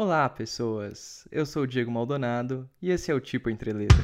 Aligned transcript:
Olá, 0.00 0.28
pessoas! 0.28 1.26
Eu 1.28 1.44
sou 1.44 1.64
o 1.64 1.66
Diego 1.66 1.90
Maldonado 1.90 2.70
e 2.80 2.88
esse 2.88 3.10
é 3.10 3.14
o 3.14 3.20
Tipo 3.20 3.50
Entre 3.50 3.72
Letras. 3.72 3.98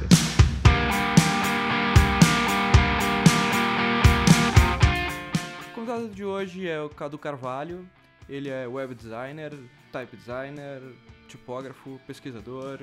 O 5.69 5.73
convidado 5.73 6.09
de 6.09 6.25
hoje 6.25 6.67
é 6.67 6.81
o 6.81 6.89
Cadu 6.89 7.17
Carvalho. 7.17 7.89
Ele 8.27 8.49
é 8.49 8.67
web 8.67 8.93
designer, 8.93 9.53
type 9.89 10.17
designer, 10.17 10.81
tipógrafo, 11.29 11.97
pesquisador 12.05 12.81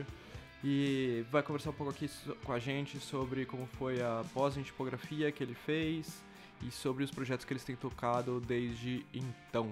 e 0.65 1.23
vai 1.31 1.43
conversar 1.43 1.69
um 1.69 1.75
pouco 1.75 1.93
aqui 1.93 2.09
com 2.43 2.53
a 2.55 2.59
gente 2.59 2.99
sobre 2.99 3.45
como 3.45 3.67
foi 3.67 4.01
a 4.01 4.25
pós 4.33 4.57
em 4.57 4.63
tipografia 4.63 5.31
que 5.31 5.45
ele 5.45 5.55
fez 5.55 6.23
e 6.67 6.71
sobre 6.71 7.05
os 7.05 7.11
projetos 7.11 7.45
que 7.45 7.53
eles 7.53 7.63
têm 7.63 7.77
tocado 7.77 8.41
desde 8.41 9.05
então. 9.13 9.71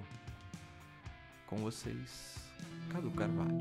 Com 1.46 1.56
vocês, 1.56 2.49
Cadu 2.90 3.08
Carvalho. 3.12 3.60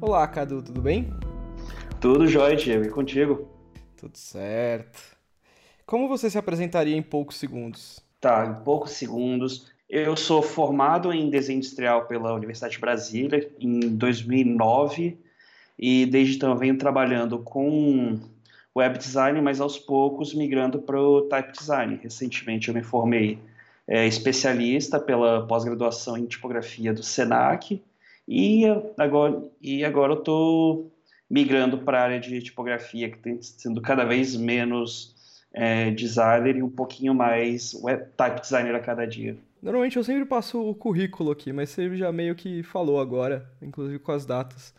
Olá, 0.00 0.28
Cadu, 0.28 0.62
tudo 0.62 0.80
bem? 0.80 1.10
Tudo 2.00 2.28
jóia, 2.28 2.54
Diego, 2.54 2.84
e 2.84 2.88
contigo? 2.88 3.48
Tudo 3.96 4.16
certo. 4.16 5.16
Como 5.84 6.08
você 6.08 6.30
se 6.30 6.38
apresentaria 6.38 6.96
em 6.96 7.02
poucos 7.02 7.36
segundos? 7.36 8.00
Tá, 8.20 8.46
em 8.46 8.62
poucos 8.62 8.92
segundos. 8.92 9.72
Eu 9.88 10.16
sou 10.16 10.40
formado 10.40 11.12
em 11.12 11.28
desenho 11.28 11.58
industrial 11.58 12.06
pela 12.06 12.32
Universidade 12.32 12.74
de 12.74 12.80
Brasília 12.80 13.50
em 13.58 13.80
2009 13.80 15.25
e 15.78 16.06
desde 16.06 16.36
então 16.36 16.56
venho 16.56 16.78
trabalhando 16.78 17.38
com 17.38 18.18
web 18.74 18.98
design, 18.98 19.40
mas 19.40 19.60
aos 19.60 19.78
poucos 19.78 20.34
migrando 20.34 20.80
para 20.80 21.00
o 21.00 21.22
type 21.22 21.52
design. 21.52 21.98
Recentemente 22.02 22.68
eu 22.68 22.74
me 22.74 22.82
formei 22.82 23.38
é, 23.86 24.06
especialista 24.06 25.00
pela 25.00 25.46
pós-graduação 25.46 26.16
em 26.16 26.26
tipografia 26.26 26.92
do 26.92 27.02
Senac 27.02 27.82
e 28.28 28.64
agora, 28.98 29.42
e 29.62 29.84
agora 29.84 30.12
eu 30.12 30.18
estou 30.18 30.92
migrando 31.28 31.78
para 31.78 32.00
a 32.00 32.02
área 32.02 32.20
de 32.20 32.40
tipografia, 32.42 33.10
que 33.10 33.18
tem 33.18 33.40
sendo 33.40 33.80
cada 33.80 34.04
vez 34.04 34.36
menos 34.36 35.14
é, 35.52 35.90
designer 35.90 36.56
e 36.56 36.62
um 36.62 36.68
pouquinho 36.68 37.14
mais 37.14 37.74
web 37.74 38.04
type 38.16 38.40
designer 38.40 38.74
a 38.74 38.80
cada 38.80 39.06
dia. 39.06 39.36
Normalmente 39.62 39.96
eu 39.96 40.04
sempre 40.04 40.24
passo 40.24 40.60
o 40.60 40.74
currículo 40.74 41.30
aqui, 41.30 41.52
mas 41.52 41.70
você 41.70 41.96
já 41.96 42.12
meio 42.12 42.34
que 42.34 42.62
falou 42.62 43.00
agora, 43.00 43.50
inclusive 43.62 43.98
com 43.98 44.12
as 44.12 44.26
datas. 44.26 44.74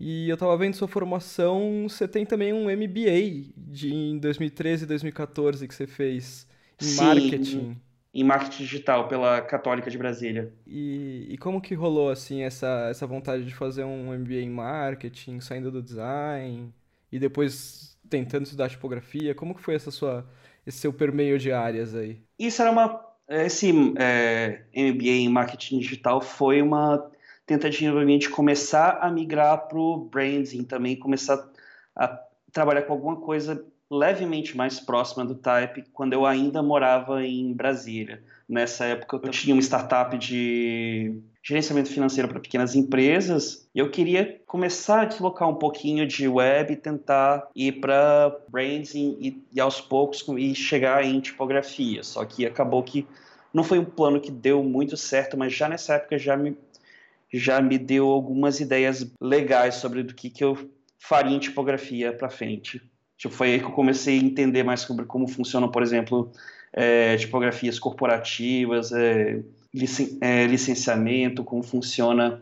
E 0.00 0.28
eu 0.28 0.36
tava 0.36 0.56
vendo 0.56 0.74
sua 0.74 0.86
formação, 0.86 1.88
você 1.88 2.06
tem 2.06 2.24
também 2.24 2.52
um 2.52 2.70
MBA 2.70 3.50
de 3.56 3.92
em 3.92 4.16
2013 4.18 4.84
e 4.84 4.86
2014 4.86 5.66
que 5.66 5.74
você 5.74 5.88
fez 5.88 6.46
em 6.80 6.84
Sim, 6.84 7.04
marketing. 7.04 7.76
Em 8.14 8.22
marketing 8.22 8.62
digital 8.62 9.08
pela 9.08 9.40
Católica 9.42 9.90
de 9.90 9.98
Brasília. 9.98 10.52
E, 10.64 11.26
e 11.30 11.36
como 11.38 11.60
que 11.60 11.74
rolou 11.74 12.10
assim 12.10 12.42
essa, 12.42 12.86
essa 12.88 13.08
vontade 13.08 13.44
de 13.44 13.52
fazer 13.52 13.82
um 13.82 14.16
MBA 14.16 14.36
em 14.36 14.50
marketing, 14.50 15.40
saindo 15.40 15.68
do 15.68 15.82
design 15.82 16.72
e 17.10 17.18
depois 17.18 17.98
tentando 18.08 18.44
estudar 18.44 18.68
tipografia? 18.68 19.34
Como 19.34 19.52
que 19.52 19.60
foi 19.60 19.74
essa 19.74 19.90
sua 19.90 20.24
esse 20.64 20.78
seu 20.78 20.92
permeio 20.92 21.40
de 21.40 21.50
áreas 21.50 21.96
aí? 21.96 22.22
Isso 22.38 22.62
era 22.62 22.70
uma 22.70 23.04
esse 23.28 23.72
é, 23.98 24.62
MBA 24.74 25.08
em 25.08 25.28
marketing 25.28 25.80
digital 25.80 26.20
foi 26.20 26.62
uma 26.62 27.10
tentativa 27.48 28.04
minha 28.04 28.18
de 28.18 28.28
começar 28.28 28.98
a 29.00 29.10
migrar 29.10 29.66
para 29.68 29.78
o 29.78 29.96
branding 29.96 30.62
também, 30.64 30.94
começar 30.94 31.48
a 31.96 32.20
trabalhar 32.52 32.82
com 32.82 32.92
alguma 32.92 33.16
coisa 33.16 33.64
levemente 33.90 34.54
mais 34.54 34.78
próxima 34.78 35.24
do 35.24 35.34
Type 35.34 35.82
quando 35.94 36.12
eu 36.12 36.26
ainda 36.26 36.62
morava 36.62 37.24
em 37.24 37.54
Brasília. 37.54 38.22
Nessa 38.46 38.84
época 38.84 39.16
eu 39.16 39.30
tinha 39.30 39.54
uma 39.54 39.62
startup 39.62 40.16
de 40.18 41.18
gerenciamento 41.42 41.90
financeiro 41.90 42.28
para 42.28 42.38
pequenas 42.38 42.74
empresas 42.74 43.66
e 43.74 43.78
eu 43.78 43.90
queria 43.90 44.38
começar 44.46 45.00
a 45.00 45.04
deslocar 45.06 45.48
um 45.48 45.54
pouquinho 45.54 46.06
de 46.06 46.28
web 46.28 46.74
e 46.74 46.76
tentar 46.76 47.48
ir 47.56 47.80
para 47.80 48.36
branding 48.50 49.16
e, 49.20 49.42
e 49.54 49.58
aos 49.58 49.80
poucos 49.80 50.22
e 50.36 50.54
chegar 50.54 51.02
em 51.02 51.18
tipografia. 51.18 52.02
Só 52.02 52.22
que 52.26 52.44
acabou 52.44 52.82
que 52.82 53.06
não 53.54 53.64
foi 53.64 53.78
um 53.78 53.84
plano 53.86 54.20
que 54.20 54.30
deu 54.30 54.62
muito 54.62 54.98
certo, 54.98 55.36
mas 55.38 55.54
já 55.54 55.66
nessa 55.66 55.94
época 55.94 56.18
já 56.18 56.36
me 56.36 56.54
já 57.32 57.60
me 57.60 57.78
deu 57.78 58.08
algumas 58.08 58.60
ideias 58.60 59.10
legais 59.20 59.76
sobre 59.76 60.02
do 60.02 60.14
que, 60.14 60.30
que 60.30 60.42
eu 60.42 60.56
faria 60.98 61.36
em 61.36 61.38
tipografia 61.38 62.12
para 62.12 62.30
frente. 62.30 62.82
Tipo, 63.16 63.34
foi 63.34 63.52
aí 63.52 63.58
que 63.58 63.66
eu 63.66 63.72
comecei 63.72 64.18
a 64.18 64.22
entender 64.22 64.62
mais 64.62 64.80
sobre 64.80 65.04
como 65.04 65.26
funcionam, 65.26 65.70
por 65.70 65.82
exemplo, 65.82 66.30
é, 66.72 67.16
tipografias 67.16 67.78
corporativas, 67.78 68.92
é, 68.92 69.42
licen 69.74 70.18
é, 70.20 70.46
licenciamento, 70.46 71.44
como 71.44 71.62
funciona 71.62 72.40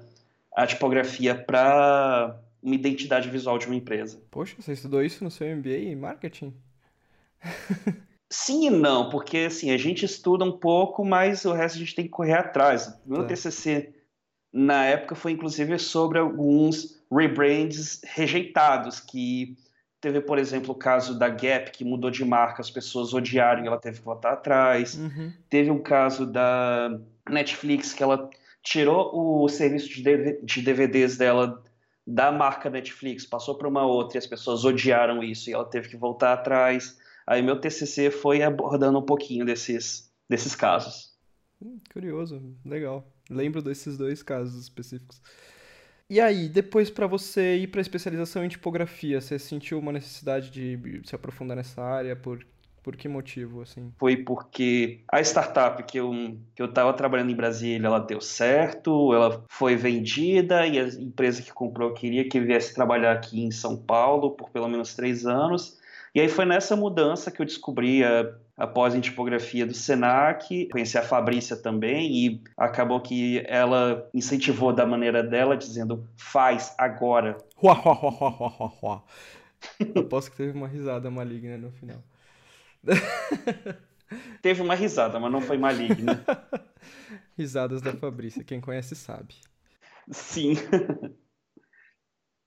a 0.54 0.66
tipografia 0.66 1.34
para 1.34 2.38
uma 2.62 2.74
identidade 2.74 3.28
visual 3.28 3.58
de 3.58 3.66
uma 3.66 3.74
empresa. 3.74 4.20
Poxa, 4.30 4.54
você 4.58 4.72
estudou 4.72 5.02
isso 5.02 5.24
no 5.24 5.30
seu 5.30 5.46
MBA 5.56 5.78
em 5.78 5.96
marketing? 5.96 6.52
Sim 8.28 8.66
e 8.66 8.70
não, 8.70 9.08
porque 9.08 9.38
assim, 9.38 9.70
a 9.70 9.78
gente 9.78 10.04
estuda 10.04 10.44
um 10.44 10.52
pouco, 10.52 11.04
mas 11.04 11.44
o 11.44 11.52
resto 11.52 11.76
a 11.76 11.78
gente 11.78 11.94
tem 11.94 12.04
que 12.04 12.10
correr 12.10 12.34
atrás. 12.34 12.92
Meu 13.06 13.22
é. 13.22 13.26
TCC 13.26 13.94
na 14.56 14.86
época 14.86 15.14
foi 15.14 15.32
inclusive 15.32 15.78
sobre 15.78 16.18
alguns 16.18 16.98
rebrands 17.12 18.00
rejeitados 18.04 18.98
que 18.98 19.54
teve, 20.00 20.18
por 20.22 20.38
exemplo, 20.38 20.72
o 20.72 20.74
caso 20.74 21.18
da 21.18 21.28
Gap 21.28 21.70
que 21.72 21.84
mudou 21.84 22.10
de 22.10 22.24
marca, 22.24 22.62
as 22.62 22.70
pessoas 22.70 23.12
odiaram 23.12 23.62
e 23.62 23.66
ela 23.66 23.76
teve 23.76 23.98
que 23.98 24.04
voltar 24.04 24.32
atrás. 24.32 24.94
Uhum. 24.94 25.30
Teve 25.50 25.70
um 25.70 25.82
caso 25.82 26.24
da 26.24 26.98
Netflix 27.28 27.92
que 27.92 28.02
ela 28.02 28.30
tirou 28.62 29.44
o 29.44 29.46
serviço 29.46 29.88
de 29.90 30.62
DVDs 30.62 31.18
dela 31.18 31.62
da 32.06 32.32
marca 32.32 32.70
Netflix, 32.70 33.26
passou 33.26 33.56
para 33.56 33.68
uma 33.68 33.84
outra 33.84 34.16
e 34.16 34.20
as 34.20 34.26
pessoas 34.26 34.64
odiaram 34.64 35.22
isso 35.22 35.50
e 35.50 35.52
ela 35.52 35.64
teve 35.66 35.88
que 35.88 35.96
voltar 35.96 36.32
atrás. 36.32 36.96
Aí 37.26 37.42
meu 37.42 37.60
TCC 37.60 38.10
foi 38.10 38.42
abordando 38.42 38.98
um 38.98 39.02
pouquinho 39.02 39.44
desses, 39.44 40.10
desses 40.30 40.54
casos. 40.54 41.14
Hum, 41.60 41.78
curioso, 41.92 42.40
legal. 42.64 43.06
Lembro 43.28 43.62
desses 43.62 43.96
dois 43.96 44.22
casos 44.22 44.62
específicos. 44.62 45.20
E 46.08 46.20
aí, 46.20 46.48
depois 46.48 46.88
para 46.88 47.06
você 47.06 47.56
ir 47.56 47.66
para 47.66 47.80
especialização 47.80 48.44
em 48.44 48.48
tipografia, 48.48 49.20
você 49.20 49.38
sentiu 49.38 49.78
uma 49.78 49.92
necessidade 49.92 50.50
de 50.50 51.00
se 51.04 51.14
aprofundar 51.14 51.56
nessa 51.56 51.82
área 51.82 52.14
por 52.14 52.44
por 52.86 52.96
que 52.96 53.08
motivo, 53.08 53.62
assim? 53.62 53.92
Foi 53.98 54.16
porque 54.16 55.00
a 55.10 55.20
startup 55.20 55.82
que 55.82 55.98
eu 55.98 56.12
que 56.54 56.62
eu 56.62 56.66
estava 56.66 56.92
trabalhando 56.92 57.32
em 57.32 57.34
Brasília, 57.34 57.84
ela 57.84 57.98
deu 57.98 58.20
certo, 58.20 59.12
ela 59.12 59.42
foi 59.48 59.74
vendida 59.74 60.64
e 60.68 60.78
a 60.78 60.86
empresa 60.86 61.42
que 61.42 61.52
comprou 61.52 61.92
queria 61.94 62.28
que 62.28 62.38
viesse 62.38 62.72
trabalhar 62.72 63.10
aqui 63.10 63.42
em 63.42 63.50
São 63.50 63.76
Paulo 63.76 64.36
por 64.36 64.50
pelo 64.50 64.68
menos 64.68 64.94
três 64.94 65.26
anos. 65.26 65.80
E 66.14 66.20
aí 66.20 66.28
foi 66.28 66.44
nessa 66.44 66.76
mudança 66.76 67.28
que 67.28 67.42
eu 67.42 67.46
descobri 67.46 68.04
a, 68.04 68.32
a 68.56 68.66
pós 68.66 68.94
em 68.94 69.00
tipografia 69.00 69.66
do 69.66 69.74
Senac, 69.74 70.66
conheci 70.70 70.96
a 70.96 71.02
Fabrícia 71.02 71.56
também 71.56 72.10
e 72.10 72.42
acabou 72.56 73.00
que 73.00 73.44
ela 73.46 74.08
incentivou 74.14 74.72
da 74.72 74.86
maneira 74.86 75.22
dela, 75.22 75.56
dizendo 75.56 76.08
faz 76.16 76.74
agora. 76.78 77.36
Aposto 79.94 80.30
que 80.30 80.36
teve 80.38 80.56
uma 80.56 80.68
risada 80.68 81.10
maligna 81.10 81.58
no 81.58 81.70
final. 81.70 82.02
teve 84.40 84.62
uma 84.62 84.74
risada, 84.74 85.20
mas 85.20 85.30
não 85.30 85.40
foi 85.42 85.58
maligna. 85.58 86.24
Risadas 87.36 87.82
da 87.82 87.92
Fabrícia, 87.92 88.42
quem 88.42 88.60
conhece 88.60 88.96
sabe. 88.96 89.34
Sim. 90.10 90.54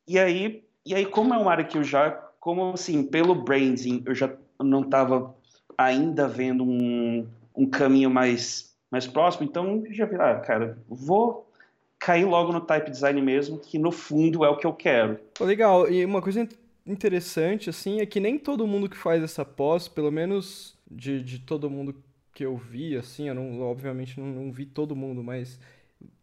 E 0.07 0.17
aí, 0.17 0.67
e 0.83 0.95
aí 0.95 1.05
como 1.05 1.35
é 1.35 1.37
uma 1.37 1.51
área 1.51 1.65
que 1.65 1.77
eu 1.77 1.83
já 1.83 2.09
como 2.39 2.71
assim, 2.71 3.03
pelo 3.03 3.35
branding, 3.35 4.01
eu 4.05 4.15
já 4.15 4.33
não 4.59 4.81
estava 4.81 5.35
ainda 5.77 6.27
vendo 6.27 6.63
um, 6.63 7.27
um 7.55 7.65
caminho 7.65 8.09
mais, 8.09 8.73
mais 8.91 9.07
próximo, 9.07 9.45
então 9.45 9.83
já 9.91 10.05
vi, 10.05 10.15
ah, 10.15 10.35
cara, 10.35 10.77
vou 10.87 11.49
cair 11.97 12.25
logo 12.25 12.51
no 12.51 12.61
type 12.61 12.89
design 12.89 13.21
mesmo, 13.21 13.59
que 13.59 13.77
no 13.77 13.91
fundo 13.91 14.45
é 14.45 14.49
o 14.49 14.57
que 14.57 14.65
eu 14.65 14.73
quero. 14.73 15.19
Legal, 15.39 15.89
e 15.89 16.03
uma 16.05 16.21
coisa 16.21 16.47
interessante, 16.85 17.69
assim, 17.69 17.99
é 17.99 18.05
que 18.05 18.19
nem 18.19 18.37
todo 18.37 18.65
mundo 18.65 18.89
que 18.89 18.97
faz 18.97 19.21
essa 19.21 19.43
pós, 19.45 19.87
pelo 19.87 20.11
menos 20.11 20.77
de, 20.89 21.21
de 21.21 21.39
todo 21.39 21.69
mundo 21.69 21.95
que 22.33 22.45
eu 22.45 22.55
vi, 22.55 22.95
assim, 22.95 23.27
eu 23.27 23.35
não, 23.35 23.61
obviamente 23.61 24.19
não, 24.19 24.27
não 24.27 24.51
vi 24.51 24.65
todo 24.65 24.95
mundo, 24.95 25.21
mas 25.23 25.59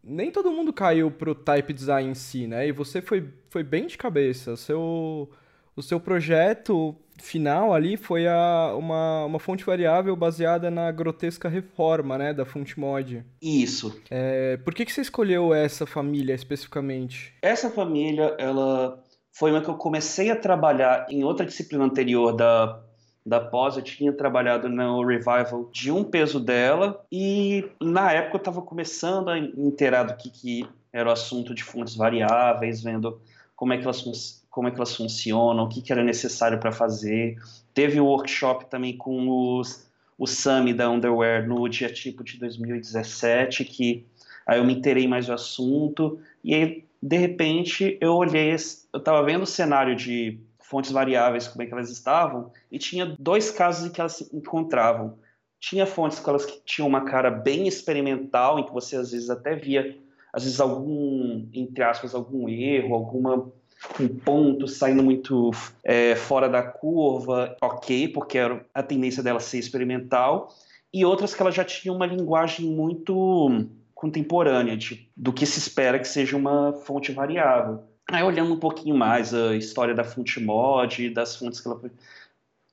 nem 0.03 0.31
todo 0.31 0.51
mundo 0.51 0.73
caiu 0.73 1.11
pro 1.11 1.35
type 1.35 1.71
design 1.71 2.09
em 2.09 2.15
si, 2.15 2.47
né? 2.47 2.67
E 2.67 2.71
você 2.71 3.01
foi, 3.01 3.29
foi 3.49 3.63
bem 3.63 3.85
de 3.85 3.97
cabeça, 3.97 4.55
seu 4.55 5.29
O 5.75 5.81
seu 5.83 5.99
projeto 5.99 6.95
final 7.19 7.73
ali 7.73 7.97
foi 7.97 8.27
a, 8.27 8.73
uma, 8.77 9.25
uma 9.25 9.39
fonte 9.39 9.63
variável 9.63 10.15
baseada 10.15 10.69
na 10.69 10.91
grotesca 10.91 11.49
reforma, 11.49 12.17
né, 12.17 12.33
da 12.33 12.45
FontMod. 12.45 13.23
Isso. 13.41 13.99
É, 14.09 14.57
por 14.57 14.73
que, 14.73 14.85
que 14.85 14.91
você 14.91 15.01
escolheu 15.01 15.53
essa 15.53 15.85
família 15.85 16.33
especificamente? 16.33 17.33
Essa 17.41 17.69
família, 17.69 18.35
ela 18.37 19.03
foi 19.31 19.51
uma 19.51 19.61
que 19.61 19.69
eu 19.69 19.75
comecei 19.75 20.31
a 20.31 20.35
trabalhar 20.35 21.05
em 21.09 21.23
outra 21.23 21.45
disciplina 21.45 21.83
anterior 21.83 22.33
da, 22.33 22.81
da 23.25 23.39
pós. 23.39 23.77
Eu 23.77 23.83
tinha 23.83 24.11
trabalhado 24.11 24.67
no 24.67 25.05
revival 25.05 25.69
de 25.71 25.91
um 25.91 26.03
peso 26.03 26.39
dela 26.39 27.05
e 27.11 27.69
na 27.81 28.11
época 28.11 28.37
eu 28.37 28.39
estava 28.39 28.61
começando 28.61 29.29
a 29.29 29.37
inteirar 29.37 30.03
do 30.03 30.15
que, 30.15 30.29
que 30.29 30.67
era 30.91 31.09
o 31.09 31.11
assunto 31.11 31.53
de 31.53 31.63
fontes 31.63 31.95
variáveis, 31.95 32.81
vendo 32.81 33.21
como 33.57 33.73
é 33.73 33.77
que 33.77 33.83
elas, 33.83 34.45
como 34.51 34.67
é 34.67 34.71
que 34.71 34.77
elas 34.77 34.95
funcionam, 34.95 35.65
o 35.65 35.67
que, 35.67 35.81
que 35.81 35.91
era 35.91 36.03
necessário 36.03 36.59
para 36.59 36.71
fazer. 36.71 37.37
Teve 37.73 37.99
um 37.99 38.05
workshop 38.05 38.69
também 38.69 38.95
com 38.95 39.27
os, 39.57 39.89
o 40.17 40.27
Sami 40.27 40.73
da 40.73 40.89
Underwear 40.89 41.45
no 41.45 41.67
dia 41.67 41.91
tipo 41.91 42.23
de 42.23 42.37
2017, 42.37 43.65
que 43.65 44.05
aí 44.45 44.59
eu 44.59 44.63
me 44.63 44.75
inteirei 44.75 45.07
mais 45.07 45.25
do 45.25 45.33
assunto, 45.33 46.19
e 46.43 46.53
aí, 46.53 46.85
de 47.01 47.17
repente, 47.17 47.97
eu 47.99 48.13
olhei, 48.13 48.51
eu 48.51 48.99
estava 48.99 49.23
vendo 49.23 49.41
o 49.41 49.47
cenário 49.47 49.95
de 49.95 50.39
fontes 50.59 50.91
variáveis, 50.91 51.47
como 51.47 51.63
é 51.63 51.65
que 51.65 51.73
elas 51.73 51.89
estavam, 51.89 52.51
e 52.71 52.77
tinha 52.77 53.15
dois 53.19 53.49
casos 53.49 53.87
em 53.87 53.91
que 53.91 53.99
elas 53.99 54.17
se 54.17 54.35
encontravam. 54.35 55.17
Tinha 55.59 55.87
fontes 55.87 56.19
que 56.19 56.29
elas 56.29 56.45
que 56.45 56.61
tinham 56.63 56.87
uma 56.87 57.05
cara 57.05 57.31
bem 57.31 57.67
experimental, 57.67 58.59
em 58.59 58.63
que 58.63 58.71
você 58.71 58.95
às 58.95 59.11
vezes 59.11 59.31
até 59.31 59.55
via 59.55 59.97
às 60.37 60.43
vezes 60.43 60.59
algum, 60.59 61.47
entre 61.51 61.83
aspas, 61.83 62.13
algum 62.13 62.47
erro, 62.47 62.93
alguma 62.93 63.51
um 63.99 64.07
ponto 64.07 64.67
saindo 64.67 65.01
muito 65.01 65.49
é, 65.83 66.15
fora 66.15 66.47
da 66.47 66.61
curva, 66.61 67.57
ok, 67.59 68.07
porque 68.09 68.37
era 68.37 68.63
a 68.71 68.83
tendência 68.83 69.23
dela 69.23 69.39
ser 69.39 69.57
experimental, 69.57 70.53
e 70.93 71.03
outras 71.03 71.33
que 71.33 71.41
ela 71.41 71.51
já 71.51 71.63
tinha 71.63 71.91
uma 71.91 72.05
linguagem 72.05 72.69
muito 72.69 73.65
contemporânea 73.95 74.77
de, 74.77 75.09
do 75.17 75.33
que 75.33 75.43
se 75.43 75.57
espera 75.57 75.97
que 75.97 76.07
seja 76.07 76.37
uma 76.37 76.71
fonte 76.71 77.11
variável. 77.11 77.79
Aí 78.07 78.21
olhando 78.21 78.53
um 78.53 78.59
pouquinho 78.59 78.95
mais 78.95 79.33
a 79.33 79.55
história 79.55 79.95
da 79.95 80.03
fonte 80.03 80.39
mod, 80.39 81.09
das 81.09 81.35
fontes 81.35 81.59
que 81.59 81.67
ela 81.67 81.81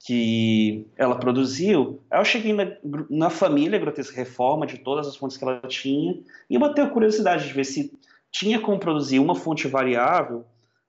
que 0.05 0.87
ela 0.97 1.19
produziu, 1.19 2.03
eu 2.13 2.25
cheguei 2.27 2.53
na, 2.53 2.77
na 3.09 3.31
família 3.31 3.79
Grotesca 3.79 4.15
Reforma, 4.15 4.67
de 4.67 4.77
todas 4.79 5.09
as 5.09 5.17
fontes 5.17 5.39
que 5.39 5.45
ela 5.45 5.61
tinha, 5.63 6.23
e 6.49 6.59
bateu 6.59 6.85
a 6.85 6.91
curiosidade 6.91 7.47
de 7.47 7.55
ver 7.55 7.65
se 7.65 7.91
tinha 8.31 8.61
como 8.61 8.79
produzir 8.79 9.19
uma 9.19 9.35
fonte 9.35 9.67
variável, 9.67 10.45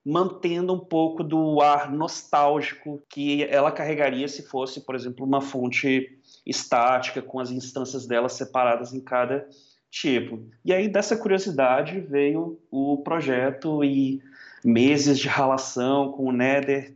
mantendo 0.05 0.73
um 0.73 0.79
pouco 0.79 1.23
do 1.23 1.61
ar 1.61 1.91
nostálgico 1.93 3.01
que 3.09 3.43
ela 3.45 3.71
carregaria 3.71 4.27
se 4.27 4.43
fosse, 4.43 4.81
por 4.81 4.95
exemplo, 4.95 5.25
uma 5.25 5.39
fonte 5.39 6.19
estática, 6.45 7.21
com 7.21 7.39
as 7.39 7.51
instâncias 7.51 8.05
dela 8.05 8.27
separadas 8.27 8.93
em 8.93 8.99
cada 8.99 9.47
tipo. 9.89 10.45
E 10.63 10.73
aí, 10.73 10.89
dessa 10.89 11.15
curiosidade, 11.15 12.01
veio 12.01 12.59
o 12.69 12.97
projeto 12.97 13.81
e 13.81 14.21
meses 14.63 15.17
de 15.17 15.29
relação 15.29 16.11
com 16.11 16.25
o 16.25 16.33
Nether 16.33 16.93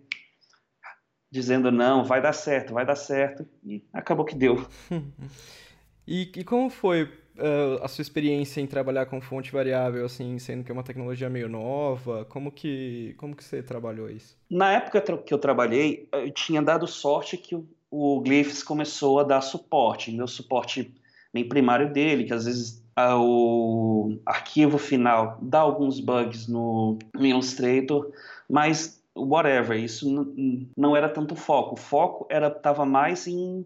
dizendo 1.31 1.71
não, 1.71 2.03
vai 2.03 2.21
dar 2.21 2.33
certo, 2.33 2.73
vai 2.73 2.85
dar 2.85 2.95
certo, 2.95 3.47
e 3.63 3.83
acabou 3.93 4.25
que 4.25 4.35
deu. 4.35 4.65
e, 6.07 6.31
e, 6.35 6.43
como 6.43 6.69
foi 6.69 7.03
uh, 7.03 7.83
a 7.83 7.87
sua 7.87 8.01
experiência 8.01 8.61
em 8.61 8.67
trabalhar 8.67 9.05
com 9.05 9.21
fonte 9.21 9.51
variável, 9.51 10.05
assim, 10.05 10.39
sendo 10.39 10.63
que 10.63 10.71
é 10.71 10.73
uma 10.73 10.83
tecnologia 10.83 11.29
meio 11.29 11.47
nova? 11.47 12.25
Como 12.25 12.51
que, 12.51 13.13
como 13.17 13.35
que 13.35 13.43
você 13.43 13.61
trabalhou 13.61 14.09
isso? 14.09 14.37
Na 14.49 14.71
época 14.71 15.01
que 15.17 15.33
eu 15.33 15.37
trabalhei, 15.37 16.07
eu 16.11 16.31
tinha 16.31 16.61
dado 16.61 16.87
sorte 16.87 17.37
que 17.37 17.55
o, 17.55 17.67
o 17.91 18.21
Glyphs 18.21 18.63
começou 18.63 19.19
a 19.19 19.23
dar 19.23 19.41
suporte, 19.41 20.11
meu 20.11 20.27
suporte 20.27 20.93
bem 21.33 21.47
primário 21.47 21.93
dele, 21.93 22.23
que 22.23 22.33
às 22.33 22.45
vezes 22.45 22.83
o 23.17 24.17
arquivo 24.25 24.77
final 24.77 25.37
dá 25.41 25.59
alguns 25.59 25.99
bugs 25.99 26.47
no 26.47 26.97
Illustrator, 27.17 28.11
mas 28.49 28.98
whatever, 29.23 29.77
isso 29.77 30.33
não 30.75 30.95
era 30.95 31.09
tanto 31.09 31.35
foco. 31.35 31.75
O 31.75 31.77
foco 31.77 32.27
estava 32.31 32.85
mais 32.85 33.27
em 33.27 33.65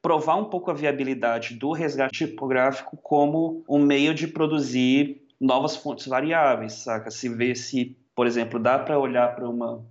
provar 0.00 0.36
um 0.36 0.44
pouco 0.44 0.70
a 0.70 0.74
viabilidade 0.74 1.54
do 1.54 1.72
resgate 1.72 2.26
tipográfico 2.26 2.96
como 2.96 3.64
um 3.68 3.78
meio 3.78 4.14
de 4.14 4.26
produzir 4.26 5.22
novas 5.40 5.76
fontes 5.76 6.06
variáveis, 6.06 6.74
saca? 6.74 7.10
Se 7.10 7.28
ver 7.28 7.56
se, 7.56 7.96
por 8.14 8.26
exemplo, 8.26 8.58
dá 8.58 8.78
para 8.78 8.98
olhar 8.98 9.34
para 9.34 9.48
uma 9.48 9.82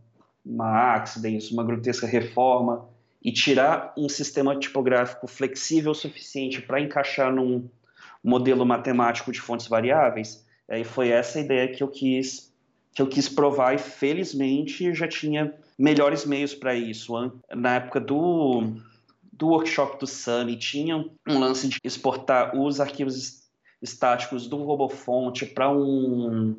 uma 0.45 0.95
Accidents, 0.95 1.51
uma 1.51 1.63
grotesca 1.63 2.05
reforma 2.05 2.87
e 3.23 3.31
tirar 3.31 3.93
um 3.97 4.09
sistema 4.09 4.55
tipográfico 4.57 5.27
flexível 5.27 5.91
o 5.91 5.95
suficiente 5.95 6.61
para 6.61 6.81
encaixar 6.81 7.33
num 7.33 7.69
modelo 8.23 8.65
matemático 8.65 9.31
de 9.31 9.39
fontes 9.39 9.67
variáveis. 9.67 10.45
Aí 10.67 10.83
foi 10.83 11.09
essa 11.09 11.39
ideia 11.39 11.69
que 11.69 11.81
eu 11.81 11.87
quis 11.87 12.52
que 12.93 13.01
eu 13.01 13.07
quis 13.07 13.27
provar 13.27 13.73
e 13.73 13.77
felizmente 13.77 14.93
já 14.93 15.07
tinha 15.07 15.53
melhores 15.77 16.25
meios 16.25 16.53
para 16.53 16.75
isso. 16.75 17.13
Na 17.51 17.75
época 17.75 17.99
do, 17.99 18.75
do 19.31 19.47
workshop 19.47 19.99
do 19.99 20.05
Sunny, 20.05 20.57
tinha 20.57 20.97
um 21.27 21.39
lance 21.39 21.67
de 21.67 21.79
exportar 21.83 22.55
os 22.55 22.79
arquivos 22.79 23.43
estáticos 23.81 24.47
do 24.47 24.57
RoboFont 24.63 25.45
para 25.47 25.71
um, 25.71 26.55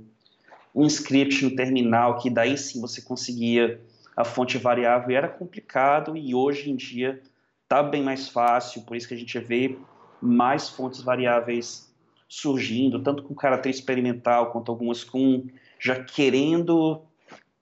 um 0.74 0.86
script 0.86 1.44
no 1.44 1.54
terminal, 1.54 2.18
que 2.18 2.28
daí 2.28 2.58
sim 2.58 2.80
você 2.80 3.00
conseguia 3.00 3.80
a 4.16 4.24
fonte 4.24 4.58
variável 4.58 5.10
e 5.10 5.14
era 5.14 5.28
complicado 5.28 6.16
e 6.16 6.34
hoje 6.34 6.70
em 6.70 6.76
dia 6.76 7.20
está 7.62 7.82
bem 7.82 8.02
mais 8.02 8.28
fácil, 8.28 8.82
por 8.82 8.96
isso 8.96 9.08
que 9.08 9.14
a 9.14 9.16
gente 9.16 9.38
vê 9.38 9.76
mais 10.20 10.68
fontes 10.68 11.00
variáveis 11.00 11.92
surgindo, 12.28 13.02
tanto 13.02 13.22
com 13.22 13.34
caráter 13.34 13.70
experimental 13.70 14.50
quanto 14.50 14.70
algumas 14.70 15.02
com 15.02 15.46
já 15.84 16.02
querendo 16.02 17.02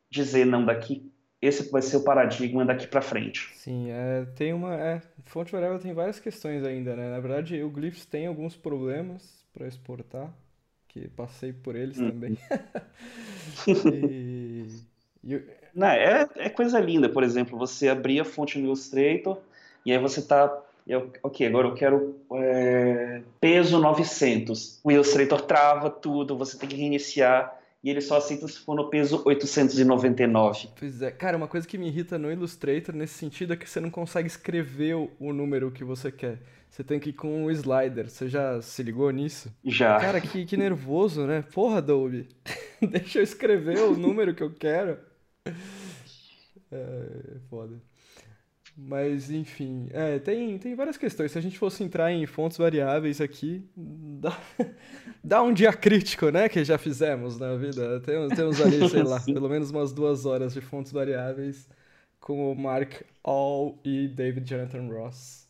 dizer, 0.09 0.47
não, 0.47 0.65
daqui, 0.65 1.11
esse 1.41 1.69
vai 1.71 1.83
ser 1.83 1.97
o 1.97 2.05
paradigma 2.05 2.65
daqui 2.65 2.87
para 2.87 3.03
frente. 3.03 3.51
Sim, 3.55 3.91
é, 3.91 4.25
tem 4.37 4.53
uma. 4.53 4.75
É, 4.77 5.03
fonte 5.25 5.51
variável 5.51 5.81
tem 5.81 5.93
várias 5.93 6.21
questões 6.21 6.65
ainda, 6.65 6.95
né? 6.95 7.11
Na 7.11 7.19
verdade, 7.19 7.61
o 7.63 7.69
Glyphs 7.69 8.07
tem 8.07 8.27
alguns 8.27 8.57
problemas 8.57 9.45
para 9.53 9.67
exportar, 9.67 10.33
que 10.87 11.09
passei 11.09 11.53
por 11.53 11.75
eles 11.75 11.99
hum. 11.99 12.11
também. 12.11 12.39
e, 13.67 14.67
e... 15.25 15.43
Não, 15.75 15.89
é, 15.89 16.29
é 16.37 16.49
coisa 16.49 16.79
linda, 16.79 17.09
por 17.09 17.25
exemplo, 17.25 17.59
você 17.59 17.89
abrir 17.89 18.21
a 18.21 18.25
fonte 18.25 18.57
no 18.59 18.67
Illustrator 18.67 19.39
e 19.85 19.91
aí 19.91 19.99
você 19.99 20.23
tá 20.23 20.63
eu, 20.87 21.13
ok, 21.23 21.47
agora 21.47 21.69
eu 21.69 21.75
quero 21.75 22.17
é, 22.35 23.23
peso 23.41 23.79
900. 23.79 24.81
O 24.83 24.91
Illustrator 24.91 25.41
trava 25.43 25.89
tudo, 25.89 26.37
você 26.37 26.59
tem 26.59 26.69
que 26.69 26.77
reiniciar 26.77 27.57
e 27.83 27.91
ele 27.91 28.01
só 28.01 28.19
aceita 28.19 28.47
se 28.47 28.61
for 28.61 28.77
no 28.77 28.89
peso 28.89 29.21
899. 29.25 30.69
Pois 30.79 31.03
é, 31.03 31.11
cara, 31.11 31.37
uma 31.37 31.49
coisa 31.49 31.67
que 31.67 31.77
me 31.77 31.89
irrita 31.89 32.17
no 32.17 32.31
Illustrator 32.31 32.95
nesse 32.95 33.15
sentido 33.15 33.53
é 33.53 33.57
que 33.57 33.69
você 33.69 33.81
não 33.81 33.91
consegue 33.91 34.29
escrever 34.29 34.95
o, 34.95 35.33
número 35.33 35.71
que 35.71 35.83
você 35.83 36.13
quer. 36.13 36.39
Você 36.71 36.85
tem 36.85 37.01
que 37.01 37.11
ir 37.11 37.15
com 37.15 37.45
o 37.45 37.51
slider. 37.51 38.09
Você 38.09 38.29
já 38.29 38.63
se 38.63 38.83
ligou 38.83 39.11
nisso? 39.11 39.53
Já. 39.65 39.99
Cara, 39.99 40.21
que, 40.21 40.47
que 40.47 40.57
nervoso, 40.57 41.27
né? 41.27 41.45
Porra, 41.53 41.79
Adobe. 41.79 42.29
Deixa 42.81 43.19
eu 43.19 43.23
escrever 43.23 43.79
o 43.81 43.97
número 43.97 44.35
que 44.35 44.43
eu 44.43 44.51
quero. 44.51 44.99
É, 46.71 47.41
foda. 47.51 47.83
Mas, 48.77 49.31
enfim, 49.31 49.89
é, 49.93 50.19
tem, 50.19 50.59
tem 50.59 50.75
várias 50.75 50.97
questões. 50.97 51.31
Se 51.31 51.39
a 51.39 51.43
gente 51.43 51.59
fosse 51.59 51.85
entrar 51.85 52.11
em 52.11 52.25
fontes 52.25 52.57
variáveis 52.57 53.21
aqui, 53.21 53.63
dá, 53.77 54.39
dá 55.23 55.43
um 55.43 55.53
dia 55.53 55.73
crítico, 55.73 56.31
né? 56.31 56.49
Que 56.49 56.65
já 56.65 56.79
fizemos 56.79 57.39
na 57.39 57.55
vida. 57.55 58.01
Temos, 58.01 58.35
temos 58.35 58.61
ali, 58.61 58.89
sei 58.89 59.03
lá, 59.03 59.21
pelo 59.21 59.49
menos 59.49 59.71
umas 59.71 59.93
duas 59.93 60.25
horas 60.25 60.55
de 60.55 60.61
fontes 60.61 60.91
variáveis 60.91 61.69
com 62.19 62.51
o 62.51 62.57
Mark 62.57 63.03
All 63.23 63.79
e 63.85 64.09
David 64.09 64.49
Jonathan 64.49 64.89
Ross. 64.89 65.42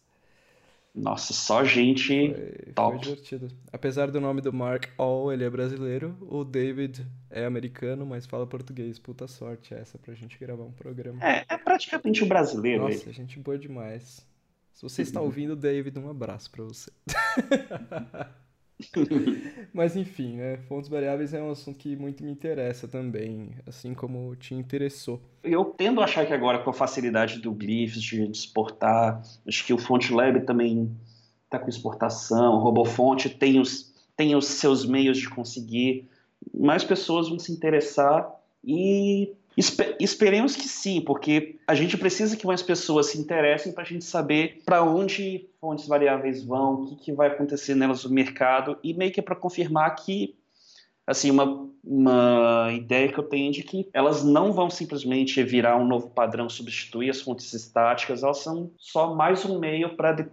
Nossa, 0.95 1.33
só 1.33 1.65
gente 1.65 2.35
foi, 2.35 2.73
top. 2.75 2.97
Foi 2.97 3.15
divertido. 3.15 3.49
Apesar 3.73 4.11
do 4.11 4.21
nome 4.21 4.43
do 4.43 4.53
Mark 4.53 4.89
All, 4.99 5.33
ele 5.33 5.43
é 5.43 5.49
brasileiro. 5.49 6.17
O 6.21 6.45
David 6.45 7.07
é 7.31 7.47
americano, 7.47 8.05
mas 8.05 8.27
fala 8.27 8.47
português. 8.47 8.99
Puta 8.99 9.27
sorte 9.27 9.73
essa 9.73 9.99
pra 9.99 10.13
gente 10.15 10.39
gravar 10.39 10.65
um 10.65 10.73
programa. 10.73 11.19
É, 11.25 11.47
é 11.49 11.57
praticamente 11.57 12.23
um 12.23 12.29
brasileiro. 12.29 12.83
Nossa, 12.83 13.09
ele. 13.09 13.13
gente 13.13 13.39
boa 13.39 13.59
demais. 13.59 14.27
Se 14.75 14.83
você 14.83 15.03
está 15.03 15.21
ouvindo, 15.21 15.57
David, 15.57 15.99
um 15.99 16.11
abraço 16.11 16.51
pra 16.51 16.65
você. 16.65 16.91
Mas 19.73 19.97
enfim, 19.97 20.37
né? 20.37 20.59
Fontes 20.69 20.89
variáveis 20.89 21.33
é 21.35 21.43
um 21.43 21.51
assunto 21.51 21.79
que 21.79 21.97
muito 21.97 22.25
me 22.25 22.31
interessa 22.31 22.87
também, 22.89 23.51
assim 23.67 23.95
como 23.95 24.35
te 24.37 24.55
interessou. 24.55 25.21
Eu 25.43 25.65
tendo 25.65 26.01
a 26.01 26.05
achar 26.05 26.27
que 26.27 26.33
agora 26.33 26.59
com 26.59 26.71
a 26.71 26.75
facilidade 26.75 27.41
do 27.41 27.53
Glyphs 27.53 28.03
de 28.03 28.23
exportar, 28.23 29.23
acho 29.47 29.65
que 29.65 29.73
o 29.73 29.79
FontLab 29.79 30.41
também 30.45 30.91
está 31.45 31.59
com 31.59 31.69
exportação, 31.69 32.55
o 32.55 32.59
RoboFont 32.59 33.29
tem 33.31 33.61
os, 33.61 33.93
tem 34.17 34.35
os 34.35 34.47
seus 34.47 34.87
meios 34.87 35.19
de 35.19 35.29
conseguir, 35.29 36.09
mais 36.55 36.83
pessoas 36.83 37.29
vão 37.29 37.39
se 37.39 37.53
interessar 37.53 38.31
e 38.65 39.35
Espe 39.57 39.97
esperemos 40.01 40.57
que 40.57 40.67
sim, 40.67 41.01
porque 41.01 41.57
a 41.67 41.75
gente 41.75 41.97
precisa 41.99 42.37
que 42.37 42.47
mais 42.47 42.63
pessoas 42.63 43.07
se 43.07 43.19
interessem 43.19 43.73
para 43.73 43.83
a 43.83 43.87
gente 43.87 44.05
saber 44.05 44.63
para 44.65 44.83
onde 44.83 45.47
fontes 45.61 45.87
variáveis 45.87 46.43
vão, 46.43 46.75
o 46.75 46.87
que, 46.87 46.97
que 46.97 47.13
vai 47.13 47.29
acontecer 47.29 47.75
nelas 47.75 48.05
no 48.05 48.11
mercado, 48.11 48.79
e 48.83 48.95
meio 48.95 49.13
que 49.13 49.21
é 49.21 49.23
para 49.23 49.37
confirmar 49.37 49.95
que 49.97 50.35
assim, 51.07 51.31
uma, 51.31 51.69
uma 51.85 52.73
ideia 52.73 53.13
que 53.13 53.19
eu 53.19 53.25
tenho 53.25 53.53
de 53.53 53.63
que 53.63 53.89
elas 53.93 54.25
não 54.25 54.53
vão 54.53 54.71
simplesmente 54.71 55.43
virar 55.43 55.77
um 55.77 55.87
novo 55.87 56.11
padrão, 56.11 56.49
substituir 56.49 57.11
as 57.11 57.21
fontes 57.21 57.53
estáticas, 57.53 58.23
elas 58.23 58.39
são 58.39 58.71
só 58.79 59.15
mais 59.15 59.45
um 59.45 59.59
meio 59.59 59.97
para 59.97 60.27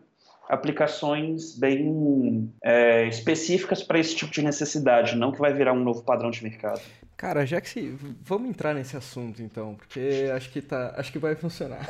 aplicações 0.49 1.55
bem 1.55 2.51
é, 2.63 3.07
específicas 3.07 3.83
para 3.83 3.99
esse 3.99 4.15
tipo 4.15 4.31
de 4.31 4.41
necessidade, 4.41 5.15
não 5.15 5.31
que 5.31 5.37
vai 5.37 5.53
virar 5.53 5.73
um 5.73 5.83
novo 5.83 6.01
padrão 6.01 6.31
de 6.31 6.43
mercado. 6.43 6.81
Cara, 7.15 7.45
já 7.45 7.61
que 7.61 7.69
se... 7.69 7.95
vamos 8.23 8.49
entrar 8.49 8.73
nesse 8.73 8.97
assunto 8.97 9.43
então, 9.43 9.75
porque 9.75 10.31
acho 10.33 10.49
que 10.49 10.61
tá, 10.61 10.95
acho 10.97 11.11
que 11.11 11.19
vai 11.19 11.35
funcionar. 11.35 11.85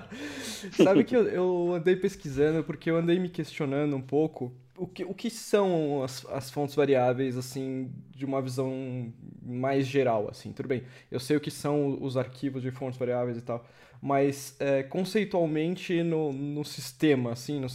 Sabe 0.76 1.04
que 1.04 1.16
eu, 1.16 1.26
eu 1.28 1.72
andei 1.74 1.96
pesquisando 1.96 2.62
porque 2.62 2.90
eu 2.90 2.96
andei 2.96 3.18
me 3.18 3.30
questionando 3.30 3.96
um 3.96 4.02
pouco 4.02 4.52
o 4.78 4.86
que, 4.86 5.04
o 5.04 5.14
que 5.14 5.30
são 5.30 6.02
as, 6.02 6.24
as 6.26 6.50
fontes 6.50 6.74
variáveis, 6.74 7.36
assim, 7.36 7.92
de 8.10 8.24
uma 8.24 8.40
visão 8.40 9.12
mais 9.42 9.86
geral, 9.86 10.28
assim, 10.30 10.52
tudo 10.52 10.68
bem. 10.68 10.84
Eu 11.10 11.20
sei 11.20 11.36
o 11.36 11.40
que 11.40 11.50
são 11.50 12.02
os 12.02 12.16
arquivos 12.16 12.62
de 12.62 12.70
fontes 12.70 12.98
variáveis 12.98 13.36
e 13.36 13.42
tal, 13.42 13.66
mas 14.00 14.56
é, 14.60 14.82
conceitualmente 14.82 16.02
no, 16.02 16.32
no 16.32 16.64
sistema, 16.64 17.32
assim, 17.32 17.60
no, 17.60 17.66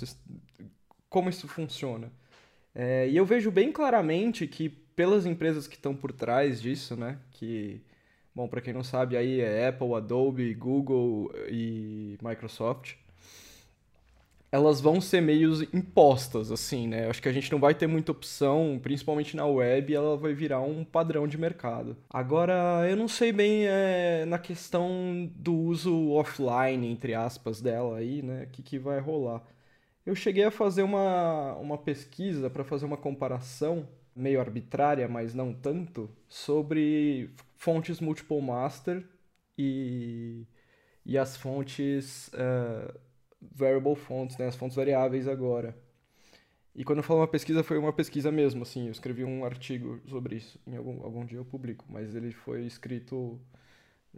como 1.09 1.29
isso 1.29 1.47
funciona. 1.47 2.11
É, 2.75 3.07
e 3.09 3.17
eu 3.17 3.25
vejo 3.25 3.51
bem 3.51 3.71
claramente 3.71 4.47
que 4.47 4.69
pelas 4.69 5.25
empresas 5.25 5.67
que 5.67 5.75
estão 5.75 5.95
por 5.95 6.11
trás 6.11 6.61
disso, 6.61 6.95
né, 6.95 7.19
que, 7.31 7.81
bom, 8.35 8.47
para 8.47 8.61
quem 8.61 8.73
não 8.73 8.83
sabe, 8.83 9.17
aí 9.17 9.41
é 9.41 9.67
Apple, 9.67 9.93
Adobe, 9.95 10.53
Google 10.55 11.31
e 11.49 12.17
Microsoft, 12.21 12.95
elas 14.53 14.79
vão 14.79 15.01
ser 15.01 15.19
meio 15.19 15.51
impostas, 15.73 16.51
assim, 16.51 16.87
né? 16.87 17.09
Acho 17.09 17.19
que 17.19 17.27
a 17.27 17.33
gente 17.33 17.51
não 17.51 17.59
vai 17.59 17.73
ter 17.73 17.87
muita 17.87 18.11
opção, 18.11 18.79
principalmente 18.81 19.35
na 19.35 19.47
web, 19.47 19.91
ela 19.95 20.15
vai 20.15 20.31
virar 20.35 20.61
um 20.61 20.85
padrão 20.85 21.27
de 21.27 21.39
mercado. 21.39 21.97
Agora, 22.07 22.87
eu 22.87 22.95
não 22.95 23.07
sei 23.07 23.31
bem 23.31 23.65
é, 23.65 24.25
na 24.27 24.37
questão 24.37 25.27
do 25.35 25.55
uso 25.55 26.11
offline, 26.11 26.87
entre 26.87 27.15
aspas, 27.15 27.61
dela 27.61 27.97
aí, 27.97 28.21
né? 28.21 28.43
O 28.43 28.47
que, 28.51 28.61
que 28.61 28.77
vai 28.77 28.99
rolar. 28.99 29.41
Eu 30.05 30.15
cheguei 30.15 30.43
a 30.43 30.51
fazer 30.51 30.83
uma, 30.83 31.55
uma 31.55 31.77
pesquisa 31.77 32.47
para 32.49 32.63
fazer 32.63 32.85
uma 32.85 32.97
comparação 32.97 33.89
meio 34.15 34.39
arbitrária, 34.39 35.07
mas 35.07 35.33
não 35.33 35.51
tanto, 35.53 36.09
sobre 36.29 37.31
fontes 37.57 37.99
multiple 37.99 38.39
master 38.41 39.03
e, 39.57 40.45
e 41.05 41.17
as 41.17 41.35
fontes. 41.37 42.27
Uh, 42.29 43.12
variable 43.51 43.95
fonts, 43.95 44.37
né, 44.37 44.47
as 44.47 44.55
fontes 44.55 44.75
variáveis 44.75 45.27
agora. 45.27 45.75
E 46.75 46.83
quando 46.83 46.99
eu 46.99 47.03
falo 47.03 47.19
uma 47.19 47.27
pesquisa, 47.27 47.63
foi 47.63 47.77
uma 47.77 47.93
pesquisa 47.93 48.31
mesmo, 48.31 48.63
assim, 48.63 48.87
eu 48.87 48.91
escrevi 48.91 49.23
um 49.23 49.45
artigo 49.45 49.99
sobre 50.07 50.37
isso, 50.37 50.59
em 50.65 50.75
algum, 50.75 51.03
algum 51.03 51.25
dia 51.25 51.37
eu 51.37 51.45
publico, 51.45 51.85
mas 51.87 52.15
ele 52.15 52.31
foi 52.31 52.65
escrito 52.65 53.39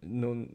no, 0.02 0.48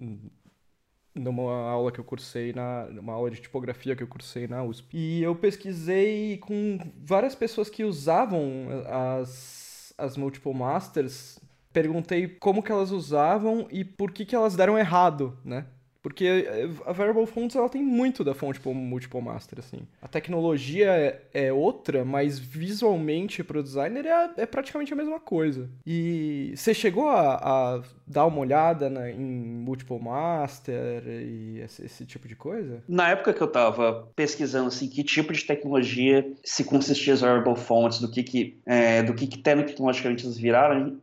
numa 1.15 1.69
aula 1.69 1.93
que 1.93 1.99
eu 1.99 2.05
cursei, 2.05 2.53
na, 2.53 2.87
numa 2.87 3.13
aula 3.13 3.31
de 3.31 3.41
tipografia 3.41 3.95
que 3.95 4.03
eu 4.03 4.09
cursei 4.09 4.47
na 4.47 4.63
USP. 4.63 4.97
E 4.97 5.23
eu 5.23 5.35
pesquisei 5.35 6.39
com 6.39 6.79
várias 7.05 7.35
pessoas 7.35 7.69
que 7.69 7.85
usavam 7.85 8.69
as, 8.87 9.93
as 9.99 10.17
multiple 10.17 10.55
masters, 10.55 11.39
perguntei 11.73 12.29
como 12.29 12.63
que 12.63 12.73
elas 12.73 12.91
usavam 12.91 13.69
e 13.71 13.85
por 13.85 14.13
que 14.13 14.25
que 14.25 14.35
elas 14.35 14.57
deram 14.57 14.79
errado, 14.79 15.39
né? 15.45 15.67
Porque 16.03 16.25
eh, 16.25 16.69
a 16.87 16.93
Variable 16.93 17.27
Fonts 17.27 17.55
ela 17.55 17.69
tem 17.69 17.83
muito 17.83 18.25
da 18.25 18.35
fonte 18.35 18.61
Multiple 18.67 19.21
Master, 19.21 19.59
assim. 19.59 19.81
A 20.01 20.09
tecnologia 20.09 20.91
é, 20.91 21.23
é 21.33 21.53
outra, 21.53 22.05
mas 22.05 22.39
visualmente 22.39 23.45
para 23.45 23.59
o 23.59 23.63
designer 23.63 24.07
é, 24.07 24.31
é, 24.39 24.47
praticamente 24.47 24.93
a 24.93 24.97
mesma 24.97 25.21
coisa. 25.21 25.69
E 25.87 26.53
você 26.57 26.73
chegou 26.73 27.09
a, 27.09 27.35
a 27.35 27.83
dar 28.07 28.27
uma 28.27 28.39
olhada 28.39 28.89
na, 28.89 29.11
em 29.11 29.21
Multiple 29.21 30.01
Master 30.01 31.03
e 31.07 31.61
esse, 31.61 31.85
esse, 31.85 32.07
tipo 32.07 32.27
de 32.27 32.35
coisa? 32.35 32.83
Na 32.89 33.11
época 33.11 33.35
que 33.35 33.43
eu 33.43 33.47
estava 33.47 34.09
pesquisando 34.17 34.69
assim, 34.69 34.89
que 34.89 35.05
tipo 35.05 35.33
de 35.33 35.45
tecnologia 35.45 36.27
se 36.43 36.65
consistia 36.65 37.13
as 37.13 37.21
Variable 37.21 37.57
Fonts, 37.57 38.01
do 38.01 38.11
que 38.11 38.23
que, 38.23 38.59
é, 38.65 39.03
do 39.03 39.15
que, 39.15 39.27
que 39.27 39.39
tecnologicamente 39.39 40.25
eles 40.25 40.39
viraram, 40.39 40.99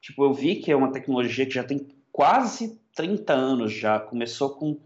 tipo, 0.00 0.24
eu 0.24 0.34
vi 0.34 0.56
que 0.56 0.70
é 0.70 0.76
uma 0.76 0.92
tecnologia 0.92 1.46
que 1.46 1.54
já 1.54 1.64
tem 1.64 1.86
quase 2.12 2.78
30 2.94 3.32
anos 3.32 3.72
já. 3.72 3.98
Começou 3.98 4.50
com 4.50 4.76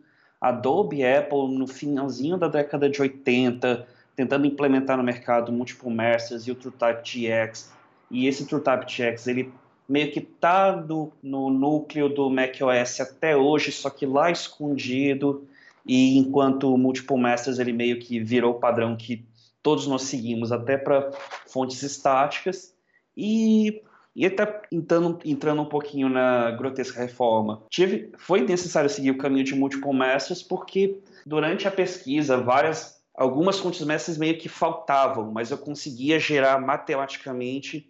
Adobe 0.40 1.04
Apple 1.04 1.48
no 1.56 1.66
finalzinho 1.66 2.36
da 2.36 2.48
década 2.48 2.88
de 2.88 3.00
80, 3.00 3.86
tentando 4.16 4.46
implementar 4.46 4.96
no 4.96 5.02
mercado 5.02 5.52
Multiple 5.52 5.90
Masters 5.90 6.46
e 6.46 6.50
o 6.50 6.54
TrueType 6.54 7.02
GX. 7.02 7.72
E 8.10 8.26
esse 8.26 8.46
TrueType 8.46 8.86
GX, 8.86 9.26
ele 9.26 9.52
meio 9.88 10.12
que 10.12 10.20
está 10.20 10.76
no, 10.76 11.12
no 11.22 11.50
núcleo 11.50 12.08
do 12.08 12.28
macOS 12.28 13.00
até 13.00 13.36
hoje, 13.36 13.72
só 13.72 13.90
que 13.90 14.06
lá 14.06 14.30
escondido. 14.30 15.46
E 15.86 16.18
enquanto 16.18 16.72
o 16.72 16.78
Multiple 16.78 17.18
Masters 17.18 17.58
ele 17.58 17.72
meio 17.72 17.98
que 17.98 18.20
virou 18.20 18.52
o 18.52 18.60
padrão 18.60 18.96
que 18.96 19.24
todos 19.62 19.86
nós 19.86 20.02
seguimos, 20.02 20.52
até 20.52 20.76
para 20.76 21.10
fontes 21.46 21.82
estáticas. 21.82 22.74
E 23.16 23.82
e 24.18 24.26
até 24.26 24.62
entrando, 24.72 25.20
entrando 25.24 25.62
um 25.62 25.68
pouquinho 25.68 26.08
na 26.08 26.50
grotesca 26.50 27.00
reforma, 27.00 27.62
tive, 27.70 28.10
foi 28.18 28.40
necessário 28.40 28.90
seguir 28.90 29.12
o 29.12 29.18
caminho 29.18 29.44
de 29.44 29.54
multiple 29.54 29.96
masters 29.96 30.42
porque 30.42 30.98
durante 31.24 31.68
a 31.68 31.70
pesquisa 31.70 32.36
várias 32.36 32.98
algumas 33.14 33.60
fontes 33.60 33.84
masters 33.84 34.18
meio 34.18 34.36
que 34.36 34.48
faltavam, 34.48 35.30
mas 35.30 35.52
eu 35.52 35.58
conseguia 35.58 36.18
gerar 36.18 36.60
matematicamente 36.60 37.88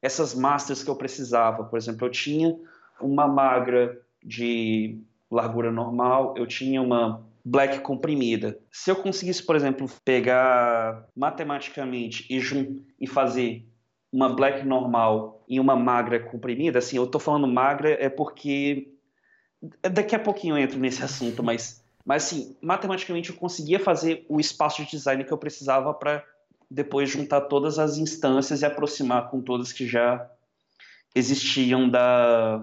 essas 0.00 0.32
masters 0.32 0.82
que 0.82 0.90
eu 0.90 0.96
precisava. 0.96 1.64
Por 1.64 1.76
exemplo, 1.76 2.06
eu 2.06 2.10
tinha 2.10 2.56
uma 3.00 3.26
magra 3.26 4.00
de 4.22 5.00
largura 5.30 5.72
normal, 5.72 6.34
eu 6.36 6.46
tinha 6.46 6.80
uma 6.80 7.24
black 7.44 7.80
comprimida. 7.80 8.58
Se 8.70 8.90
eu 8.90 8.96
conseguisse, 8.96 9.44
por 9.44 9.56
exemplo, 9.56 9.88
pegar 10.04 11.06
matematicamente 11.16 12.26
e, 12.30 12.40
e 13.00 13.06
fazer 13.06 13.66
uma 14.14 14.28
black 14.28 14.64
normal 14.64 15.44
e 15.48 15.58
uma 15.58 15.74
magra 15.74 16.20
comprimida, 16.20 16.78
assim, 16.78 16.96
eu 16.96 17.06
tô 17.06 17.18
falando 17.18 17.48
magra 17.48 17.90
é 18.00 18.08
porque 18.08 18.94
daqui 19.90 20.14
a 20.14 20.20
pouquinho 20.20 20.56
eu 20.56 20.62
entro 20.62 20.78
nesse 20.78 21.02
assunto, 21.02 21.42
mas 21.42 21.82
mas 22.06 22.26
assim, 22.26 22.54
matematicamente 22.60 23.30
eu 23.30 23.36
conseguia 23.36 23.80
fazer 23.80 24.24
o 24.28 24.38
espaço 24.38 24.84
de 24.84 24.90
design 24.90 25.24
que 25.24 25.32
eu 25.32 25.38
precisava 25.38 25.92
para 25.92 26.22
depois 26.70 27.10
juntar 27.10 27.40
todas 27.42 27.78
as 27.78 27.96
instâncias 27.96 28.60
e 28.62 28.66
aproximar 28.66 29.30
com 29.30 29.40
todas 29.40 29.72
que 29.72 29.86
já 29.86 30.30
existiam 31.14 31.88
da, 31.88 32.62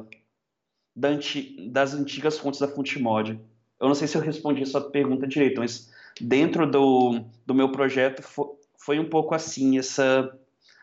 da 0.95 1.09
anti, 1.09 1.69
das 1.69 1.93
antigas 1.93 2.37
fontes 2.37 2.59
da 2.61 2.67
FontMod. 2.67 3.39
Eu 3.79 3.87
não 3.87 3.95
sei 3.95 4.07
se 4.07 4.15
eu 4.15 4.21
respondi 4.21 4.61
a 4.61 4.65
sua 4.65 4.89
pergunta 4.89 5.27
direito, 5.27 5.59
mas 5.59 5.91
dentro 6.19 6.69
do, 6.69 7.25
do 7.45 7.53
meu 7.53 7.71
projeto 7.71 8.21
foi, 8.21 8.45
foi 8.77 8.99
um 8.99 9.09
pouco 9.09 9.33
assim 9.33 9.79
essa 9.79 10.31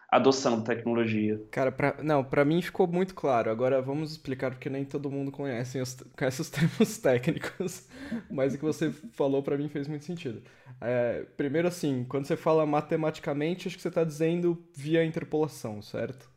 adoção 0.09 0.59
da 0.61 0.75
tecnologia. 0.75 1.41
Cara, 1.51 1.73
pra, 1.73 1.97
não, 2.03 2.23
para 2.23 2.45
mim 2.45 2.61
ficou 2.61 2.87
muito 2.87 3.15
claro. 3.15 3.51
Agora 3.51 3.81
vamos 3.81 4.11
explicar 4.13 4.51
porque 4.51 4.69
nem 4.69 4.85
todo 4.85 5.11
mundo 5.11 5.33
conhece 5.33 5.81
os, 5.81 5.95
conhece 6.17 6.43
os 6.43 6.51
termos 6.51 6.99
técnicos, 6.99 7.89
mas 8.31 8.55
o 8.55 8.59
que 8.59 8.65
você 8.65 8.91
falou 8.93 9.43
para 9.43 9.57
mim 9.57 9.69
fez 9.69 9.89
muito 9.89 10.05
sentido. 10.05 10.43
É, 10.81 11.25
primeiro 11.37 11.67
assim, 11.69 12.05
quando 12.09 12.27
você 12.27 12.37
fala 12.37 12.67
matematicamente, 12.67 13.67
acho 13.67 13.77
que 13.77 13.83
você 13.83 13.89
está 13.89 14.05
dizendo 14.05 14.63
via 14.75 15.05
interpolação, 15.05 15.81
certo? 15.81 16.31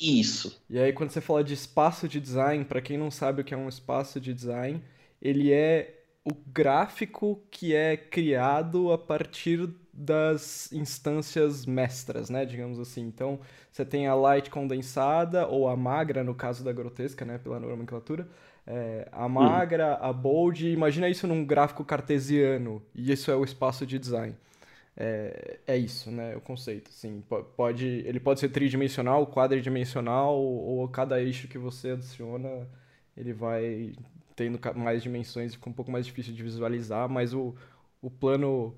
Isso. 0.00 0.62
E 0.68 0.78
aí 0.78 0.92
quando 0.92 1.10
você 1.10 1.20
fala 1.20 1.44
de 1.44 1.54
espaço 1.54 2.08
de 2.08 2.20
design, 2.20 2.64
para 2.64 2.80
quem 2.80 2.98
não 2.98 3.10
sabe 3.10 3.42
o 3.42 3.44
que 3.44 3.54
é 3.54 3.56
um 3.56 3.68
espaço 3.68 4.20
de 4.20 4.34
design, 4.34 4.82
ele 5.20 5.52
é 5.52 6.04
o 6.24 6.34
gráfico 6.34 7.40
que 7.50 7.74
é 7.74 7.96
criado 7.96 8.92
a 8.92 8.98
partir 8.98 9.68
das 9.96 10.70
instâncias 10.72 11.64
mestras, 11.64 12.28
né, 12.28 12.44
digamos 12.44 12.78
assim. 12.78 13.02
Então, 13.02 13.40
você 13.72 13.84
tem 13.84 14.06
a 14.06 14.14
light 14.14 14.50
condensada, 14.50 15.46
ou 15.46 15.68
a 15.68 15.76
magra, 15.76 16.22
no 16.22 16.34
caso 16.34 16.62
da 16.62 16.72
grotesca, 16.72 17.24
né, 17.24 17.38
pela 17.38 17.58
nomenclatura, 17.58 18.28
é, 18.66 19.08
a 19.10 19.28
magra, 19.28 19.94
a 19.94 20.12
bold, 20.12 20.68
imagina 20.68 21.08
isso 21.08 21.26
num 21.26 21.44
gráfico 21.44 21.84
cartesiano, 21.84 22.82
e 22.94 23.10
isso 23.10 23.30
é 23.30 23.36
o 23.36 23.44
espaço 23.44 23.86
de 23.86 23.98
design. 23.98 24.34
É, 24.98 25.58
é 25.66 25.76
isso, 25.76 26.10
né, 26.10 26.36
o 26.36 26.40
conceito, 26.40 26.90
assim, 26.90 27.22
pode, 27.56 27.86
ele 27.86 28.20
pode 28.20 28.40
ser 28.40 28.50
tridimensional, 28.50 29.26
quadridimensional, 29.26 30.36
ou 30.36 30.86
cada 30.88 31.20
eixo 31.22 31.48
que 31.48 31.58
você 31.58 31.90
adiciona, 31.90 32.68
ele 33.16 33.32
vai 33.32 33.92
tendo 34.34 34.58
mais 34.74 35.02
dimensões, 35.02 35.54
fica 35.54 35.70
um 35.70 35.72
pouco 35.72 35.90
mais 35.90 36.04
difícil 36.04 36.34
de 36.34 36.42
visualizar, 36.42 37.08
mas 37.08 37.32
o, 37.32 37.54
o 38.02 38.10
plano 38.10 38.76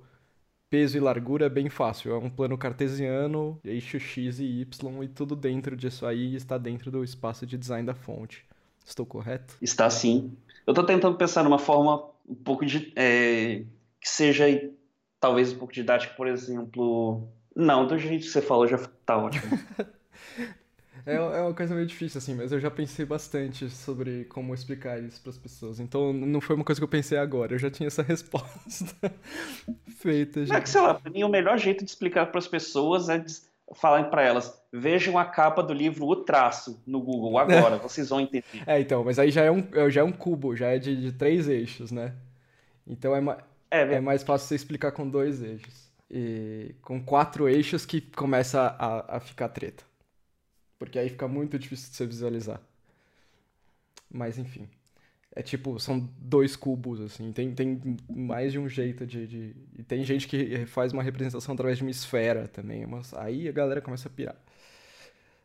peso 0.71 0.97
e 0.97 1.01
largura 1.01 1.47
é 1.47 1.49
bem 1.49 1.69
fácil. 1.69 2.13
É 2.13 2.19
um 2.19 2.31
plano 2.31 2.57
cartesiano, 2.57 3.59
eixo 3.65 3.99
x 3.99 4.39
e 4.39 4.61
y 4.61 5.03
e 5.03 5.09
tudo 5.09 5.35
dentro 5.35 5.77
disso 5.77 6.07
aí 6.07 6.35
está 6.35 6.59
dentro 6.59 6.91
do 6.91 7.03
espaço 7.03 7.47
de 7.47 7.57
design 7.57 7.87
da 7.87 7.95
fonte. 7.95 8.45
Estou 8.85 9.05
correto? 9.05 9.57
Está 9.61 9.89
sim. 9.91 10.33
Eu 10.67 10.73
estou 10.73 10.85
tentando 10.85 11.17
pensar 11.17 11.43
numa 11.43 11.59
forma 11.59 12.05
um 12.29 12.35
pouco 12.35 12.65
de. 12.65 12.93
É, 12.97 13.65
que 14.01 14.09
seja 14.09 14.45
talvez 15.21 15.53
um 15.53 15.59
pouco 15.59 15.73
didática, 15.73 16.15
por 16.15 16.27
exemplo. 16.27 17.29
Não, 17.55 17.87
do 17.87 17.99
jeito 17.99 18.25
que 18.25 18.31
você 18.31 18.41
falou 18.41 18.67
já 18.67 18.79
tá 19.05 19.19
ótimo. 19.19 19.59
É, 21.09 21.15
é 21.15 21.41
uma 21.41 21.55
coisa 21.55 21.75
meio 21.75 21.87
difícil, 21.87 22.19
assim, 22.19 22.35
mas 22.35 22.53
eu 22.53 22.61
já 22.61 22.71
pensei 22.71 23.07
bastante 23.07 23.71
sobre 23.71 24.27
como 24.27 24.53
explicar 24.53 25.03
isso 25.03 25.23
para 25.23 25.31
as 25.31 25.39
pessoas. 25.39 25.81
Então 25.81 26.13
não 26.13 26.39
foi 26.39 26.55
uma 26.55 26.65
coisa 26.65 26.79
que 26.79 26.85
eu 26.85 26.89
pensei 26.89 27.17
agora, 27.17 27.55
eu 27.55 27.59
já 27.59 27.71
tinha 27.71 27.87
essa 27.87 28.03
resposta 28.05 28.95
feita. 29.97 30.45
Já. 30.45 30.57
É 30.57 30.61
que, 30.61 30.69
sei 30.69 30.83
lá, 30.83 30.93
pra 30.93 31.11
mim 31.11 31.25
o 31.25 31.29
melhor 31.29 31.57
jeito 31.57 31.83
de 31.83 31.91
explicar 31.91 32.27
para 32.27 32.39
as 32.39 32.47
pessoas 32.47 33.09
é 33.09 33.25
falar 33.75 34.05
para 34.11 34.23
elas: 34.23 34.63
vejam 34.71 35.17
a 35.17 35.25
capa 35.25 35.63
do 35.63 35.73
livro 35.73 36.07
O 36.07 36.17
Traço 36.17 36.83
no 36.87 37.01
Google 37.01 37.39
agora, 37.39 37.77
é. 37.77 37.79
vocês 37.79 38.11
vão 38.11 38.21
entender. 38.21 38.45
É, 38.67 38.79
então, 38.79 39.03
mas 39.03 39.19
aí 39.19 39.31
já 39.31 39.45
é 39.45 39.51
um, 39.51 39.67
é, 39.73 39.91
já 39.91 40.03
é 40.03 40.05
um 40.05 40.13
cubo, 40.13 40.55
já 40.55 40.69
é 40.69 40.79
de, 40.79 40.95
de 40.95 41.13
três 41.13 41.49
eixos, 41.49 41.91
né? 41.91 42.15
Então 42.87 43.17
é, 43.17 43.21
ma 43.21 43.39
é, 43.71 43.95
é 43.95 44.01
mais 44.01 44.23
fácil 44.23 44.47
você 44.47 44.55
explicar 44.57 44.93
com 44.93 45.09
dois 45.09 45.43
eixos. 45.43 45.89
E 46.11 46.75
com 46.83 47.03
quatro 47.03 47.49
eixos 47.49 47.85
que 47.85 48.01
começa 48.01 48.77
a, 48.79 49.17
a 49.17 49.21
ficar 49.21 49.49
treta. 49.49 49.88
Porque 50.79 50.99
aí 50.99 51.09
fica 51.09 51.27
muito 51.27 51.59
difícil 51.59 51.91
de 51.91 51.97
você 51.97 52.07
visualizar. 52.07 52.61
Mas 54.11 54.39
enfim. 54.39 54.69
É 55.35 55.43
tipo, 55.43 55.79
são 55.79 56.09
dois 56.19 56.57
cubos, 56.57 57.01
assim. 57.01 57.33
Tem, 57.33 57.55
tem 57.55 57.81
mais 58.09 58.53
de 58.53 58.59
um 58.59 58.69
jeito 58.69 59.07
de, 59.07 59.27
de. 59.27 59.57
E 59.79 59.83
tem 59.83 60.05
gente 60.05 60.27
que 60.27 60.67
faz 60.67 60.93
uma 60.93 61.03
representação 61.03 61.55
através 61.55 61.79
de 61.79 61.85
uma 61.85 61.91
esfera 61.91 62.49
também. 62.49 62.87
Mas 62.87 63.15
aí 63.15 63.49
a 63.49 63.53
galera 63.53 63.81
começa 63.81 64.09
a 64.09 64.11
pirar. 64.11 64.37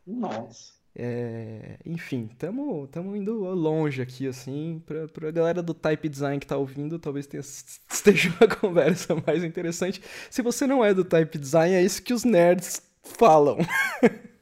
Nossa. 0.05 0.73
É, 0.95 1.79
enfim, 1.85 2.29
estamos 2.31 3.17
indo 3.17 3.33
longe 3.53 4.01
aqui, 4.01 4.27
assim. 4.27 4.81
Pra, 4.85 5.07
pra 5.07 5.31
galera 5.31 5.61
do 5.61 5.73
Type 5.73 6.07
Design 6.07 6.39
que 6.39 6.47
tá 6.47 6.57
ouvindo, 6.57 6.99
talvez 6.99 7.27
tenha, 7.27 7.41
esteja 7.41 8.29
uma 8.39 8.47
conversa 8.55 9.15
mais 9.27 9.43
interessante. 9.43 10.01
Se 10.29 10.41
você 10.41 10.65
não 10.67 10.83
é 10.83 10.93
do 10.93 11.03
Type 11.03 11.37
Design, 11.37 11.75
é 11.75 11.83
isso 11.83 12.01
que 12.01 12.13
os 12.13 12.23
nerds 12.23 12.81
falam. 13.03 13.57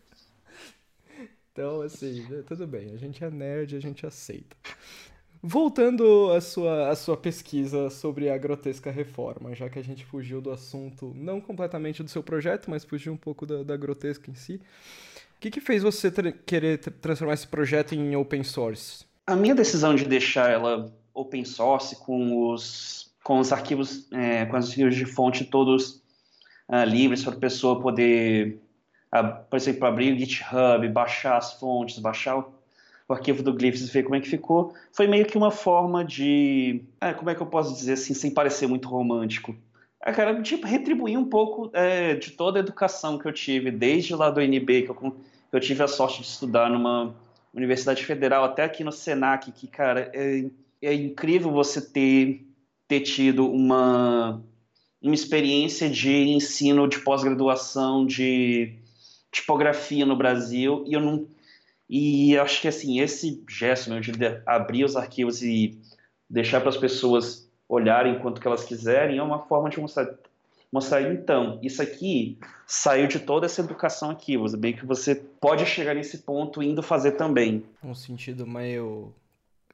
Então, 1.62 1.84
assim, 1.84 2.26
né, 2.28 2.42
tudo 2.48 2.66
bem, 2.66 2.92
a 2.92 2.98
gente 2.98 3.24
é 3.24 3.30
nerd, 3.30 3.76
a 3.76 3.80
gente 3.80 4.04
aceita. 4.04 4.58
Voltando 5.44 6.32
à 6.32 6.42
sua, 6.42 6.90
à 6.90 6.96
sua 6.96 7.16
pesquisa 7.16 7.88
sobre 7.92 8.32
a 8.32 8.38
grotesca 8.38 8.90
reforma, 8.90 9.54
já 9.54 9.70
que 9.70 9.78
a 9.78 9.84
gente 9.84 10.04
fugiu 10.04 10.42
do 10.42 10.50
assunto, 10.50 11.14
não 11.16 11.40
completamente 11.40 12.02
do 12.02 12.10
seu 12.10 12.24
projeto, 12.24 12.68
mas 12.72 12.84
fugiu 12.84 13.14
um 13.14 13.18
pouco 13.18 13.46
da, 13.46 13.62
da 13.62 13.78
grotesca 13.78 14.32
em 14.32 14.34
si. 14.34 14.56
O 14.56 15.40
que, 15.40 15.52
que 15.52 15.62
fez 15.62 15.84
você 15.84 16.12
querer 16.48 16.80
transformar 16.80 17.36
esse 17.36 17.48
projeto 17.48 17.94
em 17.94 18.16
open 18.16 18.44
source? 18.44 19.06
A 19.28 19.36
minha 19.36 19.54
decisão 19.54 19.94
de 19.94 20.06
deixar 20.06 20.50
ela 20.50 20.92
open 21.14 21.46
source 21.46 21.96
com 21.96 22.50
os, 22.50 23.14
com 23.24 23.38
os 23.38 23.52
arquivos, 23.52 24.12
é, 24.12 24.48
com 24.48 24.58
os 24.58 24.68
arquivos 24.68 24.96
de 24.96 25.06
fonte 25.06 25.46
todos 25.46 26.02
uh, 26.68 26.84
livres 26.88 27.24
para 27.24 27.36
a 27.36 27.40
pessoa 27.40 27.80
poder 27.80 28.60
por 29.50 29.58
exemplo, 29.58 29.86
abrir 29.86 30.14
o 30.14 30.20
GitHub, 30.20 30.88
baixar 30.90 31.38
as 31.38 31.54
fontes, 31.54 32.00
baixar 32.00 32.38
o, 32.38 32.54
o 33.08 33.14
arquivo 33.14 33.44
do 33.44 33.54
Glyphs 33.54 33.82
e 33.82 33.92
ver 33.92 34.04
como 34.04 34.16
é 34.16 34.22
que 34.22 34.30
ficou, 34.30 34.74
foi 34.94 35.08
meio 35.08 35.26
que 35.26 35.38
uma 35.38 35.52
forma 35.52 36.04
de, 36.06 36.82
é, 37.00 37.14
como 37.14 37.30
é 37.30 37.36
que 37.36 37.42
eu 37.42 37.48
posso 37.48 37.74
dizer 37.74 37.94
assim, 37.94 38.14
sem 38.14 38.32
parecer 38.32 38.68
muito 38.68 38.88
romântico, 38.88 39.56
é, 40.04 40.12
cara, 40.12 40.42
tipo, 40.42 40.66
retribuir 40.66 41.18
um 41.18 41.26
pouco 41.26 41.70
é, 41.74 42.16
de 42.16 42.32
toda 42.32 42.58
a 42.58 42.62
educação 42.62 43.20
que 43.20 43.28
eu 43.28 43.32
tive, 43.32 43.70
desde 43.70 44.16
lá 44.16 44.30
do 44.30 44.42
NB, 44.42 44.84
que 44.84 44.90
eu, 44.90 45.16
eu 45.52 45.60
tive 45.60 45.84
a 45.84 45.88
sorte 45.88 46.22
de 46.22 46.28
estudar 46.28 46.70
numa 46.70 47.14
universidade 47.54 48.04
federal, 48.04 48.44
até 48.44 48.64
aqui 48.64 48.84
no 48.84 48.92
Senac, 48.92 49.52
que, 49.52 49.68
cara, 49.68 50.10
é, 50.14 50.46
é 50.82 50.94
incrível 50.94 51.52
você 51.52 51.82
ter, 51.82 52.48
ter 52.88 53.02
tido 53.02 53.46
uma, 53.48 54.42
uma 55.02 55.14
experiência 55.14 55.88
de 55.88 56.30
ensino, 56.30 56.88
de 56.88 57.00
pós-graduação, 57.00 58.06
de 58.06 58.81
tipografia 59.32 60.06
no 60.06 60.16
Brasil 60.16 60.84
e 60.86 60.94
eu 60.94 61.00
não 61.00 61.28
e 61.90 62.38
acho 62.38 62.62
que 62.62 62.68
assim 62.68 63.00
esse 63.00 63.44
gesto 63.50 63.90
meu 63.90 64.00
de 64.00 64.12
abrir 64.46 64.84
os 64.84 64.96
arquivos 64.96 65.42
e 65.42 65.80
deixar 66.30 66.60
para 66.60 66.70
as 66.70 66.78
pessoas 66.78 67.50
olharem 67.68 68.20
quanto 68.20 68.40
que 68.40 68.48
elas 68.48 68.64
quiserem 68.64 69.18
é 69.18 69.24
uma 69.24 69.40
forma 69.40 69.70
de 69.70 69.80
mostrar 69.80 70.08
mostrar 70.72 71.02
então 71.02 71.60
isso 71.62 71.82
aqui 71.82 72.38
saiu 72.66 73.08
de 73.08 73.20
toda 73.20 73.46
essa 73.46 73.62
educação 73.62 74.10
aqui 74.10 74.38
você 74.38 74.58
bem 74.58 74.74
que 74.74 74.86
você 74.86 75.16
pode 75.16 75.66
chegar 75.66 75.96
nesse 75.96 76.20
ponto 76.20 76.62
indo 76.62 76.84
fazer 76.84 77.14
também. 77.14 77.66
Um 77.84 77.96
sentido 77.96 78.46
meio 78.46 79.14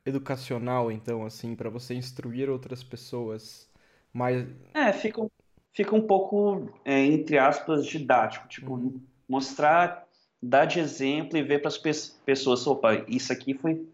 educacional 0.06 0.92
então 0.92 1.26
assim 1.26 1.56
para 1.56 1.70
você 1.70 1.96
instruir 1.96 2.50
outras 2.50 2.84
pessoas 2.84 3.68
mais 4.14 4.48
é 4.74 4.94
fica 4.94 5.26
fica 5.72 5.96
um 5.96 6.02
pouco 6.02 6.70
é, 6.86 7.00
entre 7.06 7.38
aspas 7.38 7.86
didático 7.86 8.48
tipo 8.48 8.74
uhum 8.74 9.00
mostrar, 9.28 10.08
dar 10.42 10.66
de 10.66 10.80
exemplo 10.80 11.38
e 11.38 11.44
ver 11.44 11.60
para 11.60 11.70
as 11.70 11.78
pessoas, 12.26 12.66
opa, 12.66 13.06
isso 13.08 13.34
aqui 13.34 13.54
foi, 13.54 13.88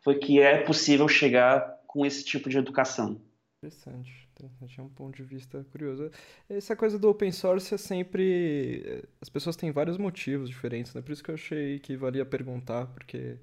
foi 0.00 0.18
que 0.18 0.40
é 0.40 0.58
possível 0.62 1.08
chegar 1.08 1.78
com 1.86 2.04
esse 2.04 2.24
tipo 2.24 2.48
de 2.48 2.58
educação. 2.58 3.20
Interessante, 3.62 4.28
interessante, 4.32 4.78
é 4.78 4.82
um 4.82 4.88
ponto 4.88 5.16
de 5.16 5.24
vista 5.24 5.66
curioso. 5.72 6.10
Essa 6.48 6.76
coisa 6.76 6.96
do 6.96 7.08
open 7.08 7.32
source 7.32 7.74
é 7.74 7.78
sempre. 7.78 9.04
As 9.20 9.28
pessoas 9.28 9.56
têm 9.56 9.72
vários 9.72 9.98
motivos 9.98 10.48
diferentes, 10.48 10.94
né? 10.94 11.02
Por 11.02 11.10
isso 11.10 11.24
que 11.24 11.30
eu 11.30 11.34
achei 11.34 11.80
que 11.80 11.96
valia 11.96 12.24
perguntar, 12.24 12.86
porque 12.86 13.36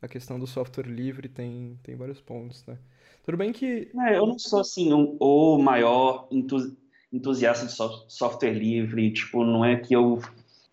a 0.00 0.08
questão 0.08 0.38
do 0.38 0.46
software 0.46 0.86
livre 0.86 1.28
tem, 1.28 1.78
tem 1.82 1.94
vários 1.94 2.20
pontos, 2.20 2.64
né? 2.66 2.78
Tudo 3.22 3.36
bem 3.36 3.52
que. 3.52 3.90
É, 4.08 4.16
eu 4.16 4.26
não 4.26 4.38
sou 4.38 4.60
assim 4.60 4.92
um, 4.92 5.18
o 5.20 5.58
maior 5.58 6.28
entusiasta 7.12 7.66
de 7.66 8.12
software 8.12 8.54
livre, 8.54 9.12
tipo, 9.12 9.44
não 9.44 9.62
é 9.62 9.76
que 9.76 9.94
eu 9.94 10.18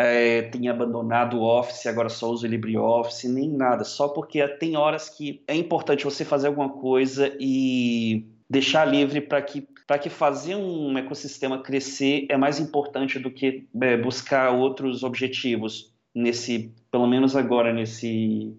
é, 0.01 0.43
tenha 0.43 0.71
abandonado 0.71 1.37
o 1.37 1.43
Office, 1.43 1.85
agora 1.85 2.07
só 2.07 2.31
uso 2.31 2.47
o 2.47 2.49
LibreOffice, 2.49 3.27
nem 3.27 3.49
nada. 3.49 3.83
Só 3.83 4.07
porque 4.07 4.47
tem 4.47 4.77
horas 4.77 5.09
que 5.09 5.43
é 5.45 5.53
importante 5.53 6.05
você 6.05 6.23
fazer 6.23 6.47
alguma 6.47 6.69
coisa 6.69 7.35
e 7.37 8.25
deixar 8.49 8.85
livre 8.85 9.19
para 9.19 9.41
que 9.41 9.67
para 9.85 9.97
que 9.97 10.09
fazer 10.09 10.55
um 10.55 10.95
ecossistema 10.99 11.63
crescer 11.63 12.27
é 12.29 12.37
mais 12.37 12.59
importante 12.59 13.17
do 13.17 13.31
que 13.31 13.67
é, 13.81 13.97
buscar 13.97 14.51
outros 14.51 15.03
objetivos 15.03 15.91
nesse, 16.13 16.71
pelo 16.91 17.07
menos 17.07 17.35
agora 17.35 17.73
nesse 17.73 18.55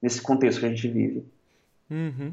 nesse 0.00 0.22
contexto 0.22 0.60
que 0.60 0.66
a 0.66 0.68
gente 0.68 0.88
vive. 0.88 1.24
Uhum. 1.90 2.32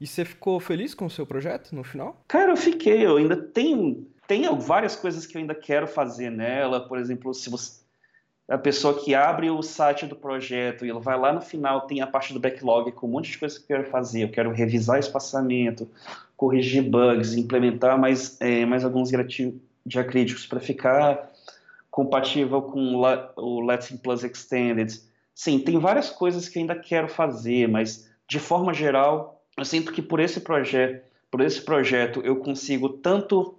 E 0.00 0.06
você 0.06 0.24
ficou 0.24 0.60
feliz 0.60 0.92
com 0.94 1.06
o 1.06 1.10
seu 1.10 1.24
projeto 1.24 1.74
no 1.74 1.82
final? 1.82 2.22
Cara, 2.28 2.52
eu 2.52 2.56
fiquei. 2.56 3.06
Eu 3.06 3.16
ainda 3.16 3.36
tenho 3.36 4.06
tem 4.26 4.42
várias 4.58 4.96
coisas 4.96 5.26
que 5.26 5.36
eu 5.36 5.40
ainda 5.40 5.54
quero 5.54 5.86
fazer 5.86 6.30
nela. 6.30 6.86
Por 6.86 6.98
exemplo, 6.98 7.32
se 7.34 7.48
você 7.50 7.86
a 8.48 8.56
pessoa 8.56 8.94
que 8.94 9.12
abre 9.12 9.50
o 9.50 9.60
site 9.60 10.06
do 10.06 10.14
projeto 10.14 10.86
e 10.86 10.90
ela 10.90 11.00
vai 11.00 11.18
lá 11.18 11.32
no 11.32 11.40
final, 11.40 11.80
tem 11.82 12.00
a 12.00 12.06
parte 12.06 12.32
do 12.32 12.38
backlog 12.38 12.92
com 12.92 13.06
um 13.08 13.10
monte 13.10 13.32
de 13.32 13.38
coisas 13.38 13.58
que 13.58 13.64
eu 13.64 13.78
quero 13.78 13.90
fazer. 13.90 14.22
Eu 14.22 14.30
quero 14.30 14.52
revisar 14.52 15.00
espaçamento, 15.00 15.88
corrigir 16.36 16.82
bugs, 16.82 17.34
implementar 17.34 17.98
mais, 17.98 18.40
é, 18.40 18.64
mais 18.64 18.84
alguns 18.84 19.10
diacríticos 19.84 20.46
para 20.46 20.60
ficar 20.60 21.32
compatível 21.90 22.62
com 22.62 22.94
o 23.36 23.60
Let's 23.60 23.90
Plus 24.00 24.22
Extended. 24.22 25.00
Sim, 25.34 25.58
tem 25.58 25.78
várias 25.78 26.08
coisas 26.08 26.48
que 26.48 26.58
ainda 26.58 26.76
quero 26.76 27.08
fazer, 27.08 27.68
mas 27.68 28.08
de 28.28 28.38
forma 28.38 28.72
geral, 28.72 29.42
eu 29.56 29.64
sinto 29.64 29.92
que 29.92 30.00
por 30.00 30.20
esse 30.20 30.40
projeto, 30.40 31.04
por 31.30 31.40
esse 31.40 31.60
projeto 31.60 32.20
eu 32.24 32.36
consigo 32.36 32.88
tanto 32.88 33.55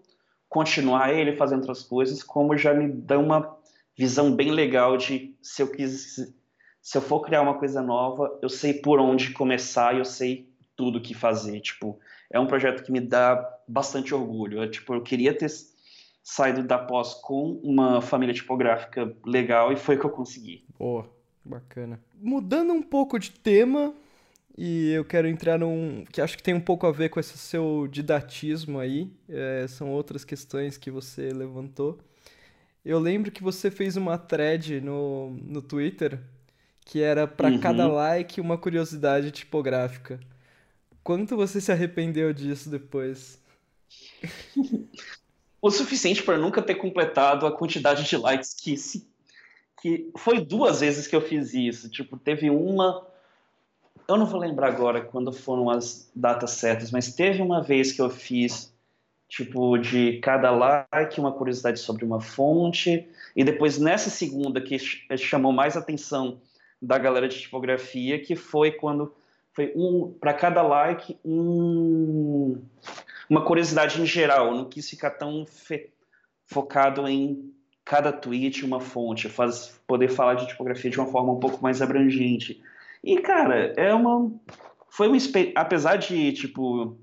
continuar 0.49 1.13
ele 1.13 1.35
fazendo 1.35 1.59
outras 1.59 1.83
coisas, 1.83 2.23
como 2.23 2.57
já 2.57 2.73
me 2.73 2.87
dá 2.87 3.17
uma 3.17 3.57
visão 3.97 4.33
bem 4.33 4.51
legal 4.51 4.97
de 4.97 5.35
se 5.41 5.61
eu 5.61 5.71
quis, 5.71 6.33
se 6.81 6.97
eu 6.97 7.01
for 7.01 7.21
criar 7.21 7.41
uma 7.41 7.57
coisa 7.57 7.81
nova, 7.81 8.37
eu 8.41 8.49
sei 8.49 8.73
por 8.73 8.99
onde 8.99 9.31
começar 9.31 9.95
e 9.95 9.99
eu 9.99 10.05
sei 10.05 10.47
tudo 10.75 11.01
que 11.01 11.13
fazer. 11.13 11.59
Tipo, 11.59 11.99
é 12.29 12.39
um 12.39 12.47
projeto 12.47 12.83
que 12.83 12.91
me 12.91 13.01
dá 13.01 13.57
bastante 13.67 14.13
orgulho. 14.13 14.61
Eu, 14.61 14.69
tipo, 14.69 14.93
eu 14.93 15.01
queria 15.01 15.33
ter 15.33 15.49
saído 16.23 16.61
da 16.61 16.77
pós 16.77 17.13
com 17.15 17.59
uma 17.63 18.01
família 18.01 18.33
tipográfica 18.33 19.15
legal 19.25 19.71
e 19.71 19.77
foi 19.77 19.95
o 19.95 19.99
que 19.99 20.05
eu 20.05 20.11
consegui. 20.11 20.63
Boa, 20.77 21.09
bacana. 21.43 21.99
Mudando 22.21 22.73
um 22.73 22.81
pouco 22.81 23.17
de 23.17 23.31
tema, 23.31 23.93
e 24.57 24.91
eu 24.91 25.05
quero 25.05 25.27
entrar 25.27 25.59
num. 25.59 26.03
que 26.11 26.19
acho 26.19 26.35
que 26.35 26.41
tem 26.41 26.53
um 26.53 26.59
pouco 26.59 26.87
a 26.87 26.91
ver 26.91 27.09
com 27.09 27.19
esse 27.19 27.37
seu 27.37 27.87
didatismo 27.91 28.79
aí. 28.79 29.11
É, 29.29 29.67
são 29.67 29.89
outras 29.91 30.25
questões 30.25 30.77
que 30.77 30.89
você 30.89 31.31
levantou. 31.31 31.99
Eu 32.83 32.99
lembro 32.99 33.31
que 33.31 33.43
você 33.43 33.69
fez 33.69 33.95
uma 33.95 34.17
thread 34.17 34.81
no, 34.81 35.31
no 35.43 35.61
Twitter 35.61 36.19
que 36.83 37.01
era 37.01 37.27
para 37.27 37.49
uhum. 37.49 37.59
cada 37.59 37.85
like 37.85 38.39
uma 38.39 38.57
curiosidade 38.57 39.29
tipográfica. 39.29 40.19
Quanto 41.03 41.35
você 41.35 41.59
se 41.59 41.71
arrependeu 41.71 42.33
disso 42.33 42.69
depois? 42.69 43.39
o 45.61 45.69
suficiente 45.69 46.23
para 46.23 46.37
nunca 46.37 46.61
ter 46.61 46.75
completado 46.75 47.45
a 47.45 47.51
quantidade 47.51 48.05
de 48.05 48.17
likes 48.17 48.53
que 48.53 48.77
se 48.77 49.07
que 49.81 50.09
foi 50.17 50.43
duas 50.43 50.79
vezes 50.79 51.05
que 51.05 51.15
eu 51.15 51.21
fiz 51.21 51.53
isso. 51.53 51.87
Tipo, 51.89 52.17
teve 52.17 52.49
uma 52.49 53.05
eu 54.07 54.17
não 54.17 54.25
vou 54.25 54.39
lembrar 54.39 54.69
agora 54.69 55.01
quando 55.01 55.33
foram 55.33 55.69
as 55.69 56.09
datas 56.15 56.51
certas, 56.51 56.91
mas 56.91 57.13
teve 57.13 57.41
uma 57.41 57.61
vez 57.61 57.91
que 57.91 58.01
eu 58.01 58.09
fiz 58.09 58.73
tipo 59.27 59.77
de 59.77 60.19
cada 60.19 60.49
like 60.51 61.19
uma 61.19 61.33
curiosidade 61.33 61.79
sobre 61.79 62.05
uma 62.05 62.21
fonte 62.21 63.05
e 63.35 63.43
depois 63.43 63.77
nessa 63.77 64.09
segunda 64.09 64.61
que 64.61 64.79
chamou 65.17 65.51
mais 65.51 65.75
atenção 65.75 66.39
da 66.81 66.97
galera 66.97 67.27
de 67.27 67.41
tipografia 67.41 68.19
que 68.19 68.35
foi 68.35 68.71
quando 68.71 69.13
foi 69.51 69.73
um 69.75 70.15
para 70.19 70.33
cada 70.33 70.61
like 70.61 71.17
um, 71.25 72.61
uma 73.29 73.43
curiosidade 73.43 74.01
em 74.01 74.05
geral. 74.05 74.55
Não 74.55 74.65
quis 74.65 74.89
ficar 74.89 75.11
tão 75.11 75.45
focado 76.45 77.05
em 77.07 77.51
cada 77.83 78.13
tweet 78.13 78.63
uma 78.63 78.79
fonte 78.79 79.27
faz 79.27 79.79
poder 79.85 80.09
falar 80.09 80.35
de 80.35 80.47
tipografia 80.47 80.91
de 80.91 80.99
uma 80.99 81.07
forma 81.07 81.33
um 81.33 81.39
pouco 81.39 81.61
mais 81.61 81.81
abrangente 81.81 82.61
e 83.07 83.21
cara 83.21 83.73
é 83.77 83.93
uma 83.93 84.29
foi 84.89 85.07
uma 85.07 85.17
apesar 85.55 85.95
de 85.95 86.33
tipo 86.33 86.97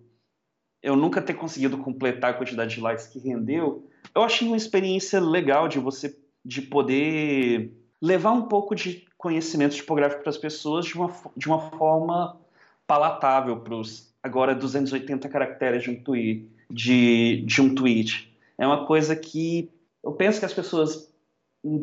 eu 0.82 0.94
nunca 0.94 1.22
ter 1.22 1.32
conseguido 1.32 1.78
completar 1.78 2.32
a 2.32 2.34
quantidade 2.34 2.74
de 2.74 2.80
likes 2.82 3.06
que 3.06 3.18
rendeu, 3.18 3.88
eu 4.14 4.22
achei 4.22 4.46
uma 4.46 4.56
experiência 4.56 5.18
legal 5.18 5.66
de 5.66 5.78
você 5.78 6.14
de 6.44 6.60
poder 6.60 7.72
levar 8.02 8.32
um 8.32 8.42
pouco 8.42 8.74
de 8.74 9.06
conhecimento 9.16 9.74
tipográfico 9.74 10.20
para 10.20 10.28
as 10.28 10.36
pessoas 10.36 10.84
de 10.84 10.94
uma, 10.94 11.10
de 11.34 11.48
uma 11.48 11.70
forma 11.70 12.38
palatável 12.86 13.60
para 13.60 13.74
os 13.74 14.12
agora 14.22 14.54
280 14.54 15.26
caracteres 15.30 15.82
de 15.82 15.90
um 15.90 16.02
tweet, 16.02 16.46
de, 16.70 17.42
de 17.46 17.62
um 17.62 17.74
tweet. 17.74 18.30
É 18.58 18.66
uma 18.66 18.86
coisa 18.86 19.16
que 19.16 19.70
eu 20.02 20.12
penso 20.12 20.38
que 20.38 20.44
as 20.44 20.52
pessoas 20.52 21.10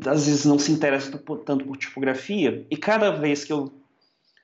às 0.05 0.27
vezes 0.27 0.45
não 0.45 0.59
se 0.59 0.71
interessam 0.71 1.19
tanto 1.43 1.65
por 1.65 1.75
tipografia 1.75 2.67
e 2.69 2.77
cada 2.77 3.09
vez 3.09 3.43
que 3.43 3.51
eu 3.51 3.71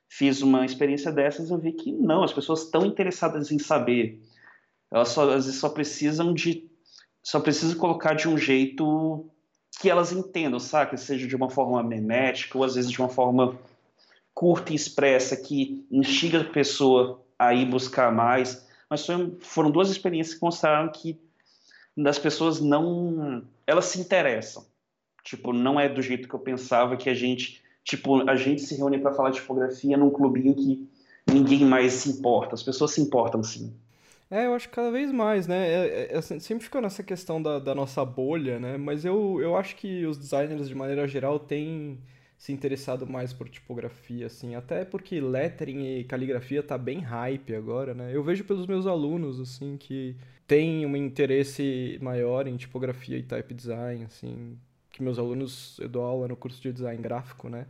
fiz 0.10 0.42
uma 0.42 0.66
experiência 0.66 1.12
dessas 1.12 1.50
eu 1.50 1.58
vi 1.58 1.74
que 1.74 1.92
não, 1.92 2.24
as 2.24 2.34
pessoas 2.34 2.64
estão 2.64 2.86
interessadas 2.86 3.52
em 3.52 3.60
saber 3.60 4.22
elas 4.92 5.10
só, 5.10 5.30
às 5.30 5.46
vezes 5.46 5.60
só 5.60 5.70
precisam 5.70 6.34
de. 6.34 6.70
Só 7.22 7.40
precisam 7.40 7.78
colocar 7.78 8.14
de 8.14 8.28
um 8.28 8.38
jeito 8.38 9.30
que 9.82 9.90
elas 9.90 10.12
entendam, 10.12 10.60
sabe? 10.60 10.98
Seja 10.98 11.28
de 11.28 11.36
uma 11.36 11.50
forma 11.50 11.84
memética 11.84 12.58
ou 12.58 12.64
às 12.64 12.76
vezes 12.76 12.90
de 12.90 13.00
uma 13.00 13.10
forma 13.10 13.60
curta 14.34 14.72
e 14.72 14.76
expressa 14.76 15.36
que 15.36 15.86
instiga 15.92 16.42
a 16.42 16.46
pessoa 16.46 17.22
a 17.38 17.54
ir 17.54 17.66
buscar 17.66 18.14
mais. 18.14 18.66
Mas 18.90 19.06
foram 19.42 19.70
duas 19.70 19.90
experiências 19.90 20.38
que 20.38 20.44
mostraram 20.44 20.90
que 20.92 21.20
as 22.06 22.18
pessoas 22.18 22.62
não. 22.62 23.46
Elas 23.66 23.86
se 23.86 24.00
interessam. 24.00 24.66
Tipo, 25.22 25.52
não 25.52 25.78
é 25.78 25.90
do 25.90 26.02
jeito 26.02 26.30
que 26.30 26.34
eu 26.34 26.40
pensava 26.40 26.96
que 26.96 27.10
a 27.10 27.14
gente. 27.14 27.62
Tipo, 27.88 28.30
a 28.30 28.36
gente 28.36 28.62
se 28.62 28.76
reúne 28.76 29.00
para 29.00 29.14
falar 29.14 29.30
de 29.30 29.38
tipografia 29.38 29.96
num 29.96 30.10
clubinho 30.10 30.54
que 30.54 30.86
ninguém 31.26 31.64
mais 31.64 31.94
se 31.94 32.10
importa. 32.10 32.54
As 32.54 32.62
pessoas 32.62 32.92
se 32.92 33.00
importam 33.00 33.42
sim. 33.42 33.74
É, 34.30 34.46
eu 34.46 34.54
acho 34.54 34.68
que 34.68 34.76
cada 34.76 34.92
vez 34.92 35.10
mais, 35.10 35.48
né? 35.48 35.70
É, 35.70 35.88
é, 36.12 36.18
é, 36.18 36.22
sempre 36.22 36.66
ficou 36.66 36.82
nessa 36.82 37.02
questão 37.02 37.42
da, 37.42 37.60
da 37.60 37.74
nossa 37.74 38.04
bolha, 38.04 38.60
né? 38.60 38.76
Mas 38.76 39.06
eu, 39.06 39.40
eu 39.42 39.56
acho 39.56 39.78
que 39.78 40.06
os 40.06 40.18
designers, 40.18 40.68
de 40.68 40.76
maneira 40.76 41.08
geral, 41.08 41.40
têm 41.40 41.98
se 42.38 42.52
interessado 42.52 43.08
mais 43.08 43.32
por 43.32 43.48
tipografia, 43.48 44.26
assim. 44.26 44.54
Até 44.54 44.84
porque 44.84 45.22
lettering 45.22 46.00
e 46.00 46.04
caligrafia 46.04 46.62
tá 46.62 46.78
bem 46.78 47.00
hype 47.00 47.56
agora, 47.56 47.94
né? 47.94 48.14
Eu 48.14 48.22
vejo 48.22 48.44
pelos 48.44 48.68
meus 48.68 48.86
alunos, 48.86 49.40
assim, 49.40 49.78
que 49.78 50.14
têm 50.46 50.86
um 50.86 50.94
interesse 50.98 51.98
maior 52.02 52.48
em 52.48 52.58
tipografia 52.58 53.18
e 53.18 53.24
type 53.24 53.54
design, 53.54 54.04
assim. 54.04 54.58
Que 54.98 55.04
meus 55.04 55.20
alunos, 55.20 55.78
eu 55.80 55.88
dou 55.88 56.02
aula 56.02 56.28
no 56.28 56.36
curso 56.36 56.60
de 56.60 56.74
design 56.74 57.00
gráfico, 57.00 57.48
né? 57.48 57.68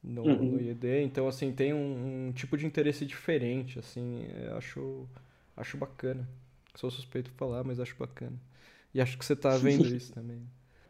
No, 0.00 0.22
uhum. 0.22 0.52
no 0.52 0.60
IED. 0.60 1.02
Então, 1.02 1.26
assim, 1.26 1.50
tem 1.50 1.74
um, 1.74 2.28
um 2.28 2.32
tipo 2.32 2.56
de 2.56 2.64
interesse 2.64 3.04
diferente, 3.04 3.76
assim. 3.76 4.24
Eu 4.46 4.56
acho 4.56 5.08
Acho 5.58 5.76
bacana. 5.76 6.26
Sou 6.76 6.88
suspeito 6.88 7.30
de 7.30 7.36
falar, 7.36 7.64
mas 7.64 7.80
acho 7.80 7.96
bacana. 7.98 8.36
E 8.94 9.00
acho 9.00 9.18
que 9.18 9.24
você 9.24 9.34
tá 9.34 9.56
vendo 9.56 9.84
isso 9.94 10.12
também. 10.12 10.40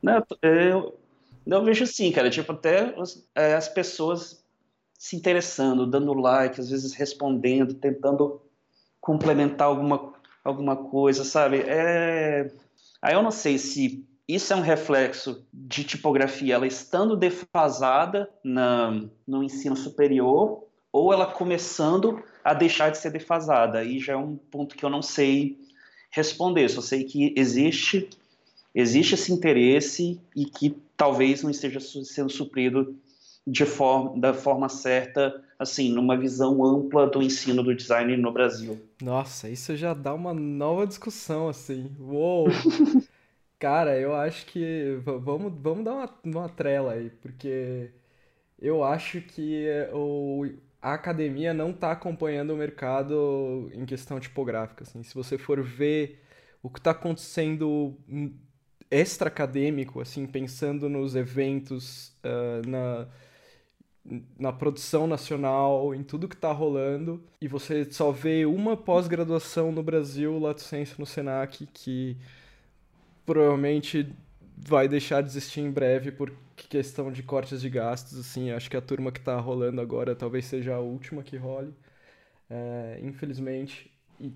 Não, 0.02 0.22
eu, 0.42 1.00
eu 1.46 1.64
vejo 1.64 1.86
sim, 1.86 2.12
cara. 2.12 2.28
Tipo, 2.28 2.52
até 2.52 2.94
as, 3.00 3.26
é, 3.34 3.54
as 3.54 3.66
pessoas 3.66 4.44
se 4.92 5.16
interessando, 5.16 5.86
dando 5.86 6.12
like, 6.12 6.60
às 6.60 6.68
vezes 6.68 6.92
respondendo, 6.92 7.72
tentando 7.72 8.42
complementar 9.00 9.68
alguma, 9.68 10.12
alguma 10.44 10.76
coisa, 10.76 11.24
sabe? 11.24 11.60
É... 11.66 12.52
Aí 13.00 13.14
eu 13.14 13.22
não 13.22 13.30
sei 13.30 13.56
se 13.56 14.06
isso 14.28 14.52
é 14.52 14.56
um 14.56 14.60
reflexo 14.60 15.46
de 15.52 15.84
tipografia, 15.84 16.54
ela 16.54 16.66
estando 16.66 17.16
defasada 17.16 18.28
na, 18.44 19.02
no 19.26 19.42
ensino 19.42 19.74
superior, 19.74 20.64
ou 20.92 21.12
ela 21.12 21.26
começando 21.26 22.22
a 22.44 22.52
deixar 22.52 22.90
de 22.90 22.98
ser 22.98 23.10
defasada. 23.10 23.78
Aí 23.78 23.98
já 23.98 24.12
é 24.12 24.16
um 24.16 24.36
ponto 24.36 24.76
que 24.76 24.84
eu 24.84 24.90
não 24.90 25.02
sei 25.02 25.58
responder. 26.10 26.68
Só 26.68 26.80
sei 26.80 27.04
que 27.04 27.32
existe 27.36 28.08
existe 28.74 29.14
esse 29.14 29.32
interesse 29.32 30.20
e 30.36 30.44
que 30.44 30.76
talvez 30.96 31.42
não 31.42 31.50
esteja 31.50 31.80
sendo 31.80 32.30
suprido 32.30 32.94
de 33.46 33.64
forma, 33.64 34.20
da 34.20 34.34
forma 34.34 34.68
certa, 34.68 35.42
assim, 35.58 35.90
numa 35.90 36.16
visão 36.16 36.62
ampla 36.64 37.06
do 37.06 37.22
ensino 37.22 37.62
do 37.62 37.74
design 37.74 38.16
no 38.16 38.30
Brasil. 38.30 38.78
Nossa, 39.02 39.48
isso 39.48 39.74
já 39.74 39.94
dá 39.94 40.12
uma 40.12 40.34
nova 40.34 40.86
discussão, 40.86 41.48
assim. 41.48 41.90
Uou! 41.98 42.46
Cara, 43.58 43.98
eu 43.98 44.14
acho 44.14 44.46
que 44.46 45.00
vamos, 45.04 45.52
vamos 45.60 45.84
dar 45.84 45.94
uma, 45.94 46.20
uma 46.24 46.48
trela 46.48 46.92
aí, 46.92 47.10
porque 47.10 47.90
eu 48.58 48.84
acho 48.84 49.20
que 49.20 49.66
o, 49.92 50.46
a 50.80 50.94
academia 50.94 51.52
não 51.52 51.70
está 51.70 51.92
acompanhando 51.92 52.52
o 52.52 52.56
mercado 52.56 53.70
em 53.74 53.84
questão 53.84 54.20
tipográfica. 54.20 54.84
Assim. 54.84 55.02
Se 55.02 55.14
você 55.14 55.36
for 55.36 55.62
ver 55.62 56.22
o 56.62 56.70
que 56.70 56.78
está 56.78 56.92
acontecendo 56.92 57.96
extra 58.90 59.28
acadêmico, 59.28 60.00
assim, 60.00 60.26
pensando 60.26 60.88
nos 60.88 61.16
eventos, 61.16 62.16
uh, 62.24 62.68
na, 62.68 63.08
na 64.38 64.52
produção 64.52 65.06
nacional, 65.06 65.94
em 65.94 66.02
tudo 66.02 66.28
que 66.28 66.34
está 66.36 66.52
rolando, 66.52 67.22
e 67.40 67.48
você 67.48 67.84
só 67.90 68.10
vê 68.12 68.46
uma 68.46 68.76
pós-graduação 68.76 69.72
no 69.72 69.82
Brasil, 69.82 70.38
Lato 70.38 70.62
Senso 70.62 70.96
no 70.98 71.06
Senac, 71.06 71.66
que 71.66 72.16
provavelmente 73.28 74.10
vai 74.56 74.88
deixar 74.88 75.22
de 75.22 75.28
existir 75.28 75.60
em 75.60 75.70
breve 75.70 76.10
por 76.10 76.32
questão 76.56 77.12
de 77.12 77.22
cortes 77.22 77.60
de 77.60 77.68
gastos, 77.68 78.18
assim, 78.18 78.50
acho 78.50 78.70
que 78.70 78.76
a 78.76 78.80
turma 78.80 79.12
que 79.12 79.18
está 79.18 79.38
rolando 79.38 79.82
agora 79.82 80.16
talvez 80.16 80.46
seja 80.46 80.74
a 80.74 80.80
última 80.80 81.22
que 81.22 81.36
role, 81.36 81.74
é, 82.48 83.00
infelizmente. 83.02 83.90
E, 84.18 84.32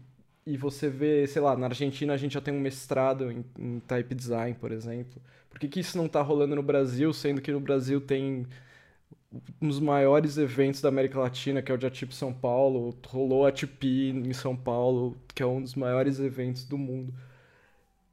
e 0.47 0.59
você 0.59 0.91
vê, 0.91 1.27
sei 1.27 1.41
lá, 1.41 1.57
na 1.57 1.69
Argentina 1.69 2.13
a 2.13 2.19
gente 2.19 2.35
já 2.35 2.41
tem 2.43 2.53
um 2.55 2.61
mestrado 2.61 3.31
em, 3.33 3.45
em 3.59 3.81
type 3.81 4.15
design, 4.15 4.55
por 4.61 4.71
exemplo. 4.73 5.23
Por 5.49 5.59
que, 5.59 5.69
que 5.69 5.81
isso 5.81 5.97
não 5.97 6.07
está 6.07 6.21
rolando 6.21 6.55
no 6.55 6.63
Brasil, 6.63 7.13
sendo 7.15 7.41
que 7.41 7.51
no 7.51 7.61
Brasil 7.61 8.01
tem 8.01 8.47
um 9.61 9.69
dos 9.69 9.81
maiores 9.81 10.37
eventos 10.37 10.83
da 10.83 10.91
América 10.91 11.19
Latina, 11.19 11.63
que 11.63 11.73
é 11.73 11.75
o 11.75 11.81
Jatip 11.81 12.15
São 12.15 12.33
Paulo, 12.33 12.95
rolou 13.07 13.47
a 13.47 13.53
TP 13.53 14.11
em 14.11 14.33
São 14.35 14.55
Paulo, 14.55 15.17
que 15.35 15.43
é 15.43 15.47
um 15.47 15.63
dos 15.63 15.75
maiores 15.75 16.21
eventos 16.21 16.65
do 16.65 16.77
mundo. 16.77 17.15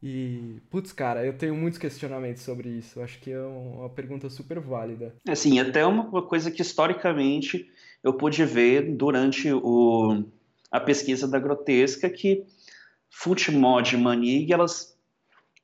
E, 0.02 0.62
putz, 0.70 0.94
cara, 0.94 1.26
eu 1.26 1.38
tenho 1.38 1.54
muitos 1.54 1.78
questionamentos 1.78 2.44
sobre 2.44 2.70
isso. 2.70 3.02
Acho 3.02 3.20
que 3.20 3.32
é 3.32 3.40
uma 3.42 3.90
pergunta 3.90 4.30
super 4.30 4.60
válida. 4.60 5.16
Assim, 5.28 5.60
até 5.60 5.86
uma 5.86 6.22
coisa 6.24 6.50
que 6.50 6.62
historicamente 6.62 7.70
eu 8.02 8.14
pude 8.14 8.44
ver 8.46 8.96
durante 8.96 9.52
o, 9.52 10.24
a 10.72 10.80
pesquisa 10.80 11.28
da 11.28 11.38
Grotesca, 11.38 12.10
que 12.10 12.46
Footmod 13.10 13.96
e 13.96 13.98
Manig, 13.98 14.54
elas, 14.54 14.98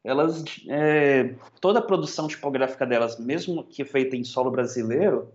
elas 0.04 0.44
é, 0.68 1.36
toda 1.62 1.80
a 1.80 1.84
produção 1.84 2.28
tipográfica 2.28 2.86
delas, 2.86 3.18
mesmo 3.18 3.64
que 3.64 3.86
feita 3.86 4.18
em 4.18 4.24
solo 4.26 4.52
brasileiro, 4.52 5.32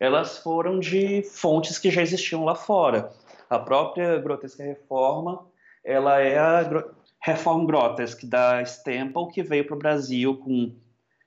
elas 0.00 0.38
foram 0.38 0.78
de 0.78 1.22
fontes 1.22 1.78
que 1.78 1.90
já 1.90 2.00
existiam 2.00 2.44
lá 2.44 2.54
fora. 2.54 3.12
A 3.50 3.58
própria 3.58 4.18
Grotesca 4.18 4.62
Reforma, 4.62 5.46
ela 5.84 6.20
é 6.20 6.38
a, 6.38 6.62
Reform 7.20 7.66
Grotesque 7.66 8.26
da 8.26 8.62
Stemple, 8.64 9.28
que 9.32 9.42
veio 9.42 9.66
para 9.66 9.76
o 9.76 9.78
Brasil 9.78 10.36
com 10.36 10.74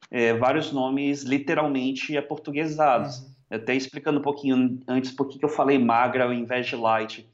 é, 0.09 0.33
vários 0.33 0.71
nomes 0.71 1.23
literalmente 1.23 2.17
aportuguesados. 2.17 3.19
Uhum. 3.19 3.31
Até 3.51 3.75
explicando 3.75 4.19
um 4.19 4.23
pouquinho 4.23 4.79
antes 4.87 5.11
por 5.11 5.27
que 5.27 5.43
eu 5.43 5.49
falei 5.49 5.77
magra 5.77 6.23
ao 6.23 6.33
invés 6.33 6.67
de 6.67 6.75
light. 6.75 7.29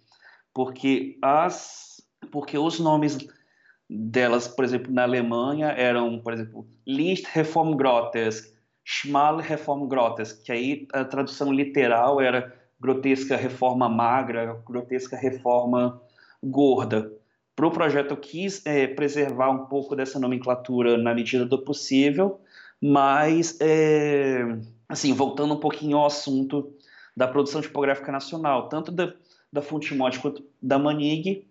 Porque, 0.54 1.18
as, 1.22 2.02
porque 2.32 2.58
os 2.58 2.80
nomes 2.80 3.18
delas, 3.88 4.48
por 4.48 4.66
exemplo, 4.66 4.92
na 4.92 5.04
Alemanha, 5.04 5.68
eram, 5.68 6.20
por 6.20 6.34
exemplo, 6.34 6.68
Licht 6.86 7.28
Reform 7.32 7.76
Grotesque, 7.76 8.52
Schmal 8.84 9.38
Reform 9.38 9.88
Grotesque, 9.88 10.44
que 10.44 10.52
aí 10.52 10.88
a 10.92 11.06
tradução 11.06 11.54
literal 11.54 12.20
era 12.20 12.56
grotesca 12.80 13.36
reforma 13.36 13.88
magra, 13.90 14.62
grotesca 14.66 15.16
reforma 15.16 16.02
gorda 16.44 17.12
para 17.58 17.66
o 17.66 17.72
projeto 17.72 18.12
eu 18.12 18.18
quis 18.18 18.64
é, 18.68 18.86
preservar 18.86 19.50
um 19.50 19.66
pouco 19.66 19.96
dessa 19.96 20.20
nomenclatura 20.20 20.96
na 20.96 21.12
medida 21.12 21.44
do 21.44 21.58
possível, 21.58 22.40
mas, 22.80 23.58
é, 23.60 24.44
assim, 24.88 25.12
voltando 25.12 25.56
um 25.56 25.60
pouquinho 25.60 25.98
ao 25.98 26.06
assunto 26.06 26.72
da 27.16 27.28
produção 27.28 27.60
tipográfica 27.60 28.12
nacional, 28.12 28.70
tanto 28.70 28.92
da, 28.92 29.12
da 29.52 29.60
Fontemod 29.60 30.20
quanto 30.20 30.46
da 30.62 30.78
Manig, 30.78 31.48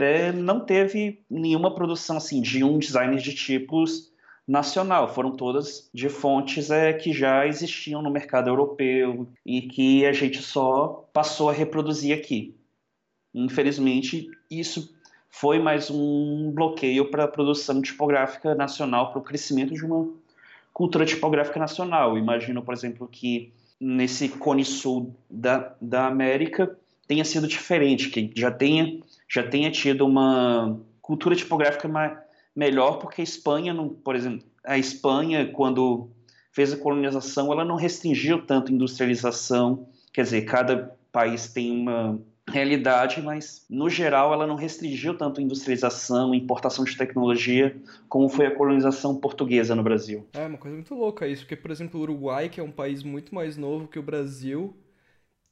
é, 0.00 0.32
não 0.32 0.66
teve 0.66 1.22
nenhuma 1.30 1.72
produção 1.72 2.16
assim 2.16 2.42
de 2.42 2.64
um 2.64 2.76
designer 2.76 3.20
de 3.20 3.32
tipos 3.36 4.12
nacional, 4.48 5.14
foram 5.14 5.36
todas 5.36 5.88
de 5.94 6.08
fontes 6.08 6.72
é, 6.72 6.92
que 6.92 7.12
já 7.12 7.46
existiam 7.46 8.02
no 8.02 8.10
mercado 8.10 8.50
europeu 8.50 9.28
e 9.46 9.62
que 9.62 10.04
a 10.04 10.12
gente 10.12 10.42
só 10.42 11.08
passou 11.12 11.50
a 11.50 11.52
reproduzir 11.52 12.18
aqui. 12.18 12.57
Infelizmente, 13.34 14.28
isso 14.50 14.94
foi 15.28 15.58
mais 15.58 15.90
um 15.90 16.50
bloqueio 16.52 17.10
para 17.10 17.24
a 17.24 17.28
produção 17.28 17.80
tipográfica 17.82 18.54
nacional, 18.54 19.10
para 19.10 19.20
o 19.20 19.22
crescimento 19.22 19.74
de 19.74 19.84
uma 19.84 20.08
cultura 20.72 21.04
tipográfica 21.04 21.58
nacional. 21.58 22.16
Imagino, 22.16 22.62
por 22.62 22.74
exemplo, 22.74 23.08
que 23.10 23.52
nesse 23.80 24.28
cone 24.28 24.64
sul 24.64 25.14
da, 25.30 25.74
da 25.80 26.06
América 26.06 26.76
tenha 27.06 27.24
sido 27.24 27.46
diferente, 27.46 28.10
que 28.10 28.30
já 28.34 28.50
tenha, 28.50 28.98
já 29.28 29.42
tenha 29.42 29.70
tido 29.70 30.04
uma 30.04 30.78
cultura 31.00 31.34
tipográfica 31.36 31.88
mais, 31.88 32.18
melhor, 32.54 32.98
porque 32.98 33.20
a 33.20 33.24
Espanha, 33.24 33.72
não, 33.72 33.88
por 33.88 34.16
exemplo, 34.16 34.44
a 34.64 34.76
Espanha, 34.76 35.46
quando 35.52 36.10
fez 36.52 36.72
a 36.72 36.76
colonização, 36.76 37.52
ela 37.52 37.64
não 37.64 37.76
restringiu 37.76 38.44
tanto 38.44 38.72
a 38.72 38.74
industrialização, 38.74 39.86
quer 40.12 40.22
dizer, 40.22 40.42
cada 40.42 40.96
país 41.12 41.52
tem 41.52 41.70
uma 41.70 42.20
realidade, 42.50 43.20
mas 43.22 43.64
no 43.68 43.88
geral 43.88 44.32
ela 44.32 44.46
não 44.46 44.56
restringiu 44.56 45.16
tanto 45.16 45.40
a 45.40 45.42
industrialização, 45.42 46.34
importação 46.34 46.84
de 46.84 46.96
tecnologia, 46.96 47.76
como 48.08 48.28
foi 48.28 48.46
a 48.46 48.54
colonização 48.54 49.16
portuguesa 49.16 49.74
no 49.74 49.82
Brasil. 49.82 50.26
É 50.32 50.46
uma 50.46 50.58
coisa 50.58 50.76
muito 50.76 50.94
louca 50.94 51.26
isso, 51.26 51.42
porque 51.42 51.56
por 51.56 51.70
exemplo 51.70 52.00
o 52.00 52.02
Uruguai, 52.02 52.48
que 52.48 52.60
é 52.60 52.62
um 52.62 52.72
país 52.72 53.02
muito 53.02 53.34
mais 53.34 53.56
novo 53.56 53.88
que 53.88 53.98
o 53.98 54.02
Brasil, 54.02 54.76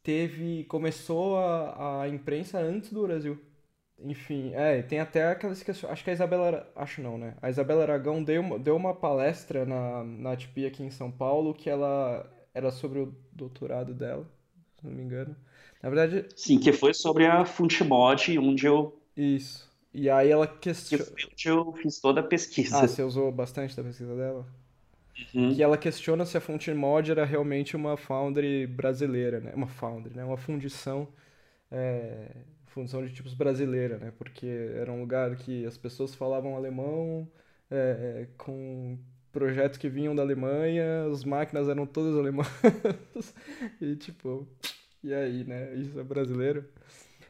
teve 0.03 0.65
começou 0.65 1.39
a, 1.39 2.03
a 2.03 2.09
imprensa 2.09 2.59
antes 2.59 2.93
do 2.93 3.03
Brasil. 3.03 3.39
Enfim, 3.99 4.53
é, 4.55 4.83
tem 4.83 5.01
até 5.01 5.31
aquelas 5.31 5.63
questões. 5.63 5.91
Acho 5.91 6.05
que 6.05 6.11
a 6.11 6.13
Isabela. 6.13 6.71
Acho 6.77 7.01
não, 7.01 7.17
né? 7.17 7.35
A 7.41 7.49
Isabela 7.49 7.83
Aragão 7.83 8.23
deu, 8.23 8.59
deu 8.59 8.77
uma 8.77 8.95
palestra 8.95 9.65
na, 9.65 10.05
na 10.05 10.37
TPI 10.37 10.67
aqui 10.67 10.83
em 10.83 10.91
São 10.91 11.11
Paulo 11.11 11.55
que 11.55 11.71
ela 11.71 12.31
era 12.53 12.71
sobre 12.71 13.01
o 13.01 13.15
doutorado 13.33 13.95
dela, 13.95 14.27
se 14.79 14.87
não 14.87 14.93
me 14.93 15.03
engano. 15.03 15.35
Na 15.87 15.91
verdade. 15.91 16.27
Sim, 16.35 16.59
que 16.59 16.73
foi 16.73 16.93
sobre 16.93 17.27
a 17.27 17.45
Funtmod, 17.45 18.37
onde 18.41 18.67
eu. 18.67 18.99
Isso. 19.17 19.71
E 19.95 20.11
aí 20.11 20.29
ela 20.29 20.45
questionou. 20.45 21.07
Onde 21.31 21.49
eu 21.49 21.73
fiz 21.75 22.01
toda 22.01 22.21
a 22.21 22.25
pesquisa. 22.25 22.81
Ah, 22.81 22.89
você 22.89 23.05
usou 23.05 23.31
bastante 23.31 23.77
da 23.77 23.85
pesquisa 23.85 24.17
dela? 24.17 24.45
Uhum. 25.33 25.55
Que 25.55 25.63
ela 25.63 25.79
questiona 25.79 26.27
se 26.27 26.37
a 26.37 26.41
Funtmod 26.41 27.13
era 27.13 27.25
realmente 27.25 27.77
uma 27.77 27.97
foundry 27.97 28.67
brasileira, 28.67 29.39
né? 29.39 29.53
Uma 29.55 29.69
foundry, 29.69 30.13
né? 30.13 30.25
Uma 30.25 30.37
fundição. 30.37 31.07
É 31.71 32.33
função 32.67 33.07
de 33.07 33.15
tipos 33.15 33.33
brasileira, 33.33 33.97
né? 33.97 34.13
Porque 34.19 34.47
era 34.75 34.91
um 34.93 35.01
lugar 35.01 35.37
que 35.37 35.65
as 35.65 35.79
pessoas 35.79 36.17
falavam 36.17 36.57
alemão, 36.57 37.31
é, 37.71 38.25
é 38.25 38.29
com 38.37 38.99
projetos 39.33 39.79
que 39.79 39.89
vinham 39.89 40.17
da 40.17 40.23
Alemanha, 40.23 41.07
as 41.13 41.25
máquinas 41.25 41.69
eram 41.69 41.87
todas 41.87 42.17
alemãs. 42.17 42.49
e 43.81 43.95
tipo, 43.97 44.47
e 45.03 45.15
aí, 45.15 45.45
né? 45.45 45.75
Isso 45.75 45.99
é 45.99 46.03
brasileiro. 46.03 46.65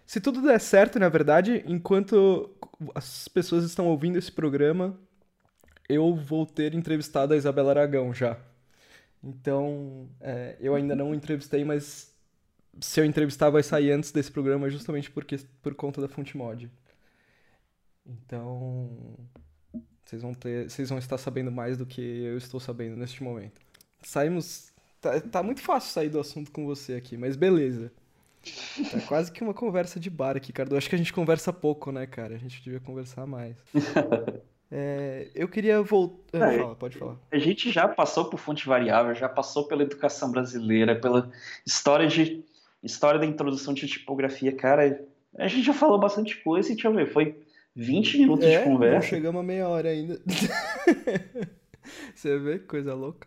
Se 0.07 0.21
tudo 0.21 0.41
der 0.41 0.61
certo, 0.61 0.99
na 0.99 1.09
verdade, 1.09 1.65
enquanto 1.67 2.55
as 2.95 3.27
pessoas 3.29 3.65
estão 3.65 3.87
ouvindo 3.89 4.19
esse 4.19 4.31
programa, 4.31 4.99
eu 5.89 6.15
vou 6.15 6.47
ter 6.47 6.75
entrevistado 6.75 7.35
a 7.35 7.37
Isabela 7.37 7.71
Aragão 7.71 8.15
já. 8.15 8.39
Então, 9.23 10.09
é, 10.21 10.57
eu 10.61 10.75
ainda 10.75 10.95
não 10.95 11.15
entrevistei, 11.15 11.65
mas 11.65 12.15
se 12.81 13.01
eu 13.01 13.05
entrevistar 13.05 13.51
vai 13.51 13.63
sair 13.63 13.91
antes 13.93 14.13
desse 14.13 14.31
programa 14.31 14.71
justamente 14.71 15.11
porque, 15.11 15.39
por 15.63 15.75
conta 15.75 16.01
da 16.01 16.09
fonte 16.09 16.37
mod. 16.37 16.71
Então, 18.07 19.19
vocês 20.05 20.23
vão 20.23 20.35
ter, 20.35 20.71
vocês 20.71 20.89
vão 20.89 20.99
estar 20.99 21.19
sabendo 21.19 21.51
mais 21.51 21.77
do 21.77 21.85
que 21.85 22.01
eu 22.01 22.37
estou 22.39 22.61
sabendo 22.61 22.97
neste 22.97 23.23
momento. 23.23 23.61
Saímos, 24.03 24.66
tá, 25.01 25.21
tá 25.21 25.43
muito 25.43 25.61
fácil 25.61 25.93
sair 25.93 26.09
do 26.09 26.21
assunto 26.21 26.51
com 26.51 26.65
você 26.67 26.95
aqui, 26.95 27.17
mas 27.17 27.37
beleza. 27.37 27.93
Tá 28.91 29.01
quase 29.09 29.33
que 29.33 29.43
uma 29.43 29.55
conversa 29.55 29.99
de 29.99 30.09
bar 30.09 30.37
aqui, 30.37 30.53
Cardo. 30.53 30.77
Acho 30.77 30.89
que 30.89 30.95
a 30.95 30.99
gente 30.99 31.13
conversa 31.13 31.53
pouco, 31.53 31.91
né, 31.91 32.07
cara? 32.07 32.35
A 32.35 32.39
gente 32.39 32.63
devia 32.63 32.81
conversar 32.81 33.27
mais. 33.27 33.57
É, 34.69 35.29
eu 35.33 35.47
queria 35.47 35.81
voltar. 35.81 36.53
É, 36.53 36.75
pode 36.75 36.99
falar. 36.99 37.17
A 37.31 37.39
gente 37.39 37.71
já 37.71 37.87
passou 37.87 38.25
por 38.25 38.37
fonte 38.37 38.67
variável, 38.67 39.15
já 39.15 39.29
passou 39.29 39.69
pela 39.69 39.85
educação 39.85 40.29
brasileira, 40.29 40.97
pela 40.97 41.31
história 41.65 42.09
de 42.09 42.45
História 42.87 43.19
da 43.19 43.27
introdução 43.27 43.75
de 43.75 43.87
tipografia, 43.87 44.55
cara, 44.55 45.05
a 45.37 45.49
gente 45.49 45.67
já 45.67 45.75
falou 45.75 45.99
bastante 45.99 46.37
coisa 46.43 46.69
e 46.71 46.75
deixa 46.75 46.87
eu 46.87 46.95
ver, 46.95 47.09
foi 47.09 47.37
20 47.75 48.19
minutos 48.19 48.47
é, 48.47 48.59
de 48.59 48.65
conversa. 48.65 48.95
Não 48.95 49.03
chegamos 49.03 49.41
a 49.41 49.43
meia 49.43 49.69
hora 49.69 49.89
ainda. 49.89 50.21
Você 52.15 52.39
vê 52.39 52.61
que 52.61 52.67
coisa 52.67 52.95
louca. 52.95 53.27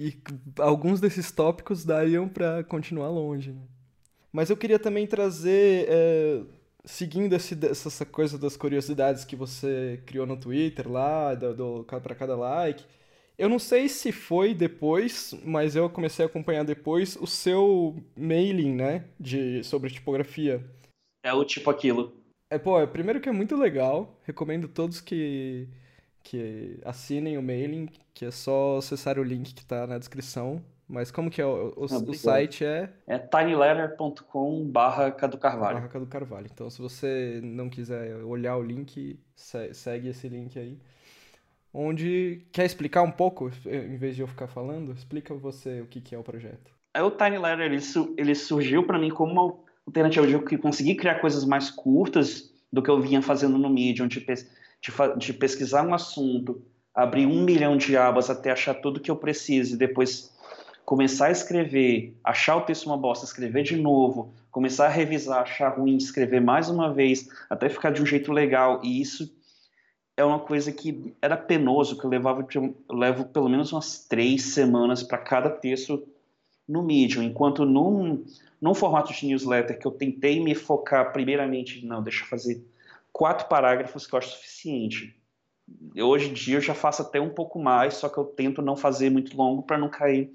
E 0.00 0.16
alguns 0.58 0.98
desses 0.98 1.30
tópicos 1.30 1.84
dariam 1.84 2.26
para 2.26 2.64
continuar 2.64 3.10
longe. 3.10 3.52
Né? 3.52 3.60
Mas 4.32 4.48
eu 4.48 4.56
queria 4.56 4.78
também 4.78 5.06
trazer, 5.06 5.86
é, 5.88 6.42
seguindo 6.84 7.34
esse, 7.34 7.58
essa 7.66 8.06
coisa 8.06 8.38
das 8.38 8.56
curiosidades 8.56 9.24
que 9.24 9.36
você 9.36 10.02
criou 10.06 10.26
no 10.26 10.38
Twitter 10.38 10.90
lá, 10.90 11.34
do, 11.34 11.54
do 11.54 11.84
para 11.84 12.14
cada 12.14 12.34
like 12.34 12.82
eu 13.40 13.48
não 13.48 13.58
sei 13.58 13.88
se 13.88 14.12
foi 14.12 14.52
depois, 14.52 15.34
mas 15.42 15.74
eu 15.74 15.88
comecei 15.88 16.22
a 16.22 16.28
acompanhar 16.28 16.62
depois 16.62 17.16
o 17.16 17.26
seu 17.26 17.96
mailing, 18.14 18.74
né? 18.74 19.06
De, 19.18 19.64
sobre 19.64 19.88
tipografia. 19.88 20.62
É 21.22 21.32
o 21.32 21.42
tipo 21.42 21.70
aquilo. 21.70 22.12
É, 22.50 22.58
pô, 22.58 22.78
é, 22.78 22.86
primeiro 22.86 23.18
que 23.18 23.30
é 23.30 23.32
muito 23.32 23.56
legal. 23.56 24.20
Recomendo 24.24 24.68
todos 24.68 25.00
que, 25.00 25.66
que 26.22 26.78
assinem 26.84 27.38
o 27.38 27.42
mailing, 27.42 27.88
que 28.14 28.24
é 28.24 28.30
só 28.30 28.78
acessar 28.78 29.18
o 29.18 29.22
link 29.22 29.54
que 29.54 29.62
está 29.62 29.86
na 29.86 29.98
descrição. 29.98 30.62
Mas 30.88 31.10
como 31.10 31.30
que 31.30 31.40
é? 31.40 31.46
O, 31.46 31.72
o, 31.76 31.84
o 31.84 32.14
site 32.14 32.64
é... 32.64 32.90
É 33.06 33.16
tinyletter.com 33.18 34.68
barra 34.68 35.12
Cadu 35.12 35.38
Carvalho. 35.38 35.76
Barra 35.76 35.88
Cadu 35.88 36.06
Carvalho. 36.06 36.48
Então, 36.52 36.68
se 36.68 36.82
você 36.82 37.40
não 37.42 37.70
quiser 37.70 38.16
olhar 38.24 38.56
o 38.56 38.62
link, 38.62 39.18
segue 39.36 40.08
esse 40.08 40.28
link 40.28 40.58
aí 40.58 40.78
onde 41.72 42.42
quer 42.52 42.64
explicar 42.64 43.02
um 43.02 43.10
pouco, 43.10 43.50
em 43.66 43.96
vez 43.96 44.16
de 44.16 44.22
eu 44.22 44.26
ficar 44.26 44.48
falando, 44.48 44.92
explica 44.92 45.34
você 45.34 45.80
o 45.80 45.86
que, 45.86 46.00
que 46.00 46.14
é 46.14 46.18
o 46.18 46.22
projeto. 46.22 46.72
É, 46.92 47.02
o 47.02 47.10
Tiny 47.10 47.38
Letter 47.38 47.66
ele, 47.66 47.80
ele 48.16 48.34
surgiu 48.34 48.84
para 48.84 48.98
mim 48.98 49.10
como 49.10 49.32
uma 49.32 49.56
alternativa 49.86 50.26
de 50.26 50.58
conseguir 50.58 50.96
criar 50.96 51.20
coisas 51.20 51.44
mais 51.44 51.70
curtas 51.70 52.52
do 52.72 52.82
que 52.82 52.90
eu 52.90 53.00
vinha 53.00 53.22
fazendo 53.22 53.56
no 53.58 53.70
Medium, 53.70 54.08
de, 54.08 54.24
de, 54.80 54.92
de 55.18 55.32
pesquisar 55.32 55.86
um 55.86 55.94
assunto, 55.94 56.62
abrir 56.94 57.26
um 57.26 57.42
milhão 57.44 57.76
de 57.76 57.96
abas 57.96 58.30
até 58.30 58.50
achar 58.50 58.74
tudo 58.74 59.00
que 59.00 59.10
eu 59.10 59.16
preciso 59.16 59.74
e 59.74 59.78
depois 59.78 60.30
começar 60.84 61.26
a 61.26 61.30
escrever, 61.30 62.16
achar 62.24 62.56
o 62.56 62.62
texto 62.62 62.86
uma 62.86 62.96
bosta, 62.96 63.24
escrever 63.24 63.62
de 63.62 63.76
novo, 63.76 64.34
começar 64.50 64.86
a 64.86 64.90
revisar, 64.90 65.42
achar 65.42 65.68
ruim, 65.68 65.96
escrever 65.96 66.40
mais 66.40 66.68
uma 66.68 66.92
vez, 66.92 67.28
até 67.48 67.68
ficar 67.68 67.90
de 67.90 68.02
um 68.02 68.06
jeito 68.06 68.32
legal. 68.32 68.80
E 68.82 69.00
isso 69.00 69.32
é 70.16 70.24
uma 70.24 70.40
coisa 70.40 70.72
que 70.72 71.14
era 71.22 71.36
penoso, 71.36 71.96
que 71.96 72.04
eu 72.04 72.10
levava 72.10 72.44
eu 72.54 72.74
levo 72.90 73.24
pelo 73.26 73.48
menos 73.48 73.72
umas 73.72 74.04
três 74.06 74.46
semanas 74.46 75.02
para 75.02 75.18
cada 75.18 75.48
texto 75.48 76.06
no 76.68 76.82
Medium, 76.82 77.22
enquanto 77.22 77.64
num, 77.64 78.24
num 78.60 78.74
formato 78.74 79.12
de 79.12 79.26
newsletter 79.26 79.78
que 79.78 79.86
eu 79.86 79.90
tentei 79.90 80.42
me 80.42 80.54
focar 80.54 81.12
primeiramente, 81.12 81.84
não, 81.84 82.02
deixa 82.02 82.24
eu 82.24 82.28
fazer 82.28 82.64
quatro 83.12 83.48
parágrafos 83.48 84.06
que 84.06 84.14
eu 84.14 84.18
acho 84.18 84.30
suficiente. 84.30 85.16
Hoje 85.96 86.30
em 86.30 86.32
dia 86.32 86.56
eu 86.56 86.60
já 86.60 86.74
faço 86.74 87.02
até 87.02 87.20
um 87.20 87.30
pouco 87.30 87.58
mais, 87.58 87.94
só 87.94 88.08
que 88.08 88.18
eu 88.18 88.24
tento 88.24 88.60
não 88.60 88.76
fazer 88.76 89.10
muito 89.10 89.36
longo 89.36 89.62
para 89.62 89.78
não 89.78 89.88
cair 89.88 90.30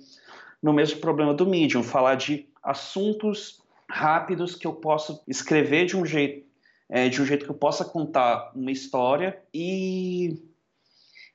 no 0.61 0.73
mesmo 0.73 0.99
problema 0.99 1.33
do 1.33 1.45
Medium, 1.45 1.83
falar 1.83 2.15
de 2.15 2.47
assuntos 2.63 3.61
rápidos 3.89 4.55
que 4.55 4.65
eu 4.65 4.73
posso 4.73 5.21
escrever 5.27 5.85
de 5.85 5.95
um 5.95 6.05
jeito 6.05 6.45
é, 6.89 7.09
de 7.09 7.21
um 7.21 7.25
jeito 7.25 7.45
que 7.45 7.51
eu 7.51 7.55
possa 7.55 7.83
contar 7.83 8.51
uma 8.55 8.71
história 8.71 9.39
e, 9.53 10.37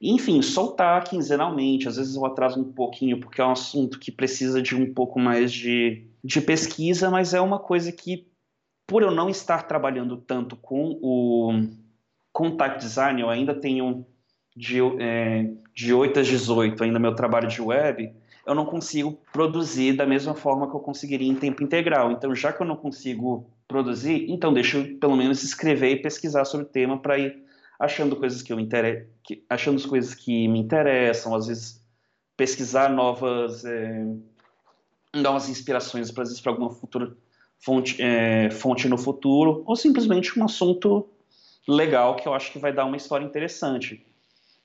enfim, 0.00 0.40
soltar 0.42 1.05
quinzenalmente. 1.05 1.88
Às 1.88 1.96
vezes 1.96 2.14
eu 2.14 2.24
atraso 2.24 2.61
um 2.61 2.72
pouquinho, 2.72 3.18
porque 3.20 3.40
é 3.40 3.44
um 3.44 3.53
assunto 3.53 3.98
que 3.98 4.12
precisa 4.12 4.62
de 4.62 4.74
um 4.74 4.92
pouco 4.92 5.18
mais 5.18 5.53
de, 5.53 6.07
de 6.22 6.40
pesquisa, 6.40 7.11
mas 7.11 7.35
é 7.35 7.40
uma 7.40 7.59
coisa 7.59 7.90
que, 7.90 8.29
por 8.90 9.05
eu 9.05 9.12
não 9.12 9.31
estar 9.31 9.68
trabalhando 9.68 10.16
tanto 10.16 10.57
com 10.57 10.98
o 11.00 11.53
contact 12.33 12.81
design, 12.81 13.22
eu 13.22 13.31
ainda 13.31 13.55
tenho 13.55 14.05
de, 14.57 14.81
é, 14.98 15.48
de 15.72 15.94
8 15.94 16.18
às 16.18 16.26
18 16.26 16.83
ainda 16.83 16.98
meu 16.98 17.14
trabalho 17.14 17.46
de 17.46 17.62
web, 17.62 18.12
eu 18.44 18.53
não 18.53 18.66
consigo 18.66 19.16
produzir 19.33 19.92
da 19.92 20.05
mesma 20.05 20.35
forma 20.35 20.68
que 20.68 20.74
eu 20.74 20.81
conseguiria 20.81 21.31
em 21.31 21.37
tempo 21.37 21.62
integral. 21.62 22.11
Então, 22.11 22.35
já 22.35 22.53
que 22.53 22.61
eu 22.61 22.66
não 22.66 22.74
consigo 22.74 23.48
produzir, 23.68 24.29
então 24.29 24.53
deixa 24.53 24.79
eu 24.79 24.98
pelo 24.98 25.16
menos 25.16 25.44
escrever 25.44 25.92
e 25.92 26.03
pesquisar 26.03 26.44
sobre 26.44 26.66
o 26.66 26.68
tema 26.68 26.98
para 26.98 27.16
ir 27.16 27.44
achando 27.79 28.16
coisas 28.16 28.42
que 28.42 28.53
eu 28.53 28.59
inter... 28.59 29.09
achando 29.48 29.76
as 29.76 29.87
coisas 29.87 30.16
que 30.16 30.48
me 30.48 30.59
interessam, 30.59 31.33
às 31.33 31.46
vezes 31.46 31.81
pesquisar 32.37 32.90
novas 32.90 33.64
é... 33.64 34.05
umas 35.14 35.48
inspirações 35.48 36.11
para 36.11 36.24
alguma 36.50 36.70
futura 36.70 37.16
fonte, 37.61 38.01
é, 38.01 38.51
fonte 38.51 38.88
no 38.88 38.99
futuro, 38.99 39.62
ou 39.66 39.77
simplesmente 39.77 40.38
um 40.38 40.44
assunto 40.44 41.09
legal 41.68 42.16
que 42.16 42.27
eu 42.27 42.35
acho 42.35 42.53
que 42.53 42.59
vai 42.59 42.73
dar 42.73 42.85
uma 42.85 42.96
história 42.96 43.25
interessante. 43.25 44.05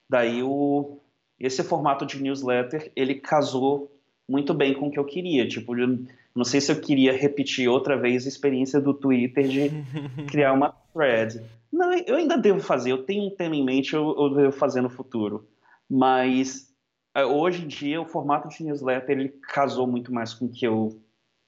Daí 0.09 0.41
o 0.41 0.99
esse 1.37 1.61
formato 1.63 2.05
de 2.05 2.21
newsletter 2.21 2.91
ele 2.95 3.15
casou 3.15 3.91
muito 4.27 4.53
bem 4.53 4.73
com 4.73 4.87
o 4.87 4.91
que 4.91 4.97
eu 4.97 5.05
queria. 5.05 5.47
Tipo, 5.47 5.75
não 5.75 6.43
sei 6.43 6.61
se 6.61 6.71
eu 6.71 6.79
queria 6.79 7.11
repetir 7.11 7.67
outra 7.67 7.97
vez 7.97 8.25
a 8.25 8.29
experiência 8.29 8.79
do 8.79 8.93
Twitter 8.93 9.47
de 9.47 9.69
criar 10.27 10.53
uma 10.53 10.73
thread. 10.93 11.41
Não, 11.71 11.91
eu 11.93 12.15
ainda 12.15 12.37
devo 12.37 12.61
fazer. 12.61 12.91
Eu 12.91 13.03
tenho 13.03 13.25
um 13.25 13.29
tema 13.29 13.55
em 13.55 13.63
mente, 13.63 13.93
eu, 13.93 14.15
eu 14.17 14.29
devo 14.33 14.51
fazer 14.53 14.81
no 14.81 14.89
futuro. 14.89 15.45
Mas 15.89 16.73
é, 17.13 17.25
hoje 17.25 17.63
em 17.63 17.67
dia 17.67 18.01
o 18.01 18.05
formato 18.05 18.47
de 18.47 18.63
newsletter 18.63 19.17
ele 19.17 19.29
casou 19.29 19.85
muito 19.85 20.13
mais 20.13 20.33
com 20.33 20.45
o 20.45 20.49
que 20.49 20.65
eu 20.65 20.97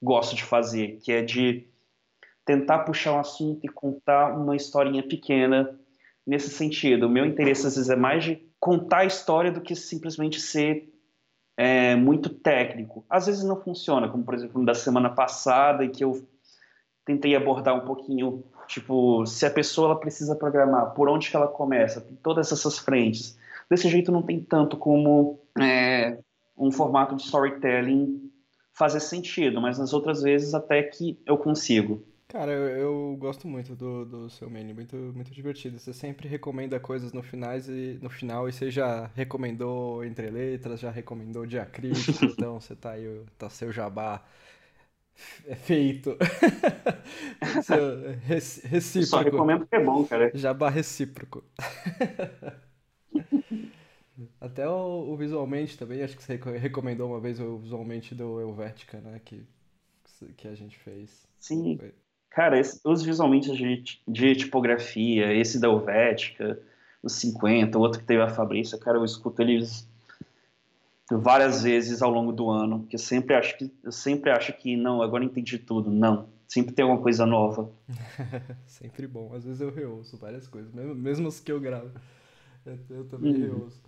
gosto 0.01 0.35
de 0.35 0.43
fazer, 0.43 0.99
que 1.01 1.11
é 1.11 1.21
de 1.21 1.67
tentar 2.45 2.79
puxar 2.79 3.13
um 3.13 3.19
assunto 3.19 3.65
e 3.65 3.69
contar 3.69 4.37
uma 4.37 4.55
historinha 4.55 5.03
pequena 5.03 5.77
nesse 6.25 6.49
sentido. 6.49 7.07
O 7.07 7.09
meu 7.09 7.25
interesse 7.25 7.67
às 7.67 7.75
vezes 7.75 7.89
é 7.89 7.95
mais 7.95 8.23
de 8.23 8.41
contar 8.59 8.99
a 8.99 9.05
história 9.05 9.51
do 9.51 9.61
que 9.61 9.75
simplesmente 9.75 10.39
ser 10.39 10.89
é, 11.57 11.95
muito 11.95 12.29
técnico. 12.29 13.05
Às 13.09 13.25
vezes 13.25 13.43
não 13.43 13.59
funciona, 13.59 14.07
como 14.07 14.23
por 14.23 14.33
exemplo 14.33 14.63
da 14.65 14.73
semana 14.73 15.09
passada, 15.09 15.83
em 15.83 15.89
que 15.89 16.03
eu 16.03 16.25
tentei 17.05 17.35
abordar 17.35 17.75
um 17.75 17.85
pouquinho, 17.85 18.43
tipo, 18.67 19.25
se 19.25 19.45
a 19.45 19.51
pessoa 19.51 19.91
ela 19.91 19.99
precisa 19.99 20.35
programar, 20.35 20.93
por 20.93 21.09
onde 21.09 21.29
que 21.29 21.35
ela 21.35 21.47
começa, 21.47 22.01
tem 22.01 22.15
todas 22.17 22.51
essas 22.51 22.77
frentes. 22.77 23.37
Desse 23.69 23.89
jeito 23.89 24.11
não 24.11 24.21
tem 24.21 24.41
tanto 24.41 24.77
como 24.77 25.39
é, 25.59 26.19
um 26.57 26.71
formato 26.71 27.15
de 27.15 27.23
storytelling 27.23 28.31
fazer 28.77 28.99
sentido, 28.99 29.59
mas 29.59 29.79
nas 29.79 29.91
outras 29.91 30.21
vezes 30.21 30.53
até 30.53 30.83
que 30.83 31.19
eu 31.25 31.37
consigo. 31.37 32.03
Cara, 32.27 32.51
eu, 32.51 32.67
eu 32.67 33.17
gosto 33.17 33.47
muito 33.47 33.73
do, 33.73 34.05
do 34.05 34.29
seu 34.29 34.49
menu, 34.49 34.75
muito, 34.75 34.95
muito 34.95 35.31
divertido. 35.31 35.79
Você 35.79 35.93
sempre 35.93 36.27
recomenda 36.27 36.79
coisas 36.79 37.13
no, 37.13 37.23
finais 37.23 37.69
e, 37.69 37.97
no 38.01 38.09
final 38.09 38.49
e 38.49 38.53
você 38.53 38.69
já 38.69 39.09
recomendou 39.15 40.03
entre 40.03 40.29
letras, 40.29 40.79
já 40.79 40.91
recomendou 40.91 41.45
diacrítico, 41.45 42.25
então 42.25 42.59
você 42.59 42.75
tá 42.75 42.91
aí, 42.91 43.21
tá 43.37 43.49
seu 43.49 43.71
jabá 43.71 44.23
é 45.47 45.55
feito. 45.55 46.15
recíproco. 48.21 49.07
Só 49.07 49.21
recomendo 49.21 49.65
que 49.65 49.75
é 49.75 49.83
bom, 49.83 50.03
cara. 50.03 50.29
Jabá 50.35 50.69
recíproco. 50.69 51.43
Até 54.41 54.67
o, 54.67 55.11
o, 55.11 55.15
visualmente 55.15 55.77
também, 55.77 56.01
acho 56.01 56.17
que 56.17 56.23
você 56.23 56.35
recomendou 56.57 57.09
uma 57.09 57.19
vez 57.19 57.39
o 57.39 57.57
visualmente 57.57 58.15
do 58.15 58.39
Helvética, 58.41 58.99
né? 58.99 59.21
Que, 59.23 59.45
que 60.35 60.47
a 60.47 60.55
gente 60.55 60.77
fez. 60.79 61.27
Sim. 61.39 61.77
Foi. 61.77 61.93
Cara, 62.29 62.59
esse, 62.59 62.79
os 62.83 63.03
visualmente 63.03 63.55
de, 63.55 64.01
de, 64.07 64.35
tipografia, 64.35 65.33
esse 65.33 65.59
da 65.59 65.67
Helvética, 65.67 66.59
os 67.01 67.13
50, 67.13 67.77
o 67.77 67.81
outro 67.81 67.99
que 67.99 68.05
teve 68.05 68.21
a 68.21 68.29
Fabrícia, 68.29 68.77
cara, 68.77 68.97
eu 68.97 69.05
escuto 69.05 69.41
eles 69.41 69.87
várias 71.09 71.63
vezes 71.63 72.01
ao 72.01 72.11
longo 72.11 72.31
do 72.31 72.49
ano, 72.49 72.85
que 72.87 72.95
eu 72.95 72.99
sempre 72.99 73.35
acho 73.35 73.57
que 73.57 73.71
eu 73.83 73.91
sempre 73.91 74.29
acho 74.29 74.51
que 74.53 74.75
não, 74.75 75.01
agora 75.01 75.23
entendi 75.23 75.57
tudo. 75.57 75.89
Não, 75.89 76.27
sempre 76.47 76.73
tem 76.73 76.83
alguma 76.83 77.01
coisa 77.01 77.25
nova. 77.25 77.71
sempre 78.65 79.07
bom. 79.07 79.33
Às 79.33 79.45
vezes 79.45 79.61
eu 79.61 79.71
reouço 79.71 80.17
várias 80.17 80.47
coisas, 80.47 80.73
mesmo, 80.73 80.95
mesmo 80.95 81.27
as 81.27 81.39
que 81.39 81.51
eu 81.51 81.59
gravo. 81.59 81.91
Eu, 82.65 82.77
eu 82.89 83.05
também 83.05 83.33
uhum. 83.33 83.41
reouço. 83.41 83.81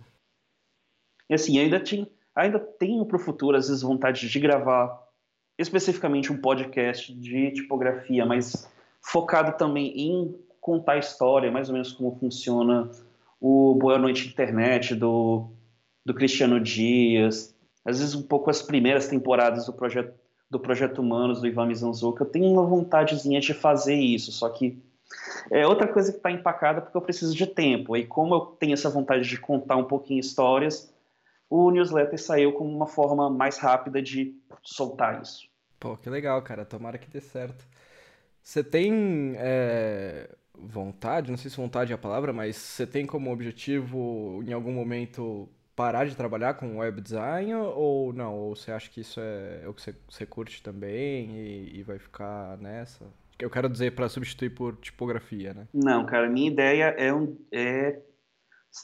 E 1.30 1.34
assim, 1.34 1.60
ainda, 1.60 1.78
tinha, 1.78 2.06
ainda 2.34 2.58
tenho 2.58 3.06
para 3.06 3.16
o 3.16 3.20
futuro, 3.20 3.56
às 3.56 3.68
vezes, 3.68 3.82
vontade 3.82 4.28
de 4.28 4.40
gravar 4.40 5.00
especificamente 5.56 6.32
um 6.32 6.40
podcast 6.40 7.14
de 7.14 7.52
tipografia, 7.52 8.26
mas 8.26 8.68
focado 9.00 9.56
também 9.56 9.92
em 9.96 10.34
contar 10.60 10.94
a 10.94 10.98
história, 10.98 11.50
mais 11.50 11.68
ou 11.68 11.74
menos 11.74 11.92
como 11.92 12.16
funciona 12.18 12.90
o 13.40 13.74
Boa 13.76 13.98
Noite 13.98 14.28
Internet 14.28 14.94
do, 14.94 15.48
do 16.04 16.12
Cristiano 16.12 16.60
Dias, 16.60 17.54
às 17.84 18.00
vezes 18.00 18.14
um 18.14 18.22
pouco 18.22 18.50
as 18.50 18.60
primeiras 18.60 19.06
temporadas 19.08 19.66
do 19.66 19.72
projeto 19.72 20.12
do 20.50 20.58
projeto 20.58 20.98
Humanos 20.98 21.40
do 21.40 21.46
Ivan 21.46 21.66
Mizanzuka, 21.66 22.24
eu 22.24 22.28
tenho 22.28 22.46
uma 22.52 22.64
vontadezinha 22.64 23.40
de 23.40 23.54
fazer 23.54 23.94
isso, 23.94 24.32
só 24.32 24.48
que 24.48 24.76
é 25.48 25.64
outra 25.64 25.86
coisa 25.86 26.10
que 26.10 26.18
está 26.18 26.28
empacada 26.28 26.80
porque 26.80 26.96
eu 26.96 27.00
preciso 27.00 27.36
de 27.36 27.46
tempo. 27.46 27.96
E 27.96 28.04
como 28.04 28.34
eu 28.34 28.40
tenho 28.40 28.72
essa 28.72 28.90
vontade 28.90 29.28
de 29.28 29.38
contar 29.38 29.76
um 29.76 29.84
pouquinho 29.84 30.18
histórias, 30.18 30.92
o 31.50 31.70
newsletter 31.72 32.18
saiu 32.18 32.52
como 32.52 32.74
uma 32.74 32.86
forma 32.86 33.28
mais 33.28 33.58
rápida 33.58 34.00
de 34.00 34.34
soltar 34.62 35.20
isso. 35.20 35.50
Pô, 35.80 35.96
que 35.96 36.08
legal, 36.08 36.40
cara. 36.42 36.64
Tomara 36.64 36.96
que 36.96 37.10
dê 37.10 37.20
certo. 37.20 37.66
Você 38.40 38.62
tem 38.62 39.34
é, 39.36 40.30
vontade, 40.54 41.30
não 41.30 41.36
sei 41.36 41.50
se 41.50 41.56
vontade 41.56 41.92
é 41.92 41.94
a 41.94 41.98
palavra, 41.98 42.32
mas 42.32 42.56
você 42.56 42.86
tem 42.86 43.04
como 43.04 43.32
objetivo 43.32 44.42
em 44.46 44.52
algum 44.52 44.72
momento 44.72 45.48
parar 45.74 46.04
de 46.04 46.14
trabalhar 46.14 46.54
com 46.54 46.78
web 46.78 47.00
design 47.00 47.54
ou 47.54 48.12
não? 48.12 48.36
Ou 48.36 48.54
você 48.54 48.70
acha 48.70 48.88
que 48.88 49.00
isso 49.00 49.18
é, 49.20 49.62
é 49.64 49.68
o 49.68 49.74
que 49.74 49.82
você, 49.82 49.94
você 50.08 50.24
curte 50.24 50.62
também 50.62 51.30
e, 51.32 51.78
e 51.78 51.82
vai 51.82 51.98
ficar 51.98 52.56
nessa? 52.58 53.06
Eu 53.38 53.50
quero 53.50 53.68
dizer 53.68 53.94
para 53.94 54.08
substituir 54.08 54.50
por 54.50 54.76
tipografia, 54.76 55.54
né? 55.54 55.66
Não, 55.72 56.04
cara, 56.04 56.28
minha 56.28 56.50
ideia 56.50 56.94
é, 56.98 57.12
um, 57.12 57.36
é 57.50 57.98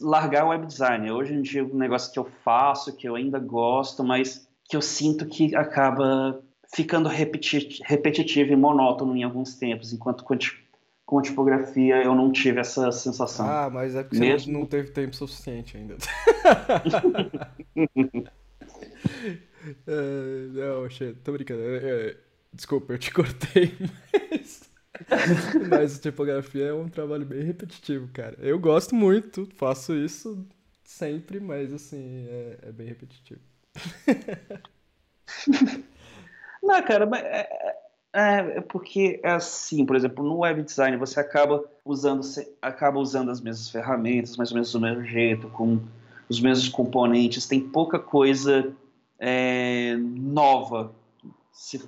largar 0.01 0.45
o 0.45 0.49
web 0.49 0.67
design. 0.67 1.11
Hoje 1.11 1.35
em 1.35 1.43
dia, 1.43 1.65
um 1.65 1.77
negócio 1.77 2.13
que 2.13 2.19
eu 2.19 2.25
faço, 2.45 2.95
que 2.97 3.09
eu 3.09 3.15
ainda 3.15 3.39
gosto, 3.39 4.03
mas 4.03 4.49
que 4.69 4.77
eu 4.77 4.83
sinto 4.83 5.27
que 5.27 5.55
acaba 5.55 6.43
ficando 6.75 7.09
repetitivo 7.09 8.53
e 8.53 8.57
monótono 8.57 9.17
em 9.17 9.23
alguns 9.23 9.55
tempos, 9.55 9.93
enquanto 9.93 10.25
com 10.25 11.19
a 11.19 11.23
tipografia 11.23 12.03
eu 12.03 12.15
não 12.15 12.33
tive 12.33 12.61
essa 12.61 12.91
sensação. 12.91 13.47
Ah, 13.49 13.71
mas 13.71 13.95
é 13.95 14.03
porque 14.03 14.19
Mesmo... 14.19 14.53
você 14.53 14.59
não 14.59 14.67
teve 14.67 14.91
tempo 14.91 15.15
suficiente 15.15 15.77
ainda. 15.77 15.97
é, 19.87 20.47
não, 20.53 20.89
tô 21.23 21.33
brincando. 21.33 21.63
É, 21.63 21.77
é, 21.77 22.17
desculpa, 22.53 22.93
eu 22.95 22.99
te 22.99 23.13
cortei, 23.13 23.73
mas... 25.69 25.69
Mas 25.69 26.01
tipografia 26.01 26.67
é 26.67 26.73
um 26.73 26.89
trabalho 26.89 27.25
bem 27.25 27.43
repetitivo, 27.43 28.09
cara. 28.13 28.37
Eu 28.41 28.59
gosto 28.59 28.95
muito, 28.95 29.49
faço 29.57 29.95
isso 29.95 30.47
sempre, 30.85 31.41
mas 31.41 31.73
assim, 31.73 32.27
é, 32.29 32.59
é 32.63 32.73
bem 32.73 32.87
repetitivo. 32.87 33.41
Não, 36.63 36.83
cara, 36.83 37.09
é, 37.17 37.77
é, 38.13 38.57
é, 38.57 38.61
porque 38.63 39.21
é 39.23 39.33
assim, 39.33 39.85
por 39.85 39.95
exemplo, 39.95 40.25
no 40.25 40.39
web 40.39 40.63
design 40.63 40.97
você 40.97 41.21
acaba 41.21 41.63
usando, 41.85 42.23
acaba 42.63 42.99
usando 42.99 43.31
as 43.31 43.41
mesmas 43.41 43.69
ferramentas, 43.69 44.37
mais 44.37 44.51
ou 44.51 44.55
menos 44.55 44.73
do 44.73 44.81
mesmo 44.81 45.05
jeito, 45.05 45.49
com 45.51 45.81
os 46.29 46.41
mesmos 46.41 46.69
componentes, 46.69 47.47
tem 47.47 47.61
pouca 47.61 47.99
coisa 47.99 48.73
é, 49.19 49.97
nova, 49.99 50.93
se 51.53 51.81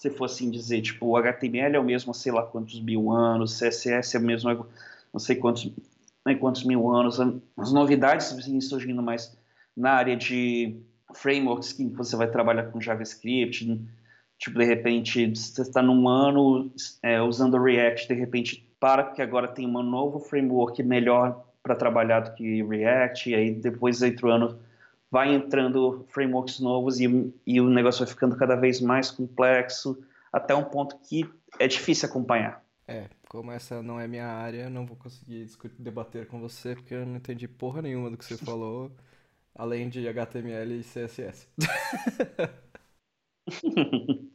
se 0.00 0.08
for 0.08 0.24
assim 0.24 0.50
dizer, 0.50 0.80
tipo, 0.80 1.08
o 1.08 1.16
HTML 1.18 1.76
é 1.76 1.78
o 1.78 1.84
mesmo 1.84 2.14
sei 2.14 2.32
lá 2.32 2.42
quantos 2.42 2.80
mil 2.80 3.12
anos, 3.12 3.58
CSS 3.58 4.16
é 4.16 4.18
o 4.18 4.22
mesmo 4.22 4.66
não 5.12 5.20
sei 5.20 5.36
quantos, 5.36 5.70
né, 6.24 6.34
quantos 6.36 6.64
mil 6.64 6.88
anos, 6.88 7.20
as 7.54 7.70
novidades 7.70 8.32
vêm 8.32 8.58
surgindo 8.62 9.02
mais 9.02 9.36
na 9.76 9.90
área 9.90 10.16
de 10.16 10.80
frameworks 11.14 11.74
que 11.74 11.84
você 11.88 12.16
vai 12.16 12.30
trabalhar 12.30 12.70
com 12.70 12.80
JavaScript, 12.80 13.78
tipo, 14.38 14.58
de 14.58 14.64
repente, 14.64 15.36
você 15.36 15.60
está 15.60 15.82
num 15.82 16.08
ano 16.08 16.72
é, 17.02 17.20
usando 17.20 17.62
React, 17.62 18.08
de 18.08 18.14
repente, 18.14 18.72
para 18.80 19.04
que 19.04 19.20
agora 19.20 19.48
tem 19.48 19.66
um 19.66 19.82
novo 19.82 20.18
framework 20.18 20.82
melhor 20.82 21.44
para 21.62 21.74
trabalhar 21.74 22.20
do 22.20 22.32
que 22.32 22.62
React, 22.62 23.28
e 23.28 23.34
aí 23.34 23.50
depois, 23.50 24.00
entre 24.00 24.24
o 24.24 24.30
ano, 24.30 24.58
vai 25.10 25.34
entrando 25.34 26.06
frameworks 26.08 26.60
novos 26.60 27.00
e, 27.00 27.34
e 27.46 27.60
o 27.60 27.68
negócio 27.68 28.04
vai 28.04 28.08
ficando 28.08 28.36
cada 28.36 28.54
vez 28.54 28.80
mais 28.80 29.10
complexo, 29.10 29.98
até 30.32 30.54
um 30.54 30.64
ponto 30.64 30.96
que 30.98 31.28
é 31.58 31.66
difícil 31.66 32.08
acompanhar. 32.08 32.64
É, 32.86 33.08
como 33.28 33.50
essa 33.52 33.82
não 33.82 34.00
é 34.00 34.06
minha 34.06 34.26
área, 34.26 34.70
não 34.70 34.86
vou 34.86 34.96
conseguir 34.96 35.44
discutir, 35.44 35.76
debater 35.78 36.26
com 36.26 36.40
você, 36.40 36.74
porque 36.74 36.94
eu 36.94 37.06
não 37.06 37.16
entendi 37.16 37.46
porra 37.46 37.82
nenhuma 37.82 38.10
do 38.10 38.16
que 38.16 38.24
você 38.24 38.36
falou, 38.36 38.90
além 39.54 39.88
de 39.88 40.06
HTML 40.08 40.80
e 40.80 40.84
CSS. 40.84 41.48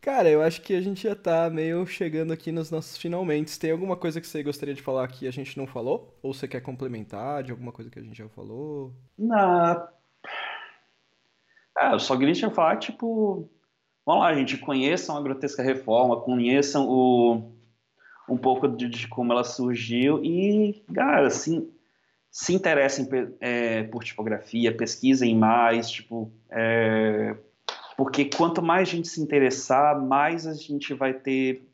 Cara, 0.00 0.30
eu 0.30 0.40
acho 0.42 0.62
que 0.62 0.74
a 0.74 0.80
gente 0.80 1.02
já 1.02 1.14
tá 1.14 1.50
meio 1.50 1.84
chegando 1.86 2.32
aqui 2.32 2.52
nos 2.52 2.70
nossos 2.70 2.96
finalmente. 2.96 3.58
Tem 3.58 3.72
alguma 3.72 3.96
coisa 3.96 4.20
que 4.20 4.26
você 4.26 4.42
gostaria 4.42 4.74
de 4.74 4.82
falar 4.82 5.06
que 5.08 5.26
a 5.26 5.30
gente 5.30 5.58
não 5.58 5.66
falou? 5.66 6.16
Ou 6.22 6.32
você 6.32 6.46
quer 6.46 6.60
complementar 6.60 7.42
de 7.42 7.50
alguma 7.50 7.72
coisa 7.72 7.90
que 7.90 7.98
a 7.98 8.02
gente 8.02 8.16
já 8.16 8.28
falou? 8.28 8.94
Não. 9.18 9.88
Ah, 11.76 11.92
eu 11.92 11.98
só 11.98 12.16
queria 12.16 12.50
falar, 12.50 12.76
tipo, 12.78 13.48
vamos 14.04 14.22
lá, 14.22 14.34
gente, 14.34 14.58
conheçam 14.58 15.16
a 15.16 15.22
Grotesca 15.22 15.62
Reforma, 15.62 16.20
conheçam 16.20 16.88
o, 16.88 17.52
um 18.28 18.36
pouco 18.36 18.68
de, 18.68 18.88
de 18.88 19.08
como 19.08 19.32
ela 19.32 19.44
surgiu 19.44 20.22
e, 20.24 20.84
cara, 20.94 21.26
assim, 21.26 21.70
se 22.30 22.54
interessem 22.54 23.08
é, 23.40 23.84
por 23.84 24.04
tipografia, 24.04 24.76
pesquisem 24.76 25.36
mais, 25.36 25.88
tipo, 25.90 26.32
é, 26.50 27.36
Porque 27.98 28.26
quanto 28.26 28.62
mais 28.62 28.88
gente 28.88 29.08
se 29.08 29.20
interessar, 29.20 30.00
mais 30.00 30.46
a 30.46 30.54
gente 30.54 30.94
vai 30.94 31.12
ter 31.12 31.68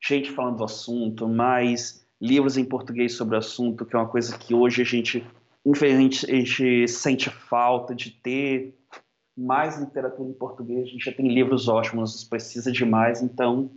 gente 0.00 0.30
falando 0.30 0.58
do 0.58 0.64
assunto, 0.64 1.28
mais 1.28 2.06
livros 2.22 2.56
em 2.56 2.64
português 2.64 3.14
sobre 3.14 3.34
o 3.34 3.38
assunto, 3.38 3.84
que 3.84 3.96
é 3.96 3.98
uma 3.98 4.08
coisa 4.08 4.38
que 4.38 4.54
hoje 4.54 4.82
a 4.82 4.84
gente, 4.84 5.26
infelizmente, 5.66 6.24
a 6.30 6.36
gente 6.36 6.86
sente 6.86 7.30
falta 7.30 7.96
de 7.96 8.12
ter 8.12 8.78
mais 9.36 9.76
literatura 9.76 10.30
em 10.30 10.34
português. 10.34 10.82
A 10.82 10.90
gente 10.92 11.04
já 11.04 11.12
tem 11.12 11.26
livros 11.26 11.66
ótimos, 11.66 12.22
precisa 12.22 12.70
de 12.70 12.84
mais. 12.84 13.20
Então, 13.20 13.72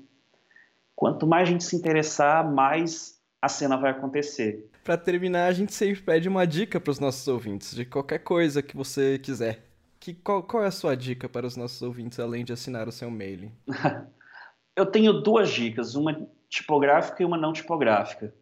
quanto 0.96 1.26
mais 1.26 1.50
a 1.50 1.52
gente 1.52 1.64
se 1.64 1.76
interessar, 1.76 2.48
mais 2.48 3.20
a 3.42 3.50
cena 3.50 3.78
vai 3.78 3.90
acontecer. 3.90 4.70
Para 4.84 4.96
terminar, 4.96 5.48
a 5.48 5.54
gente 5.54 5.74
sempre 5.74 6.04
pede 6.04 6.30
uma 6.30 6.46
dica 6.46 6.80
para 6.80 6.92
os 6.92 7.00
nossos 7.00 7.28
ouvintes, 7.28 7.74
de 7.74 7.84
qualquer 7.84 8.20
coisa 8.20 8.62
que 8.62 8.78
você 8.78 9.18
quiser. 9.18 9.67
Que, 10.08 10.14
qual, 10.14 10.42
qual 10.42 10.64
é 10.64 10.68
a 10.68 10.72
sua 10.72 10.96
dica 10.96 11.28
para 11.28 11.46
os 11.46 11.58
nossos 11.58 11.82
ouvintes, 11.82 12.18
além 12.18 12.46
de 12.46 12.54
assinar 12.54 12.88
o 12.88 12.94
seu 12.94 13.12
mail? 13.12 13.52
Eu 14.74 14.86
tenho 14.86 15.12
duas 15.12 15.50
dicas, 15.50 15.96
uma 15.96 16.26
tipográfica 16.48 17.22
e 17.22 17.26
uma 17.26 17.38
não 17.38 17.52
tipográfica. 17.52 18.34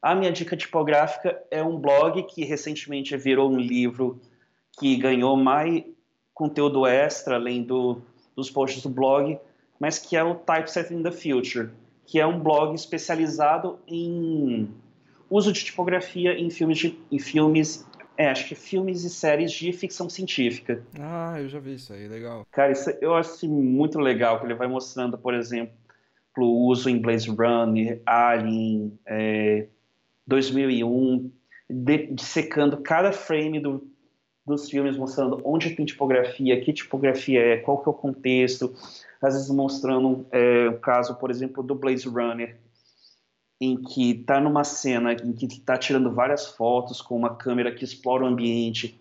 A 0.00 0.14
minha 0.14 0.32
dica 0.32 0.56
tipográfica 0.56 1.38
é 1.50 1.62
um 1.62 1.78
blog 1.78 2.22
que 2.22 2.42
recentemente 2.42 3.14
virou 3.18 3.52
um 3.52 3.58
livro 3.58 4.18
que 4.80 4.96
ganhou 4.96 5.36
mais 5.36 5.84
conteúdo 6.32 6.86
extra, 6.86 7.34
além 7.34 7.62
do, 7.62 8.00
dos 8.34 8.50
posts 8.50 8.82
do 8.82 8.88
blog, 8.88 9.38
mas 9.78 9.98
que 9.98 10.16
é 10.16 10.24
o 10.24 10.34
Typesetting 10.34 11.02
the 11.02 11.10
Future, 11.10 11.68
que 12.06 12.18
é 12.18 12.26
um 12.26 12.40
blog 12.40 12.74
especializado 12.74 13.78
em 13.86 14.70
uso 15.28 15.52
de 15.52 15.64
tipografia 15.64 16.32
em 16.32 16.48
filmes, 16.48 16.78
de, 16.78 16.98
em 17.12 17.18
filmes 17.18 17.86
é, 18.16 18.28
acho 18.28 18.48
que 18.48 18.54
filmes 18.54 19.04
e 19.04 19.10
séries 19.10 19.52
de 19.52 19.72
ficção 19.72 20.08
científica. 20.08 20.82
Ah, 20.98 21.36
eu 21.40 21.48
já 21.48 21.58
vi 21.58 21.74
isso 21.74 21.92
aí, 21.92 22.06
legal. 22.06 22.46
Cara, 22.50 22.72
isso, 22.72 22.90
eu 23.00 23.14
acho 23.14 23.48
muito 23.48 23.98
legal, 23.98 24.38
que 24.38 24.46
ele 24.46 24.54
vai 24.54 24.68
mostrando, 24.68 25.18
por 25.18 25.34
exemplo, 25.34 25.74
o 26.38 26.68
uso 26.68 26.88
em 26.88 27.00
Blaze 27.00 27.28
Runner, 27.28 28.00
Alien, 28.06 28.98
é, 29.06 29.66
2001, 30.26 31.30
dissecando 32.12 32.78
cada 32.78 33.12
frame 33.12 33.60
do, 33.60 33.86
dos 34.46 34.68
filmes, 34.68 34.96
mostrando 34.96 35.40
onde 35.44 35.70
tem 35.70 35.84
tipografia, 35.84 36.60
que 36.60 36.72
tipografia 36.72 37.40
é, 37.40 37.56
qual 37.58 37.82
que 37.82 37.88
é 37.88 37.90
o 37.90 37.94
contexto, 37.94 38.74
às 39.20 39.34
vezes 39.34 39.50
mostrando 39.50 40.26
é, 40.30 40.68
o 40.68 40.78
caso, 40.78 41.16
por 41.16 41.30
exemplo, 41.30 41.62
do 41.62 41.74
Blaze 41.74 42.08
Runner, 42.08 42.56
em 43.64 43.82
que 43.82 44.10
está 44.10 44.40
numa 44.40 44.64
cena 44.64 45.12
em 45.12 45.32
que 45.32 45.46
está 45.46 45.76
tirando 45.76 46.10
várias 46.10 46.46
fotos 46.46 47.00
com 47.00 47.16
uma 47.16 47.34
câmera 47.34 47.74
que 47.74 47.84
explora 47.84 48.24
o 48.24 48.26
ambiente. 48.26 49.00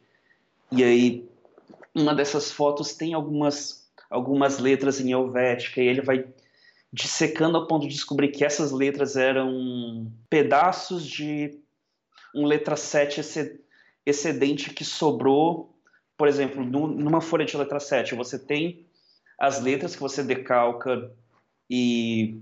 E 0.71 0.83
aí 0.83 1.29
uma 1.93 2.13
dessas 2.15 2.51
fotos 2.51 2.93
tem 2.93 3.13
algumas 3.13 3.83
algumas 4.09 4.59
letras 4.59 4.99
em 4.99 5.11
helvética 5.11 5.81
e 5.81 5.87
ele 5.87 6.01
vai 6.01 6.25
dissecando 6.91 7.57
ao 7.57 7.65
ponto 7.65 7.87
de 7.87 7.93
descobrir 7.93 8.29
que 8.29 8.45
essas 8.45 8.71
letras 8.71 9.15
eram 9.15 10.11
pedaços 10.29 11.03
de 11.03 11.59
um 12.35 12.45
letra 12.45 12.75
7 12.75 13.21
excedente 14.05 14.69
que 14.69 14.85
sobrou, 14.85 15.75
por 16.15 16.27
exemplo, 16.27 16.63
numa 16.63 17.21
folha 17.21 17.45
de 17.45 17.57
letra 17.57 17.79
7, 17.79 18.13
você 18.13 18.37
tem 18.37 18.85
as 19.39 19.59
letras 19.59 19.95
que 19.95 20.01
você 20.01 20.23
decalca 20.23 21.11
e 21.67 22.39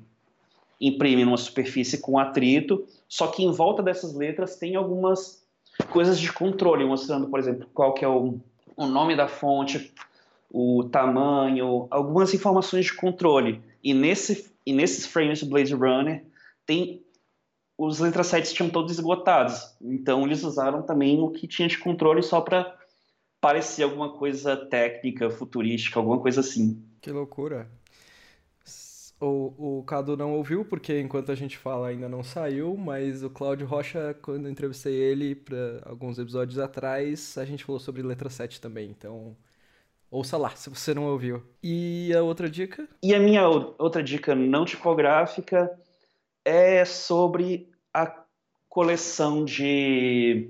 imprime 0.82 1.24
numa 1.24 1.38
superfície 1.38 2.00
com 2.00 2.18
atrito, 2.18 2.86
só 3.08 3.28
que 3.28 3.44
em 3.44 3.52
volta 3.52 3.84
dessas 3.84 4.16
letras 4.16 4.56
tem 4.58 4.76
algumas 4.76 5.46
coisas 5.92 6.20
de 6.20 6.34
controle, 6.34 6.84
mostrando, 6.84 7.28
por 7.28 7.40
exemplo, 7.40 7.70
qual 7.74 7.94
que 7.94 8.04
é 8.04 8.08
o, 8.08 8.40
o 8.76 8.88
nome 8.88 9.16
da 9.16 9.28
fonte, 9.28 9.94
o 10.50 10.84
tamanho, 10.86 11.88
algumas 11.92 12.34
informações 12.34 12.86
de 12.86 12.96
controle. 12.96 13.62
E, 13.84 13.94
nesse, 13.94 14.52
e 14.66 14.74
nesses 14.74 15.06
frames 15.06 15.42
do 15.42 15.50
Blade 15.50 15.74
Runner 15.74 16.26
tem 16.66 17.04
os 17.78 18.00
letras 18.00 18.28
7 18.28 18.54
tinham 18.54 18.70
todos 18.70 18.92
esgotados. 18.92 19.76
Então 19.82 20.24
eles 20.26 20.44
usaram 20.44 20.82
também 20.82 21.20
o 21.20 21.30
que 21.30 21.48
tinha 21.48 21.68
de 21.68 21.78
controle 21.78 22.22
só 22.22 22.42
para 22.42 22.78
parecer 23.40 23.84
alguma 23.84 24.14
coisa 24.14 24.56
técnica, 24.56 25.30
futurística, 25.30 26.00
alguma 26.00 26.20
coisa 26.20 26.42
assim. 26.42 26.84
Que 27.02 27.12
loucura. 27.12 27.72
O, 29.22 29.80
o 29.80 29.84
Cadu 29.84 30.18
não 30.18 30.34
ouviu, 30.34 30.66
porque 30.66 31.00
enquanto 31.00 31.32
a 31.32 31.36
gente 31.36 31.56
fala 31.56 31.90
ainda 31.90 32.10
não 32.10 32.24
saiu, 32.24 32.76
mas 32.76 33.24
o 33.24 33.30
Cláudio 33.30 33.68
Rocha, 33.68 34.18
quando 34.20 34.50
entrevistei 34.50 34.96
ele 34.96 35.36
para 35.36 35.84
alguns 35.86 36.18
episódios 36.18 36.58
atrás, 36.58 37.38
a 37.38 37.46
gente 37.46 37.64
falou 37.64 37.80
sobre 37.80 38.02
letra 38.02 38.32
7 38.32 38.60
também, 38.60 38.90
então 38.90 39.38
ouça 40.10 40.38
lá, 40.38 40.50
se 40.56 40.72
você 40.72 40.94
não 40.94 41.06
ouviu. 41.06 41.44
E 41.62 42.12
a 42.18 42.24
outra 42.24 42.50
dica? 42.50 42.90
E 43.04 43.14
a 43.14 43.20
minha 43.20 43.48
outra 43.48 44.02
dica 44.02 44.34
não 44.34 44.66
tipográfica 44.66 45.72
é 46.44 46.84
sobre 46.84 47.70
a 47.94 48.12
coleção 48.68 49.46
de 49.46 50.50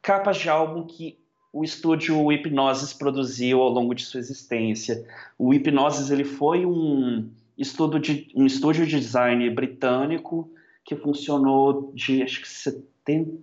capas 0.00 0.36
de 0.36 0.48
álbum 0.48 0.86
que 0.86 1.18
o 1.52 1.64
estúdio 1.64 2.30
Hipnosis 2.30 2.92
produziu 2.92 3.60
ao 3.62 3.70
longo 3.70 3.94
de 3.94 4.04
sua 4.04 4.20
existência. 4.20 5.06
O 5.38 5.52
Hipnosis 5.52 6.10
ele 6.10 6.24
foi 6.24 6.64
um 6.66 7.30
estudo 7.56 7.98
de, 7.98 8.30
um 8.34 8.46
estúdio 8.46 8.86
de 8.86 8.98
design 8.98 9.48
britânico 9.50 10.50
que 10.84 10.94
funcionou 10.94 11.90
de 11.94 12.22
acho 12.22 12.40
que 12.40 12.48
70, 12.48 13.38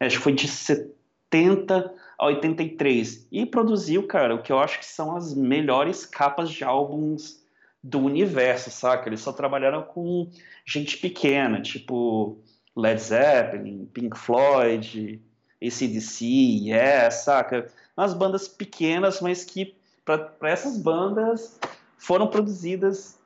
acho 0.00 0.16
que 0.16 0.22
foi 0.22 0.32
de 0.32 0.48
70 0.48 1.94
a 2.18 2.26
83 2.26 3.28
e 3.30 3.44
produziu, 3.44 4.06
cara, 4.06 4.34
o 4.34 4.42
que 4.42 4.50
eu 4.50 4.58
acho 4.58 4.78
que 4.78 4.86
são 4.86 5.16
as 5.16 5.34
melhores 5.34 6.06
capas 6.06 6.50
de 6.50 6.64
álbuns 6.64 7.44
do 7.82 8.00
universo, 8.00 8.70
saca? 8.70 9.08
Eles 9.08 9.20
só 9.20 9.32
trabalharam 9.32 9.82
com 9.82 10.30
gente 10.64 10.96
pequena, 10.98 11.60
tipo 11.60 12.38
Led 12.74 13.00
Zeppelin, 13.00 13.86
Pink 13.86 14.18
Floyd, 14.18 15.22
ACDC, 15.62 16.24
Yes, 16.24 17.14
saca? 17.24 17.70
Umas 17.96 18.14
bandas 18.14 18.48
pequenas, 18.48 19.20
mas 19.20 19.44
que 19.44 19.74
para 20.04 20.50
essas 20.50 20.78
bandas 20.78 21.58
foram 21.98 22.28
produzidas 22.28 23.18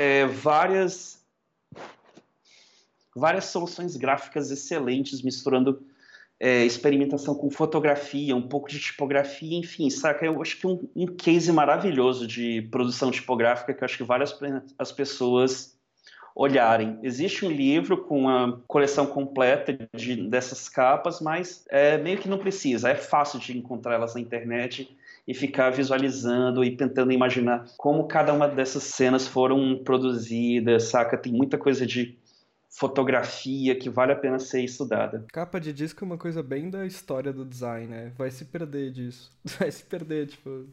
é, 0.00 0.24
várias 0.24 1.20
várias 3.14 3.44
soluções 3.46 3.96
gráficas 3.98 4.50
excelentes, 4.50 5.20
misturando 5.20 5.82
é, 6.38 6.64
experimentação 6.64 7.34
com 7.34 7.50
fotografia, 7.50 8.34
um 8.34 8.48
pouco 8.48 8.70
de 8.70 8.80
tipografia, 8.80 9.58
enfim, 9.58 9.90
saca? 9.90 10.24
Eu 10.24 10.40
acho 10.40 10.56
que 10.56 10.66
um, 10.66 10.88
um 10.96 11.06
case 11.06 11.52
maravilhoso 11.52 12.26
de 12.26 12.62
produção 12.70 13.10
tipográfica 13.10 13.74
que 13.74 13.82
eu 13.82 13.84
acho 13.84 13.98
que 13.98 14.02
várias 14.02 14.34
as 14.78 14.90
pessoas 14.90 15.78
olharem. 16.34 16.98
Existe 17.02 17.44
um 17.44 17.50
livro 17.50 17.98
com 17.98 18.26
a 18.26 18.58
coleção 18.66 19.06
completa 19.06 19.76
de, 19.94 20.16
dessas 20.16 20.66
capas, 20.66 21.20
mas 21.20 21.66
é, 21.68 21.98
meio 21.98 22.16
que 22.16 22.28
não 22.28 22.38
precisa. 22.38 22.88
É 22.88 22.94
fácil 22.94 23.38
de 23.38 23.58
encontrar 23.58 23.96
elas 23.96 24.14
na 24.14 24.20
internet 24.22 24.96
e 25.26 25.34
ficar 25.34 25.70
visualizando 25.70 26.64
e 26.64 26.76
tentando 26.76 27.12
imaginar 27.12 27.66
como 27.76 28.06
cada 28.06 28.32
uma 28.32 28.48
dessas 28.48 28.82
cenas 28.84 29.26
foram 29.26 29.80
produzidas, 29.84 30.84
saca? 30.84 31.16
Tem 31.16 31.32
muita 31.32 31.56
coisa 31.58 31.86
de 31.86 32.18
fotografia 32.70 33.74
que 33.74 33.90
vale 33.90 34.12
a 34.12 34.16
pena 34.16 34.38
ser 34.38 34.62
estudada. 34.62 35.26
Capa 35.32 35.60
de 35.60 35.72
disco 35.72 36.04
é 36.04 36.06
uma 36.06 36.16
coisa 36.16 36.42
bem 36.42 36.70
da 36.70 36.86
história 36.86 37.32
do 37.32 37.44
design, 37.44 37.88
né? 37.88 38.12
Vai 38.16 38.30
se 38.30 38.44
perder 38.44 38.92
disso. 38.92 39.30
Vai 39.58 39.70
se 39.70 39.82
perder, 39.82 40.28
tipo. 40.28 40.66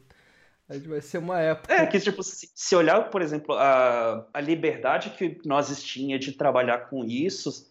Vai 0.86 1.00
ser 1.00 1.18
uma 1.18 1.40
época. 1.40 1.72
É, 1.72 1.86
que, 1.86 1.98
tipo, 1.98 2.22
se, 2.22 2.50
se 2.54 2.76
olhar, 2.76 3.10
por 3.10 3.22
exemplo, 3.22 3.54
a, 3.54 4.26
a 4.32 4.40
liberdade 4.40 5.10
que 5.10 5.40
nós 5.44 5.82
tinha 5.82 6.18
de 6.18 6.32
trabalhar 6.32 6.90
com 6.90 7.04
isso, 7.04 7.66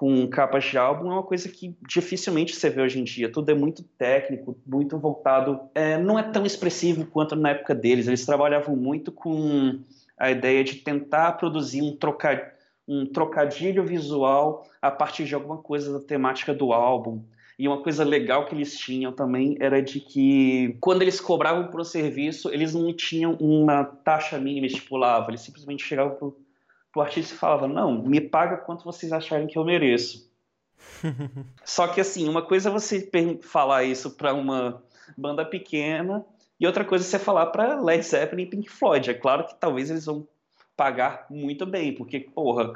com 0.00 0.26
capas 0.28 0.64
de 0.64 0.78
álbum 0.78 1.10
é 1.10 1.12
uma 1.12 1.22
coisa 1.22 1.46
que 1.46 1.76
dificilmente 1.86 2.56
você 2.56 2.70
vê 2.70 2.80
hoje 2.80 2.98
em 2.98 3.04
dia. 3.04 3.30
Tudo 3.30 3.50
é 3.50 3.54
muito 3.54 3.82
técnico, 3.98 4.56
muito 4.66 4.96
voltado. 4.96 5.60
É, 5.74 5.98
não 5.98 6.18
é 6.18 6.22
tão 6.22 6.46
expressivo 6.46 7.04
quanto 7.04 7.36
na 7.36 7.50
época 7.50 7.74
deles. 7.74 8.08
Eles 8.08 8.24
trabalhavam 8.24 8.74
muito 8.74 9.12
com 9.12 9.78
a 10.16 10.30
ideia 10.30 10.64
de 10.64 10.76
tentar 10.76 11.32
produzir 11.32 11.82
um, 11.82 11.94
troca, 11.94 12.50
um 12.88 13.04
trocadilho 13.04 13.84
visual 13.84 14.66
a 14.80 14.90
partir 14.90 15.26
de 15.26 15.34
alguma 15.34 15.58
coisa 15.58 15.92
da 15.92 16.00
temática 16.02 16.54
do 16.54 16.72
álbum. 16.72 17.22
E 17.58 17.68
uma 17.68 17.82
coisa 17.82 18.02
legal 18.02 18.46
que 18.46 18.54
eles 18.54 18.78
tinham 18.78 19.12
também 19.12 19.58
era 19.60 19.82
de 19.82 20.00
que 20.00 20.78
quando 20.80 21.02
eles 21.02 21.20
cobravam 21.20 21.68
por 21.68 21.78
um 21.78 21.84
serviço, 21.84 22.48
eles 22.48 22.72
não 22.72 22.90
tinham 22.94 23.34
uma 23.34 23.84
taxa 23.84 24.38
mínima 24.38 24.66
estipulada. 24.66 25.30
Eles 25.30 25.42
simplesmente 25.42 25.84
chegavam 25.84 26.34
o 26.94 27.00
artista 27.00 27.36
falava: 27.36 27.68
Não, 27.68 28.02
me 28.02 28.20
paga 28.20 28.56
quanto 28.56 28.84
vocês 28.84 29.12
acharem 29.12 29.46
que 29.46 29.58
eu 29.58 29.64
mereço. 29.64 30.30
Só 31.64 31.88
que, 31.88 32.00
assim, 32.00 32.28
uma 32.28 32.42
coisa 32.42 32.68
é 32.68 32.72
você 32.72 33.08
falar 33.42 33.84
isso 33.84 34.10
para 34.12 34.32
uma 34.34 34.82
banda 35.16 35.44
pequena 35.44 36.24
e 36.58 36.66
outra 36.66 36.84
coisa 36.84 37.04
é 37.04 37.08
você 37.08 37.18
falar 37.18 37.46
para 37.46 37.80
Led 37.80 38.04
Zeppelin 38.04 38.42
e 38.42 38.46
Pink 38.46 38.70
Floyd. 38.70 39.10
É 39.10 39.14
claro 39.14 39.46
que 39.46 39.54
talvez 39.54 39.90
eles 39.90 40.06
vão 40.06 40.26
pagar 40.76 41.26
muito 41.30 41.66
bem, 41.66 41.94
porque, 41.94 42.20
porra, 42.20 42.72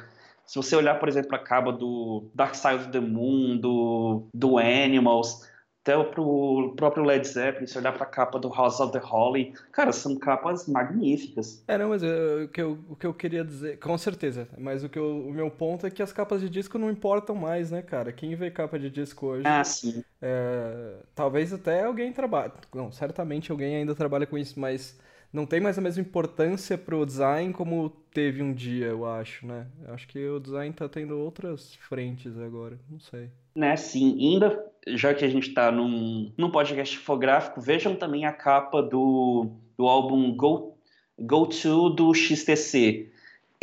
se 0.47 0.57
você 0.57 0.77
olhar, 0.77 0.99
por 0.99 1.09
exemplo, 1.09 1.35
a 1.35 1.39
capa 1.39 1.73
do 1.73 2.27
Dark 2.35 2.55
Side 2.55 2.75
of 2.75 2.89
the 2.89 3.01
Moon, 3.01 3.57
do, 3.57 4.27
do 4.35 4.59
Animals, 4.59 5.49
até 5.85 6.03
pro 6.03 6.72
próprio 6.74 7.05
Led 7.05 7.28
Zeppelin, 7.28 7.66
se 7.66 7.76
olhar 7.76 7.93
pra 7.93 8.07
capa 8.07 8.39
do 8.39 8.49
House 8.49 8.80
of 8.80 8.91
the 8.91 9.01
Holy, 9.05 9.53
cara, 9.70 9.93
são 9.93 10.16
capas 10.16 10.66
magníficas. 10.66 11.62
É, 11.68 11.76
não, 11.76 11.91
mas 11.91 12.03
eu, 12.03 12.45
o, 12.45 12.49
que 12.49 12.62
eu, 12.62 12.78
o 12.89 12.97
que 12.97 13.07
eu 13.07 13.12
queria 13.12 13.45
dizer, 13.45 13.78
com 13.78 13.97
certeza, 13.99 14.49
mas 14.57 14.82
o, 14.82 14.89
que 14.89 14.99
eu, 14.99 15.28
o 15.28 15.30
meu 15.30 15.51
ponto 15.51 15.87
é 15.87 15.91
que 15.91 16.03
as 16.03 16.11
capas 16.11 16.41
de 16.41 16.49
disco 16.49 16.78
não 16.78 16.91
importam 16.91 17.37
mais, 17.37 17.70
né, 17.70 17.82
cara? 17.82 18.12
Quem 18.12 18.35
vê 18.35 18.51
capa 18.51 18.78
de 18.78 18.89
disco 18.89 19.26
hoje. 19.26 19.47
Ah, 19.47 19.62
sim. 19.62 20.03
É, 20.22 20.97
talvez 21.14 21.53
até 21.53 21.85
alguém 21.85 22.12
trabalhe. 22.12 22.53
Não, 22.74 22.91
certamente 22.91 23.53
alguém 23.53 23.76
ainda 23.76 23.95
trabalha 23.95 24.26
com 24.26 24.39
isso, 24.39 24.59
mas 24.59 24.99
não 25.30 25.45
tem 25.45 25.61
mais 25.61 25.76
a 25.76 25.82
mesma 25.82 26.01
importância 26.01 26.78
pro 26.78 27.05
design 27.05 27.53
como 27.53 27.91
teve 28.11 28.43
um 28.43 28.55
dia, 28.55 28.87
eu 28.87 29.05
acho, 29.05 29.47
né? 29.47 29.66
Eu 29.87 29.93
acho 29.93 30.09
que 30.09 30.26
o 30.28 30.41
design 30.41 30.72
tá 30.72 30.89
tendo 30.89 31.18
outras 31.18 31.74
frentes 31.74 32.39
agora, 32.39 32.78
não 32.89 32.99
sei. 33.01 33.30
Né, 33.55 33.76
sim. 33.76 34.16
Ainda, 34.18 34.64
já 34.88 35.14
que 35.14 35.24
a 35.24 35.28
gente 35.28 35.55
tá 35.55 35.70
num, 35.70 36.32
num 36.36 36.50
podcast 36.50 36.96
infográfico, 36.96 37.61
vejam 37.61 37.94
também 37.94 38.24
a 38.24 38.32
capa 38.32 38.82
do, 38.82 39.50
do 39.76 39.86
álbum 39.86 40.34
Go, 40.34 40.76
Go 41.18 41.46
To 41.46 41.90
do 41.90 42.12
XTC, 42.12 43.09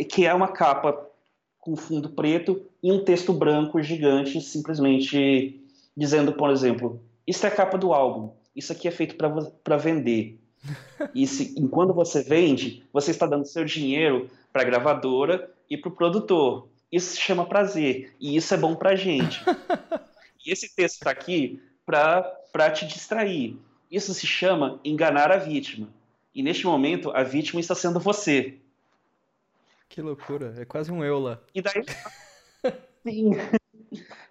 que 0.08 0.24
é 0.24 0.32
uma 0.32 0.48
capa 0.48 1.08
com 1.60 1.76
fundo 1.76 2.08
preto 2.08 2.62
e 2.82 2.90
um 2.90 3.04
texto 3.04 3.32
branco 3.32 3.80
gigante, 3.82 4.40
simplesmente 4.40 5.60
dizendo, 5.96 6.32
por 6.32 6.50
exemplo, 6.50 7.00
isso 7.26 7.46
é 7.46 7.48
a 7.48 7.54
capa 7.54 7.78
do 7.78 7.92
álbum, 7.92 8.30
isso 8.56 8.72
aqui 8.72 8.88
é 8.88 8.90
feito 8.90 9.16
para 9.16 9.76
vender. 9.76 10.38
E 11.12 11.26
se, 11.26 11.54
enquanto 11.58 11.92
você 11.92 12.22
vende, 12.22 12.84
você 12.92 13.10
está 13.10 13.26
dando 13.26 13.44
seu 13.44 13.64
dinheiro 13.64 14.30
para 14.52 14.62
a 14.62 14.64
gravadora 14.64 15.52
e 15.68 15.76
para 15.76 15.88
o 15.88 15.94
produtor. 15.94 16.68
Isso 16.92 17.14
se 17.14 17.20
chama 17.20 17.46
prazer. 17.46 18.14
E 18.20 18.36
isso 18.36 18.52
é 18.52 18.56
bom 18.56 18.76
para 18.76 18.90
a 18.90 18.94
gente. 18.94 19.42
e 20.44 20.52
esse 20.52 20.74
texto 20.76 20.96
está 20.96 21.10
aqui 21.10 21.60
para 21.84 22.70
te 22.70 22.86
distrair. 22.86 23.58
Isso 23.90 24.12
se 24.12 24.26
chama 24.26 24.78
enganar 24.84 25.32
a 25.32 25.38
vítima. 25.38 25.88
E 26.34 26.42
neste 26.42 26.66
momento, 26.66 27.10
a 27.10 27.22
vítima 27.22 27.60
está 27.60 27.74
sendo 27.74 27.98
você. 27.98 28.58
Que 29.88 30.02
loucura. 30.02 30.54
É 30.58 30.64
quase 30.64 30.92
um 30.92 31.02
eu 31.02 31.18
lá. 31.18 31.40
E 31.54 31.62
daí. 31.62 31.82
Sim. 33.02 33.32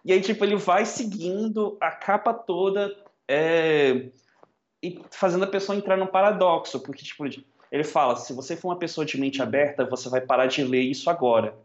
E 0.05 0.13
aí, 0.13 0.21
tipo, 0.21 0.43
ele 0.45 0.55
vai 0.55 0.85
seguindo 0.85 1.77
a 1.81 1.89
capa 1.89 2.33
toda. 2.33 2.95
É 3.27 4.09
e 4.81 4.99
fazendo 5.11 5.43
a 5.43 5.47
pessoa 5.47 5.77
entrar 5.77 5.95
num 5.95 6.07
paradoxo, 6.07 6.79
porque 6.79 7.03
tipo, 7.03 7.23
ele 7.71 7.83
fala, 7.83 8.15
se 8.15 8.33
você 8.33 8.55
for 8.55 8.69
uma 8.69 8.79
pessoa 8.79 9.05
de 9.05 9.19
mente 9.19 9.41
aberta, 9.41 9.85
você 9.85 10.09
vai 10.09 10.21
parar 10.21 10.47
de 10.47 10.63
ler 10.63 10.81
isso 10.81 11.09
agora. 11.09 11.55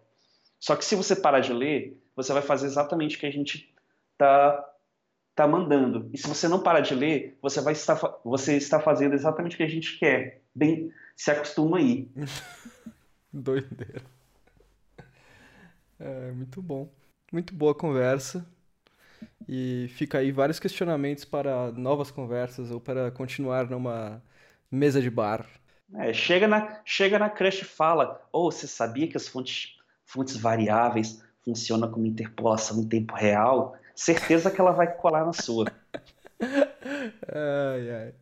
Só 0.58 0.76
que 0.76 0.84
se 0.84 0.94
você 0.94 1.14
parar 1.14 1.40
de 1.40 1.52
ler, 1.52 2.00
você 2.14 2.32
vai 2.32 2.42
fazer 2.42 2.66
exatamente 2.66 3.16
o 3.16 3.20
que 3.20 3.26
a 3.26 3.30
gente 3.30 3.72
tá 4.16 4.72
tá 5.34 5.46
mandando. 5.46 6.08
E 6.14 6.18
se 6.18 6.26
você 6.26 6.48
não 6.48 6.62
parar 6.62 6.80
de 6.80 6.94
ler, 6.94 7.36
você 7.42 7.60
vai 7.60 7.74
estar 7.74 8.00
você 8.24 8.56
está 8.56 8.80
fazendo 8.80 9.14
exatamente 9.14 9.54
o 9.54 9.56
que 9.58 9.62
a 9.62 9.68
gente 9.68 9.98
quer. 9.98 10.40
Bem, 10.54 10.90
se 11.14 11.30
acostuma 11.30 11.76
aí. 11.76 12.08
Doideira. 13.30 14.02
É, 16.00 16.32
muito 16.32 16.62
bom. 16.62 16.88
Muito 17.30 17.54
boa 17.54 17.74
conversa. 17.74 18.46
E 19.48 19.88
fica 19.90 20.18
aí 20.18 20.32
vários 20.32 20.58
questionamentos 20.58 21.24
para 21.24 21.70
novas 21.72 22.10
conversas 22.10 22.70
ou 22.70 22.80
para 22.80 23.10
continuar 23.10 23.68
numa 23.68 24.22
mesa 24.70 25.00
de 25.00 25.10
bar. 25.10 25.46
É, 25.94 26.12
chega, 26.12 26.48
na, 26.48 26.80
chega 26.84 27.18
na 27.18 27.30
crush 27.30 27.62
e 27.62 27.64
fala: 27.64 28.20
Ou 28.32 28.48
oh, 28.48 28.50
você 28.50 28.66
sabia 28.66 29.06
que 29.06 29.16
as 29.16 29.28
fontes, 29.28 29.75
fontes 30.06 30.36
variáveis 30.36 31.22
funcionam 31.44 31.90
como 31.90 32.06
interpolação 32.06 32.80
em 32.80 32.88
tempo 32.88 33.14
real? 33.14 33.76
Certeza 33.94 34.50
que 34.50 34.60
ela 34.60 34.72
vai 34.72 34.90
colar 34.90 35.26
na 35.26 35.32
sua. 35.32 35.66
ai, 36.40 37.90
ai. 37.90 38.14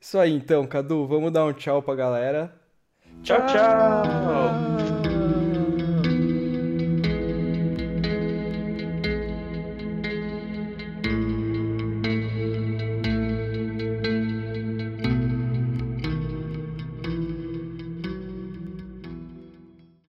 Isso 0.00 0.18
aí 0.18 0.32
então, 0.32 0.66
Cadu. 0.66 1.06
Vamos 1.06 1.32
dar 1.32 1.44
um 1.44 1.52
tchau 1.52 1.82
pra 1.82 1.94
galera. 1.94 2.54
Tchau, 3.22 3.38
tchau. 3.46 4.99